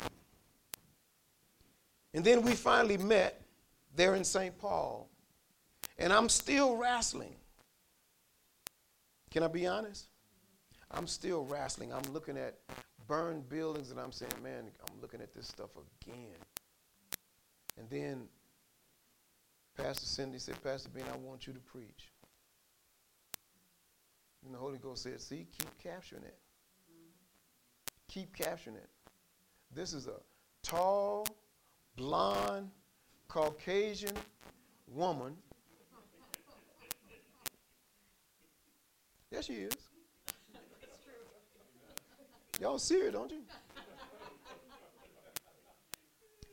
And 2.14 2.24
then 2.24 2.42
we 2.42 2.52
finally 2.52 2.96
met 2.96 3.42
there 3.94 4.14
in 4.14 4.24
St. 4.24 4.56
Paul. 4.58 5.08
And 5.98 6.12
I'm 6.12 6.28
still 6.28 6.76
wrestling 6.76 7.34
Can 9.30 9.42
I 9.42 9.48
be 9.48 9.66
honest? 9.66 10.06
I'm 10.90 11.06
still 11.06 11.44
wrestling. 11.44 11.92
I'm 11.92 12.12
looking 12.12 12.36
at 12.36 12.58
burned 13.06 13.48
buildings 13.48 13.90
and 13.90 14.00
I'm 14.00 14.12
saying, 14.12 14.32
man, 14.42 14.64
I'm 14.80 15.00
looking 15.00 15.20
at 15.20 15.34
this 15.34 15.48
stuff 15.48 15.70
again. 16.02 16.36
And 17.78 17.88
then 17.90 18.22
Pastor 19.76 20.06
Cindy 20.06 20.38
said, 20.38 20.62
Pastor 20.62 20.88
Ben, 20.94 21.04
I 21.12 21.16
want 21.16 21.46
you 21.46 21.52
to 21.52 21.60
preach. 21.60 22.10
And 24.44 24.54
the 24.54 24.58
Holy 24.58 24.78
Ghost 24.78 25.04
said, 25.04 25.20
see, 25.20 25.46
keep 25.56 25.78
capturing 25.82 26.24
it. 26.24 26.38
Keep 28.08 28.34
capturing 28.34 28.76
it. 28.76 28.88
This 29.74 29.92
is 29.92 30.06
a 30.06 30.16
tall, 30.62 31.26
blonde, 31.96 32.70
Caucasian 33.28 34.16
woman. 34.90 35.36
Yes, 39.30 39.44
she 39.44 39.52
is. 39.54 39.72
Y'all 42.60 42.78
see 42.78 43.00
her, 43.02 43.10
don't 43.10 43.30
you? 43.30 43.42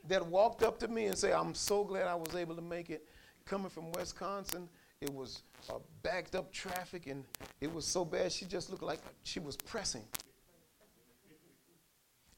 That 0.08 0.26
walked 0.26 0.62
up 0.62 0.78
to 0.80 0.88
me 0.88 1.06
and 1.06 1.16
said, 1.16 1.32
I'm 1.32 1.54
so 1.54 1.84
glad 1.84 2.06
I 2.06 2.14
was 2.14 2.34
able 2.34 2.54
to 2.56 2.62
make 2.62 2.90
it. 2.90 3.06
Coming 3.44 3.70
from 3.70 3.92
Wisconsin, 3.92 4.68
it 5.00 5.12
was 5.12 5.42
uh, 5.70 5.74
backed 6.02 6.34
up 6.34 6.52
traffic 6.52 7.06
and 7.06 7.24
it 7.60 7.72
was 7.72 7.84
so 7.84 8.04
bad 8.04 8.32
she 8.32 8.44
just 8.44 8.70
looked 8.70 8.82
like 8.82 9.00
she 9.22 9.38
was 9.40 9.56
pressing. 9.56 10.02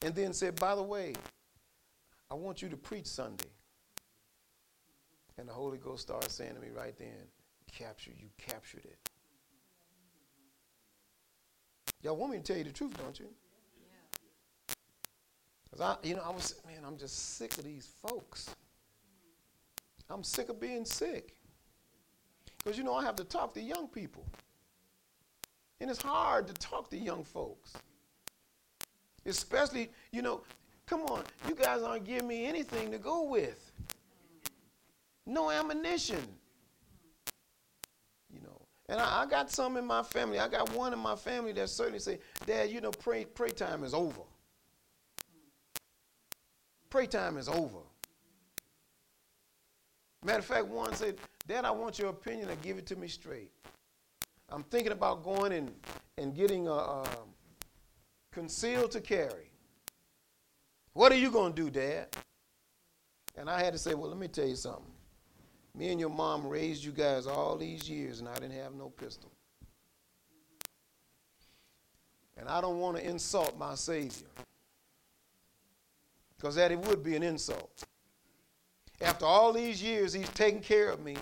And 0.03 0.15
then 0.15 0.33
said, 0.33 0.57
By 0.57 0.75
the 0.75 0.83
way, 0.83 1.15
I 2.31 2.35
want 2.35 2.63
you 2.63 2.69
to 2.69 2.77
preach 2.77 3.07
Sunday. 3.07 3.49
And 5.39 5.49
the 5.49 5.53
Holy 5.53 5.79
Ghost 5.79 6.03
started 6.03 6.31
saying 6.31 6.55
to 6.55 6.61
me 6.61 6.69
right 6.75 6.97
then, 6.99 7.15
Capture, 7.73 8.11
you 8.11 8.29
captured 8.39 8.85
it. 8.85 8.99
Y'all 12.03 12.17
want 12.17 12.33
me 12.33 12.39
to 12.39 12.45
tell 12.45 12.57
you 12.57 12.65
the 12.65 12.71
truth, 12.71 12.97
don't 12.97 13.19
you? 13.19 13.27
Because 15.71 15.97
I, 16.03 16.07
you 16.07 16.15
know, 16.15 16.23
I 16.25 16.31
was, 16.31 16.55
man, 16.67 16.85
I'm 16.87 16.97
just 16.97 17.37
sick 17.37 17.57
of 17.59 17.65
these 17.65 17.89
folks. 18.07 18.55
I'm 20.11 20.23
sick 20.23 20.49
of 20.49 20.61
being 20.61 20.85
sick. 20.85 21.35
Because, 22.59 22.79
you 22.79 22.85
know, 22.85 22.95
I 22.95 23.05
have 23.05 23.17
to 23.17 23.25
talk 23.25 23.55
to 23.55 23.61
young 23.61 23.89
people. 23.89 24.25
And 25.81 25.91
it's 25.91 26.03
hard 26.03 26.47
to 26.49 26.55
talk 26.55 26.91
to 26.91 26.97
young 26.97 27.23
folks. 27.23 27.73
Especially, 29.27 29.91
you 30.11 30.23
know, 30.23 30.43
come 30.87 31.03
on, 31.03 31.23
you 31.47 31.55
guys 31.55 31.83
aren't 31.83 32.05
giving 32.05 32.27
me 32.27 32.47
anything 32.47 32.91
to 32.91 32.99
go 32.99 33.25
with. 33.25 33.71
No 35.27 35.51
ammunition. 35.51 36.23
You 38.33 38.41
know, 38.41 38.61
and 38.89 38.99
I, 38.99 39.23
I 39.23 39.27
got 39.27 39.51
some 39.51 39.77
in 39.77 39.85
my 39.85 40.03
family. 40.03 40.39
I 40.39 40.49
got 40.49 40.73
one 40.73 40.93
in 40.95 40.99
my 40.99 41.15
family 41.15 41.53
that 41.53 41.69
certainly 41.69 41.99
say, 41.99 42.19
Dad, 42.47 42.71
you 42.71 42.81
know, 42.81 42.91
pray, 42.91 43.27
pray 43.27 43.51
time 43.51 43.85
is 43.85 43.93
over. 43.93 44.23
Pray 46.91 47.07
time 47.07 47.37
is 47.37 47.49
over. 47.49 47.79
Matter 50.25 50.39
of 50.39 50.45
fact, 50.45 50.67
one 50.67 50.95
said, 50.95 51.17
Dad, 51.47 51.65
I 51.65 51.71
want 51.71 51.99
your 51.99 52.09
opinion 52.09 52.49
and 52.49 52.61
give 52.63 52.79
it 52.79 52.87
to 52.87 52.97
me 52.97 53.09
straight. 53.09 53.51
I'm 54.51 54.63
thinking 54.65 54.93
about 54.93 55.23
going 55.23 55.53
and, 55.53 55.71
and 56.17 56.35
getting 56.35 56.67
a, 56.67 56.73
a 56.73 57.07
concealed 58.33 58.91
to 58.93 59.01
carry. 59.01 59.51
What 60.95 61.13
are 61.13 61.19
you 61.19 61.31
going 61.31 61.53
to 61.53 61.63
do, 61.63 61.71
Dad? 61.71 62.09
And 63.37 63.49
I 63.49 63.63
had 63.63 63.73
to 63.75 63.79
say, 63.79 63.95
Well, 63.95 64.09
let 64.09 64.19
me 64.19 64.27
tell 64.27 64.49
you 64.49 64.57
something. 64.57 64.83
Me 65.77 65.91
and 65.91 66.01
your 66.01 66.11
mom 66.11 66.47
raised 66.47 66.83
you 66.83 66.91
guys 66.91 67.27
all 67.27 67.57
these 67.57 67.89
years, 67.89 68.19
and 68.19 68.29
I 68.29 68.35
didn't 68.35 68.57
have 68.57 68.75
no 68.75 68.89
pistol. 68.89 69.31
And 72.37 72.49
I 72.49 72.61
don't 72.61 72.81
want 72.81 72.97
to 72.97 73.09
insult 73.09 73.57
my 73.59 73.75
Savior 73.75 74.27
because 76.39 76.55
that 76.55 76.71
it 76.71 76.79
would 76.87 77.03
be 77.03 77.17
an 77.17 77.23
insult. 77.23 77.85
After 79.01 79.27
all 79.27 79.53
these 79.53 79.83
years, 79.83 80.13
he's 80.13 80.29
taken 80.31 80.61
care 80.61 80.91
of 80.91 81.01
me. 81.01 81.17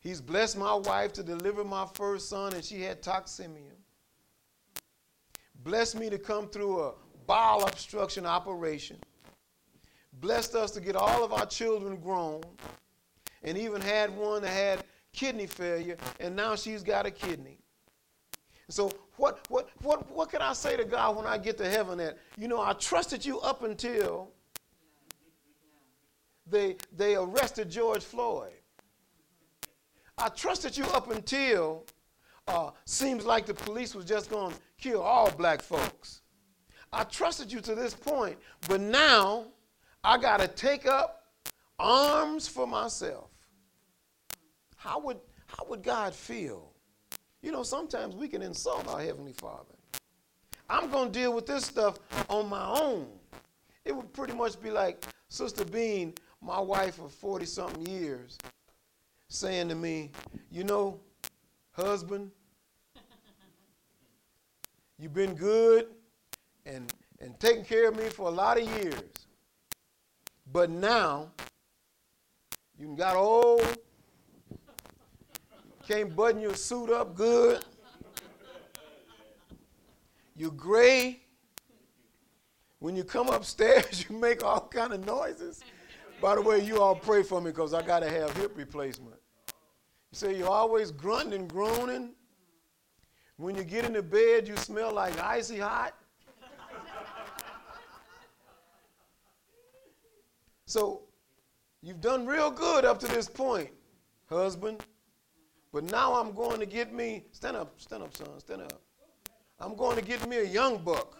He's 0.00 0.20
blessed 0.20 0.56
my 0.56 0.74
wife 0.74 1.12
to 1.14 1.22
deliver 1.22 1.64
my 1.64 1.86
first 1.94 2.28
son, 2.28 2.54
and 2.54 2.64
she 2.64 2.80
had 2.82 3.02
toxemia. 3.02 3.74
Blessed 5.64 5.96
me 5.96 6.08
to 6.08 6.18
come 6.18 6.48
through 6.48 6.82
a 6.82 6.92
bowel 7.26 7.64
obstruction 7.64 8.24
operation. 8.24 8.96
Blessed 10.14 10.54
us 10.54 10.70
to 10.72 10.80
get 10.80 10.96
all 10.96 11.24
of 11.24 11.32
our 11.32 11.46
children 11.46 11.96
grown, 11.96 12.42
and 13.42 13.58
even 13.58 13.80
had 13.80 14.16
one 14.16 14.42
that 14.42 14.50
had 14.50 14.84
kidney 15.12 15.46
failure, 15.46 15.96
and 16.20 16.34
now 16.34 16.54
she's 16.54 16.82
got 16.82 17.06
a 17.06 17.10
kidney. 17.10 17.57
So 18.68 18.90
what, 19.16 19.46
what, 19.48 19.70
what, 19.82 20.10
what 20.10 20.30
can 20.30 20.42
I 20.42 20.52
say 20.52 20.76
to 20.76 20.84
God 20.84 21.16
when 21.16 21.26
I 21.26 21.38
get 21.38 21.56
to 21.58 21.68
heaven 21.68 21.98
that, 21.98 22.18
you 22.36 22.48
know, 22.48 22.60
I 22.60 22.74
trusted 22.74 23.24
you 23.24 23.40
up 23.40 23.62
until 23.62 24.28
they, 26.46 26.76
they 26.96 27.16
arrested 27.16 27.70
George 27.70 28.04
Floyd. 28.04 28.52
I 30.18 30.28
trusted 30.28 30.76
you 30.76 30.84
up 30.86 31.10
until 31.10 31.84
uh, 32.46 32.70
seems 32.84 33.24
like 33.24 33.46
the 33.46 33.54
police 33.54 33.94
was 33.94 34.04
just 34.04 34.30
going 34.30 34.52
to 34.52 34.60
kill 34.78 35.02
all 35.02 35.30
black 35.30 35.62
folks. 35.62 36.22
I 36.92 37.04
trusted 37.04 37.52
you 37.52 37.60
to 37.60 37.74
this 37.74 37.94
point, 37.94 38.38
but 38.68 38.80
now 38.80 39.46
I 40.02 40.18
got 40.18 40.40
to 40.40 40.48
take 40.48 40.86
up 40.86 41.24
arms 41.78 42.48
for 42.48 42.66
myself. 42.66 43.30
How 44.76 44.98
would, 45.00 45.18
how 45.46 45.66
would 45.68 45.82
God 45.82 46.14
feel 46.14 46.72
you 47.42 47.52
know, 47.52 47.62
sometimes 47.62 48.14
we 48.14 48.28
can 48.28 48.42
insult 48.42 48.88
our 48.88 49.00
Heavenly 49.00 49.32
Father. 49.32 49.74
I'm 50.68 50.90
going 50.90 51.10
to 51.12 51.18
deal 51.18 51.32
with 51.32 51.46
this 51.46 51.64
stuff 51.64 51.98
on 52.28 52.48
my 52.48 52.66
own. 52.66 53.06
It 53.84 53.94
would 53.94 54.12
pretty 54.12 54.34
much 54.34 54.60
be 54.60 54.70
like 54.70 55.02
Sister 55.28 55.64
Bean, 55.64 56.14
my 56.42 56.60
wife 56.60 57.00
of 57.00 57.12
40 57.12 57.46
something 57.46 57.86
years, 57.86 58.36
saying 59.28 59.68
to 59.68 59.74
me, 59.74 60.10
You 60.50 60.64
know, 60.64 61.00
husband, 61.72 62.30
you've 64.98 65.14
been 65.14 65.34
good 65.34 65.86
and, 66.66 66.92
and 67.20 67.38
taking 67.40 67.64
care 67.64 67.88
of 67.88 67.96
me 67.96 68.08
for 68.08 68.28
a 68.28 68.32
lot 68.32 68.60
of 68.60 68.68
years. 68.68 69.02
But 70.52 70.70
now, 70.70 71.30
you 72.78 72.94
got 72.96 73.16
old 73.16 73.78
can't 75.88 76.14
button 76.14 76.38
your 76.38 76.54
suit 76.54 76.90
up 76.90 77.14
good. 77.14 77.64
You're 80.36 80.50
gray. 80.50 81.22
When 82.78 82.94
you 82.94 83.04
come 83.04 83.30
upstairs, 83.30 84.04
you 84.08 84.14
make 84.14 84.44
all 84.44 84.68
kind 84.68 84.92
of 84.92 85.06
noises. 85.06 85.64
By 86.20 86.34
the 86.34 86.42
way, 86.42 86.62
you 86.62 86.82
all 86.82 86.94
pray 86.94 87.22
for 87.22 87.40
me 87.40 87.52
because 87.52 87.72
I 87.72 87.80
got 87.80 88.00
to 88.00 88.10
have 88.10 88.36
hip 88.36 88.54
replacement. 88.54 89.16
You 89.46 90.18
say 90.18 90.36
you're 90.36 90.50
always 90.50 90.90
grunting 90.90 91.48
groaning. 91.48 92.10
When 93.38 93.56
you 93.56 93.64
get 93.64 93.86
into 93.86 94.02
bed, 94.02 94.46
you 94.46 94.56
smell 94.58 94.92
like 94.92 95.18
icy 95.18 95.58
hot. 95.58 95.94
so 100.66 101.04
you've 101.80 102.02
done 102.02 102.26
real 102.26 102.50
good 102.50 102.84
up 102.84 102.98
to 102.98 103.06
this 103.06 103.26
point, 103.26 103.70
husband. 104.28 104.84
But 105.72 105.84
now 105.84 106.14
I'm 106.14 106.32
going 106.32 106.60
to 106.60 106.66
get 106.66 106.92
me, 106.92 107.24
stand 107.32 107.56
up, 107.56 107.74
stand 107.78 108.02
up, 108.02 108.16
son, 108.16 108.28
stand 108.38 108.62
up. 108.62 108.80
I'm 109.60 109.76
going 109.76 109.96
to 109.96 110.04
get 110.04 110.26
me 110.28 110.38
a 110.38 110.44
young 110.44 110.78
buck. 110.78 111.16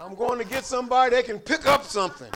I'm 0.00 0.14
going 0.14 0.38
to 0.38 0.46
get 0.46 0.64
somebody 0.64 1.14
that 1.14 1.26
can 1.26 1.38
pick 1.38 1.66
up 1.66 1.84
something. 1.84 2.30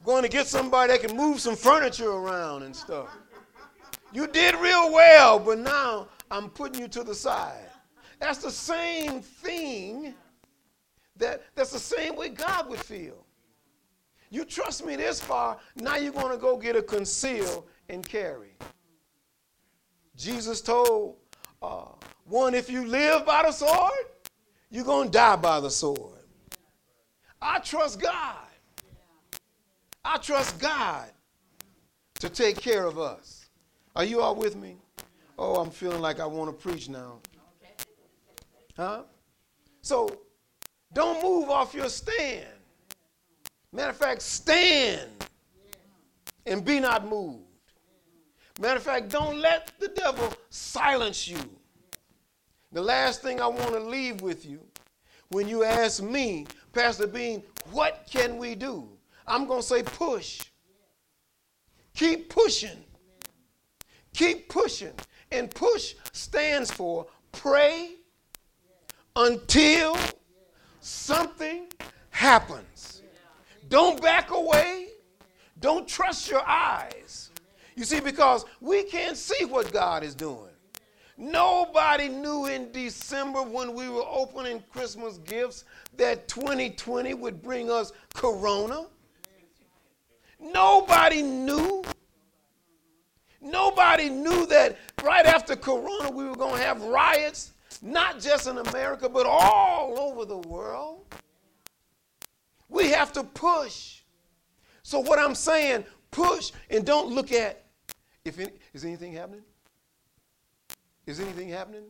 I'm 0.00 0.04
going 0.04 0.22
to 0.22 0.28
get 0.28 0.46
somebody 0.46 0.92
that 0.92 1.02
can 1.02 1.16
move 1.16 1.40
some 1.40 1.56
furniture 1.56 2.10
around 2.10 2.62
and 2.62 2.76
stuff. 2.76 3.08
You 4.12 4.26
did 4.26 4.54
real 4.56 4.92
well, 4.92 5.38
but 5.38 5.58
now 5.58 6.08
I'm 6.30 6.50
putting 6.50 6.80
you 6.80 6.88
to 6.88 7.02
the 7.02 7.14
side. 7.14 7.70
That's 8.20 8.38
the 8.38 8.50
same 8.50 9.20
thing 9.20 10.14
that 11.16 11.42
that's 11.54 11.72
the 11.72 11.78
same 11.78 12.16
way 12.16 12.28
God 12.28 12.68
would 12.68 12.80
feel. 12.80 13.24
You 14.30 14.44
trust 14.44 14.84
me 14.84 14.96
this 14.96 15.20
far, 15.20 15.58
now 15.76 15.96
you're 15.96 16.12
going 16.12 16.32
to 16.32 16.38
go 16.38 16.56
get 16.56 16.76
a 16.76 16.82
conceal 16.82 17.66
and 17.88 18.06
carry. 18.06 18.56
Jesus 20.16 20.60
told 20.60 21.16
uh, 21.62 21.86
one, 22.24 22.54
if 22.54 22.68
you 22.68 22.86
live 22.86 23.24
by 23.24 23.42
the 23.44 23.52
sword, 23.52 23.92
you're 24.70 24.84
going 24.84 25.08
to 25.08 25.12
die 25.12 25.36
by 25.36 25.60
the 25.60 25.70
sword. 25.70 26.18
I 27.40 27.58
trust 27.60 28.00
God. 28.00 28.36
I 30.04 30.18
trust 30.18 30.58
God 30.58 31.08
to 32.20 32.28
take 32.28 32.60
care 32.60 32.84
of 32.84 32.98
us. 32.98 33.48
Are 33.94 34.04
you 34.04 34.20
all 34.20 34.34
with 34.34 34.56
me? 34.56 34.76
Oh, 35.38 35.56
I'm 35.56 35.70
feeling 35.70 36.00
like 36.00 36.20
I 36.20 36.26
want 36.26 36.50
to 36.50 36.68
preach 36.68 36.88
now. 36.88 37.20
Huh? 38.76 39.02
So 39.82 40.18
don't 40.92 41.22
move 41.22 41.48
off 41.48 41.74
your 41.74 41.88
stand. 41.88 42.46
Matter 43.72 43.90
of 43.90 43.96
fact, 43.96 44.22
stand 44.22 45.10
and 46.46 46.64
be 46.64 46.80
not 46.80 47.06
moved. 47.06 47.44
Matter 48.60 48.76
of 48.76 48.82
fact, 48.82 49.10
don't 49.10 49.38
let 49.38 49.72
the 49.78 49.88
devil 49.88 50.32
silence 50.50 51.28
you. 51.28 51.38
The 52.72 52.82
last 52.82 53.22
thing 53.22 53.40
I 53.40 53.46
want 53.46 53.72
to 53.72 53.80
leave 53.80 54.20
with 54.20 54.44
you 54.44 54.60
when 55.30 55.48
you 55.48 55.64
ask 55.64 56.02
me, 56.02 56.46
Pastor 56.72 57.06
Bean, 57.06 57.42
what 57.70 58.06
can 58.10 58.38
we 58.38 58.54
do? 58.54 58.88
I'm 59.26 59.46
going 59.46 59.60
to 59.60 59.66
say 59.66 59.82
push. 59.82 60.40
Keep 61.94 62.30
pushing. 62.30 62.84
Keep 64.14 64.48
pushing. 64.48 64.92
And 65.30 65.50
push 65.50 65.94
stands 66.12 66.70
for 66.70 67.06
pray 67.32 67.96
until 69.14 69.96
something 70.80 71.66
happens. 72.10 72.97
Don't 73.68 74.00
back 74.00 74.30
away. 74.30 74.88
Don't 75.60 75.86
trust 75.86 76.30
your 76.30 76.46
eyes. 76.46 77.30
You 77.76 77.84
see, 77.84 78.00
because 78.00 78.44
we 78.60 78.84
can't 78.84 79.16
see 79.16 79.44
what 79.44 79.72
God 79.72 80.02
is 80.02 80.14
doing. 80.14 80.50
Nobody 81.16 82.08
knew 82.08 82.46
in 82.46 82.70
December 82.70 83.42
when 83.42 83.74
we 83.74 83.88
were 83.88 84.04
opening 84.08 84.62
Christmas 84.72 85.18
gifts 85.18 85.64
that 85.96 86.28
2020 86.28 87.14
would 87.14 87.42
bring 87.42 87.70
us 87.70 87.92
corona. 88.14 88.86
Nobody 90.40 91.22
knew. 91.22 91.82
Nobody 93.40 94.08
knew 94.08 94.46
that 94.46 94.78
right 95.02 95.26
after 95.26 95.56
corona 95.56 96.10
we 96.10 96.24
were 96.24 96.36
going 96.36 96.56
to 96.56 96.62
have 96.62 96.82
riots, 96.82 97.52
not 97.82 98.20
just 98.20 98.46
in 98.46 98.58
America, 98.58 99.08
but 99.08 99.26
all 99.26 99.98
over 99.98 100.24
the 100.24 100.38
world. 100.48 101.04
We 102.68 102.90
have 102.90 103.12
to 103.12 103.24
push. 103.24 104.00
So, 104.82 105.00
what 105.00 105.18
I'm 105.18 105.34
saying, 105.34 105.84
push 106.10 106.52
and 106.70 106.84
don't 106.84 107.12
look 107.12 107.32
at 107.32 107.64
if 108.28 108.38
any, 108.38 108.52
is 108.74 108.84
anything 108.84 109.14
happening? 109.14 109.42
Is 111.06 111.18
anything 111.18 111.48
happening? 111.48 111.84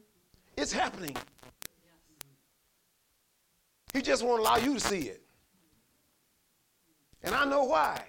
It's 0.57 0.73
happening. 0.73 1.17
He 3.93 4.03
just 4.03 4.25
won't 4.25 4.41
allow 4.41 4.57
you 4.57 4.75
to 4.75 4.81
see 4.81 5.09
it. 5.09 5.23
And 7.25 7.35
I 7.35 7.45
know 7.45 7.65
why. 7.65 8.01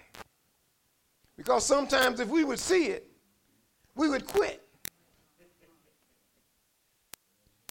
Because 1.36 1.66
sometimes 1.66 2.20
if 2.20 2.28
we 2.28 2.44
would 2.44 2.60
see 2.60 2.86
it, 2.86 3.10
we 3.96 4.08
would 4.08 4.26
quit. 4.26 4.62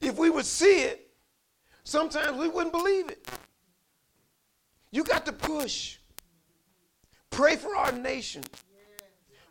If 0.02 0.18
we 0.18 0.30
would 0.30 0.46
see 0.46 0.82
it, 0.82 1.10
sometimes 1.84 2.38
we 2.38 2.50
wouldn't 2.50 2.74
believe 2.74 3.10
it. 3.10 3.26
You 4.92 5.04
got 5.04 5.26
to 5.26 5.34
push. 5.34 5.98
Pray 7.30 7.56
for 7.56 7.76
our 7.76 7.92
nation. 7.92 8.44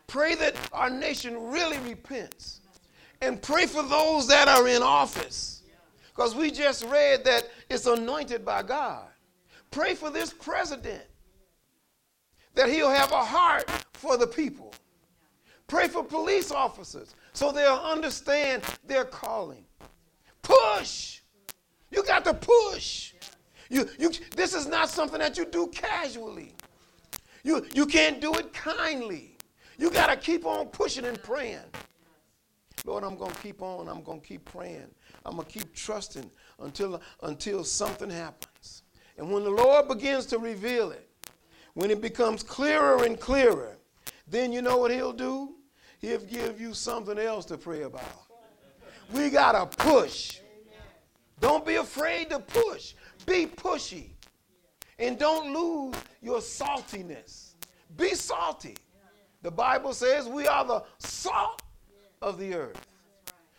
Pray 0.07 0.35
that 0.35 0.57
our 0.73 0.91
nation 0.91 1.51
really 1.51 1.79
repents. 1.79 2.61
And 3.21 3.41
pray 3.41 3.67
for 3.67 3.83
those 3.83 4.27
that 4.29 4.49
are 4.49 4.67
in 4.69 4.83
office. 4.83 5.63
Because 6.09 6.35
we 6.35 6.51
just 6.51 6.85
read 6.87 7.25
that 7.25 7.49
it's 7.69 7.87
anointed 7.87 8.45
by 8.45 8.63
God. 8.63 9.07
Pray 9.71 9.95
for 9.95 10.11
this 10.11 10.33
president 10.33 11.03
that 12.55 12.69
he'll 12.69 12.91
have 12.91 13.13
a 13.13 13.25
heart 13.25 13.71
for 13.93 14.17
the 14.17 14.27
people. 14.27 14.75
Pray 15.69 15.87
for 15.87 16.03
police 16.03 16.51
officers 16.51 17.15
so 17.33 17.53
they'll 17.53 17.75
understand 17.75 18.63
their 18.87 19.05
calling. 19.05 19.65
Push. 20.43 21.21
You 21.91 22.03
got 22.03 22.25
to 22.25 22.35
push. 22.35 23.13
You, 23.71 23.89
you, 23.99 24.11
this 24.35 24.55
is 24.55 24.67
not 24.67 24.89
something 24.89 25.19
that 25.19 25.37
you 25.37 25.45
do 25.45 25.67
casually. 25.69 26.55
You, 27.45 27.67
you 27.75 27.87
can't 27.87 28.21
do 28.21 28.35
it 28.35 28.53
kindly. 28.53 29.37
You 29.79 29.91
got 29.91 30.09
to 30.09 30.17
keep 30.17 30.45
on 30.45 30.67
pushing 30.67 31.05
and 31.05 31.23
praying. 31.23 31.61
Lord, 32.85 33.05
I'm 33.05 33.17
going 33.17 33.33
to 33.33 33.41
keep 33.41 33.63
on. 33.63 33.89
I'm 33.89 34.03
going 34.03 34.21
to 34.21 34.27
keep 34.27 34.45
praying. 34.45 34.89
I'm 35.25 35.37
going 35.37 35.47
to 35.47 35.53
keep 35.53 35.75
trusting 35.75 36.31
until, 36.61 37.01
until 37.23 37.65
something 37.65 38.11
happens. 38.11 38.83
And 39.17 39.31
when 39.31 39.45
the 39.45 39.51
Lord 39.51 39.89
begins 39.89 40.27
to 40.27 40.39
reveal 40.39 40.91
it, 40.91 41.09
when 41.75 41.91
it 41.91 42.01
becomes 42.01 42.43
clearer 42.43 43.05
and 43.05 43.19
clearer, 43.19 43.77
then 44.27 44.53
you 44.53 44.63
know 44.63 44.79
what 44.79 44.91
He'll 44.91 45.13
do? 45.13 45.55
He'll 46.01 46.21
give 46.21 46.61
you 46.61 46.75
something 46.75 47.19
else 47.19 47.45
to 47.47 47.59
pray 47.59 47.83
about. 47.83 48.03
We 49.13 49.31
got 49.31 49.53
to 49.53 49.77
push. 49.77 50.41
Don't 51.41 51.65
be 51.65 51.77
afraid 51.77 52.31
to 52.31 52.41
push. 52.41 52.95
Be 53.29 53.47
pushy. 53.47 54.07
And 54.99 55.19
don't 55.19 55.53
lose 55.53 55.95
your 56.23 56.39
saltiness. 56.39 57.55
Be 57.97 58.15
salty. 58.15 58.77
The 59.43 59.51
Bible 59.51 59.93
says 59.93 60.27
we 60.27 60.49
are 60.49 60.65
the 60.65 60.83
salt 60.99 61.63
of 62.21 62.39
the 62.39 62.55
earth. 62.55 62.87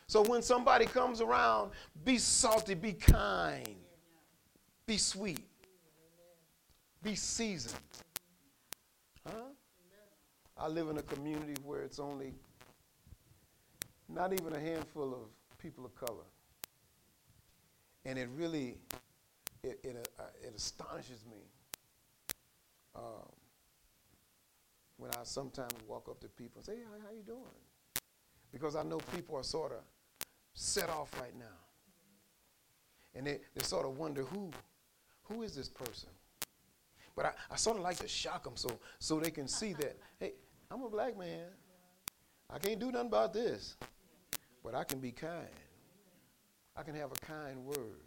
So 0.08 0.24
when 0.24 0.42
somebody 0.42 0.86
comes 0.86 1.22
around, 1.22 1.72
be 2.04 2.18
salty, 2.18 2.74
be 2.74 2.94
kind, 2.94 3.76
be 4.88 4.98
sweet, 4.98 5.46
be 7.04 7.14
seasoned. 7.16 7.80
Huh? 9.26 9.34
I 10.58 10.68
live 10.68 10.90
in 10.90 10.98
a 10.98 11.04
community 11.04 11.56
where 11.64 11.84
it's 11.84 12.00
only 12.00 12.34
not 14.10 14.34
even 14.34 14.54
a 14.54 14.60
handful 14.60 15.14
of 15.14 15.58
people 15.60 15.86
of 15.86 15.96
color. 15.96 16.26
And 18.04 18.18
it 18.18 18.28
really, 18.36 18.78
it, 19.64 19.80
it, 19.84 20.10
uh, 20.20 20.24
it 20.42 20.54
astonishes 20.56 21.26
me 21.30 21.42
um, 22.96 23.30
when 24.98 25.12
I 25.12 25.24
sometimes 25.24 25.74
walk 25.88 26.08
up 26.10 26.20
to 26.22 26.28
people 26.28 26.60
and 26.60 26.66
say, 26.66 26.76
hey, 26.76 26.84
how, 26.84 27.08
how 27.08 27.16
you 27.16 27.24
doing? 27.24 27.40
Because 28.52 28.76
I 28.76 28.84
know 28.84 28.98
people 29.16 29.36
are 29.38 29.44
sort 29.44 29.72
of 29.72 29.80
set 30.54 30.90
off 30.90 31.12
right 31.20 31.38
now. 31.38 31.46
And 33.16 33.26
they, 33.26 33.40
they 33.56 33.64
sort 33.64 33.86
of 33.86 33.98
wonder, 33.98 34.24
who, 34.24 34.52
who 35.24 35.44
is 35.44 35.56
this 35.56 35.70
person? 35.70 36.10
But 37.16 37.26
I, 37.26 37.32
I 37.52 37.56
sort 37.56 37.78
of 37.78 37.84
like 37.84 37.98
to 37.98 38.08
shock 38.08 38.44
them 38.44 38.56
so, 38.56 38.80
so 39.00 39.20
they 39.20 39.32
can 39.32 39.48
see 39.48 39.74
that, 39.74 39.98
hey, 40.20 40.34
I'm 40.72 40.84
a 40.84 40.90
black 40.90 41.18
man. 41.18 41.48
I 42.50 42.60
can't 42.60 42.80
do 42.80 42.92
nothing 42.92 43.08
about 43.08 43.34
this. 43.34 43.76
But 44.64 44.76
I 44.76 44.84
can 44.84 45.00
be 45.00 45.12
kind. 45.12 45.48
I 46.76 46.84
can 46.84 46.96
have 46.96 47.12
a 47.12 47.26
kind 47.26 47.66
word. 47.66 48.02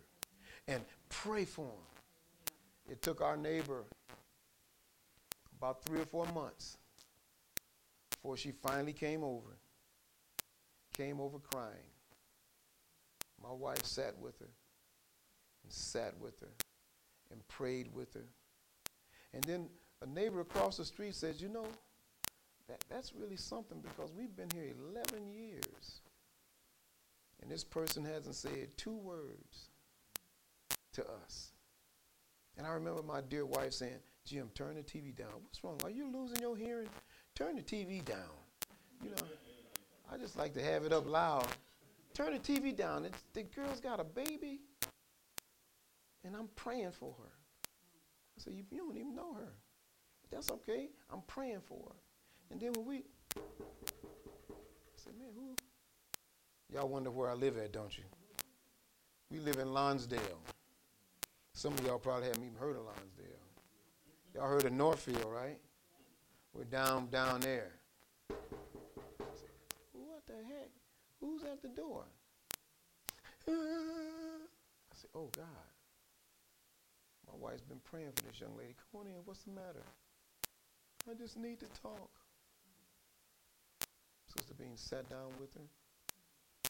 And 0.69 0.83
pray 1.13 1.45
for 1.45 1.67
them. 1.67 2.55
It 2.91 3.03
took 3.03 3.21
our 3.21 3.37
neighbor 3.37 3.85
about 5.57 5.85
three 5.85 6.01
or 6.01 6.07
four 6.07 6.27
months 6.35 6.79
before 8.11 8.37
she 8.37 8.51
finally 8.51 8.93
came 8.93 9.23
over. 9.23 9.57
Came 10.97 11.21
over 11.21 11.39
crying. 11.39 11.91
My 13.43 13.53
wife 13.53 13.85
sat 13.85 14.19
with 14.19 14.39
her 14.41 14.51
and 15.63 15.73
sat 15.73 16.19
with 16.21 16.39
her 16.41 16.53
and 17.31 17.47
prayed 17.49 17.89
with 17.95 18.13
her. 18.15 18.27
And 19.33 19.43
then 19.45 19.69
a 20.03 20.07
neighbor 20.07 20.41
across 20.41 20.77
the 20.77 20.85
street 20.85 21.15
says, 21.15 21.41
You 21.41 21.49
know, 21.49 21.67
that, 22.69 22.85
that's 22.91 23.13
really 23.15 23.37
something 23.37 23.79
because 23.81 24.13
we've 24.13 24.37
been 24.37 24.51
here 24.55 24.73
11 24.91 25.29
years. 25.29 26.01
And 27.41 27.51
this 27.51 27.65
person 27.65 28.05
hasn't 28.05 28.35
said 28.35 28.77
two 28.77 28.97
words 28.97 29.71
to 30.93 31.03
us. 31.25 31.53
And 32.57 32.67
I 32.67 32.71
remember 32.71 33.03
my 33.03 33.21
dear 33.21 33.47
wife 33.47 33.73
saying, 33.73 34.01
Jim, 34.25 34.51
turn 34.55 34.77
the 34.77 34.83
TV 34.83 35.15
down. 35.15 35.29
What's 35.43 35.65
wrong? 35.65 35.81
Are 35.85 35.91
you 35.91 36.11
losing 36.11 36.39
your 36.41 36.57
hearing? 36.57 36.89
Turn 37.35 37.57
the 37.57 37.63
TV 37.63 38.05
down. 38.05 38.19
You 39.03 39.11
know, 39.11 39.17
I 40.13 40.17
just 40.17 40.37
like 40.37 40.55
to 40.55 40.63
have 40.63 40.85
it 40.85 40.93
up 40.93 41.09
loud. 41.09 41.47
Turn 42.15 42.33
the 42.33 42.39
TV 42.39 42.77
down. 42.77 43.05
It's, 43.05 43.19
the 43.33 43.43
girl's 43.43 43.81
got 43.81 43.99
a 43.99 44.05
baby, 44.05 44.61
and 46.25 46.37
I'm 46.37 46.49
praying 46.55 46.93
for 46.93 47.15
her. 47.19 47.31
I 48.37 48.41
said, 48.41 48.53
you, 48.53 48.65
you 48.71 48.79
don't 48.79 48.97
even 48.97 49.15
know 49.15 49.33
her. 49.35 49.53
But 50.23 50.31
that's 50.31 50.51
okay. 50.51 50.91
I'm 51.11 51.23
praying 51.27 51.63
for 51.67 51.79
her. 51.89 51.97
And 52.51 52.61
then 52.61 52.73
when 52.75 52.87
we, 52.87 52.97
I 53.37 53.41
said, 54.97 55.15
man, 55.19 55.29
who? 55.35 55.55
Y'all 56.73 56.89
wonder 56.89 57.11
where 57.11 57.31
I 57.31 57.35
live 57.35 57.57
at, 57.57 57.73
don't 57.73 57.97
you? 57.97 58.05
We 59.31 59.39
live 59.39 59.57
in 59.57 59.73
Lonsdale. 59.73 60.21
Some 61.63 61.75
of 61.75 61.87
y'all 61.87 62.01
probably 62.01 62.27
haven't 62.27 62.43
even 62.43 62.57
heard 62.59 62.75
of 62.75 62.83
Lonsdale. 62.83 63.39
Y'all 64.35 64.49
heard 64.49 64.65
of 64.65 64.73
Northfield, 64.73 65.33
right? 65.33 65.61
We're 66.53 66.65
down 66.65 67.07
down 67.07 67.39
there. 67.39 67.71
what 69.93 70.27
the 70.27 70.33
heck? 70.33 70.71
Who's 71.21 71.45
at 71.45 71.63
the 71.63 71.69
door? 71.69 72.03
I 73.47 73.53
said, 74.93 75.11
oh 75.15 75.31
God. 75.37 75.47
My 77.29 77.35
wife's 77.39 77.63
been 77.63 77.79
praying 77.85 78.11
for 78.17 78.25
this 78.25 78.41
young 78.41 78.57
lady. 78.59 78.75
Come 78.91 79.03
on 79.03 79.07
in. 79.07 79.13
What's 79.25 79.45
the 79.45 79.53
matter? 79.53 79.85
I 81.09 81.15
just 81.15 81.37
need 81.39 81.61
to 81.61 81.67
talk. 81.81 82.11
Sister 84.37 84.55
Bean 84.59 84.73
sat 84.75 85.09
down 85.09 85.31
with 85.41 85.55
her, 85.55 85.69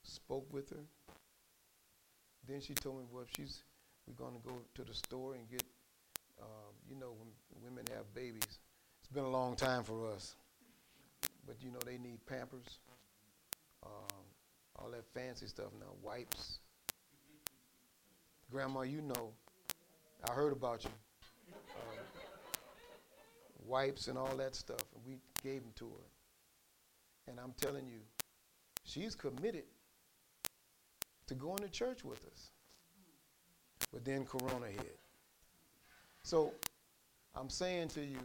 spoke 0.02 0.52
with 0.52 0.68
her. 0.68 0.84
Then 2.46 2.60
she 2.60 2.74
told 2.74 2.98
me, 2.98 3.04
well, 3.10 3.22
if 3.22 3.30
she's, 3.34 3.62
we're 4.06 4.14
going 4.14 4.34
to 4.34 4.48
go 4.48 4.54
to 4.74 4.84
the 4.84 4.94
store 4.94 5.34
and 5.34 5.48
get, 5.50 5.62
um, 6.40 6.72
you 6.88 6.96
know, 6.96 7.14
when 7.18 7.28
women 7.64 7.84
have 7.94 8.12
babies. 8.14 8.58
It's 9.00 9.12
been 9.12 9.24
a 9.24 9.30
long 9.30 9.56
time 9.56 9.84
for 9.84 10.10
us. 10.10 10.36
but 11.46 11.56
you 11.62 11.70
know 11.70 11.78
they 11.84 11.98
need 11.98 12.24
Pampers, 12.26 12.78
um, 13.84 14.24
all 14.76 14.90
that 14.90 15.04
fancy 15.14 15.46
stuff 15.46 15.68
now, 15.80 15.92
wipes. 16.02 16.58
Grandma, 18.50 18.82
you 18.82 19.00
know, 19.02 19.30
I 20.28 20.32
heard 20.32 20.52
about 20.52 20.84
you. 20.84 20.90
Uh, 21.54 21.96
wipes 23.66 24.08
and 24.08 24.18
all 24.18 24.36
that 24.36 24.54
stuff, 24.54 24.82
and 24.94 25.04
we 25.06 25.18
gave 25.42 25.62
them 25.62 25.72
to 25.76 25.86
her. 25.86 27.30
And 27.30 27.38
I'm 27.40 27.54
telling 27.60 27.86
you, 27.86 28.00
she's 28.84 29.14
committed 29.14 29.64
to 31.26 31.34
going 31.34 31.58
to 31.58 31.68
church 31.68 32.04
with 32.04 32.24
us. 32.26 32.50
But 33.92 34.04
then 34.04 34.24
Corona 34.24 34.66
hit. 34.66 34.98
So 36.22 36.52
I'm 37.34 37.50
saying 37.50 37.88
to 37.88 38.00
you, 38.00 38.18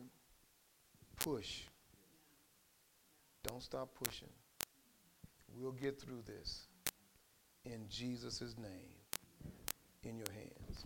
push. 1.19 1.61
Don't 3.43 3.61
stop 3.61 3.89
pushing. 4.03 4.29
We'll 5.55 5.71
get 5.71 5.99
through 5.99 6.23
this. 6.25 6.67
In 7.65 7.85
Jesus' 7.89 8.55
name, 8.57 8.93
in 10.03 10.17
your 10.17 10.31
hands. 10.33 10.85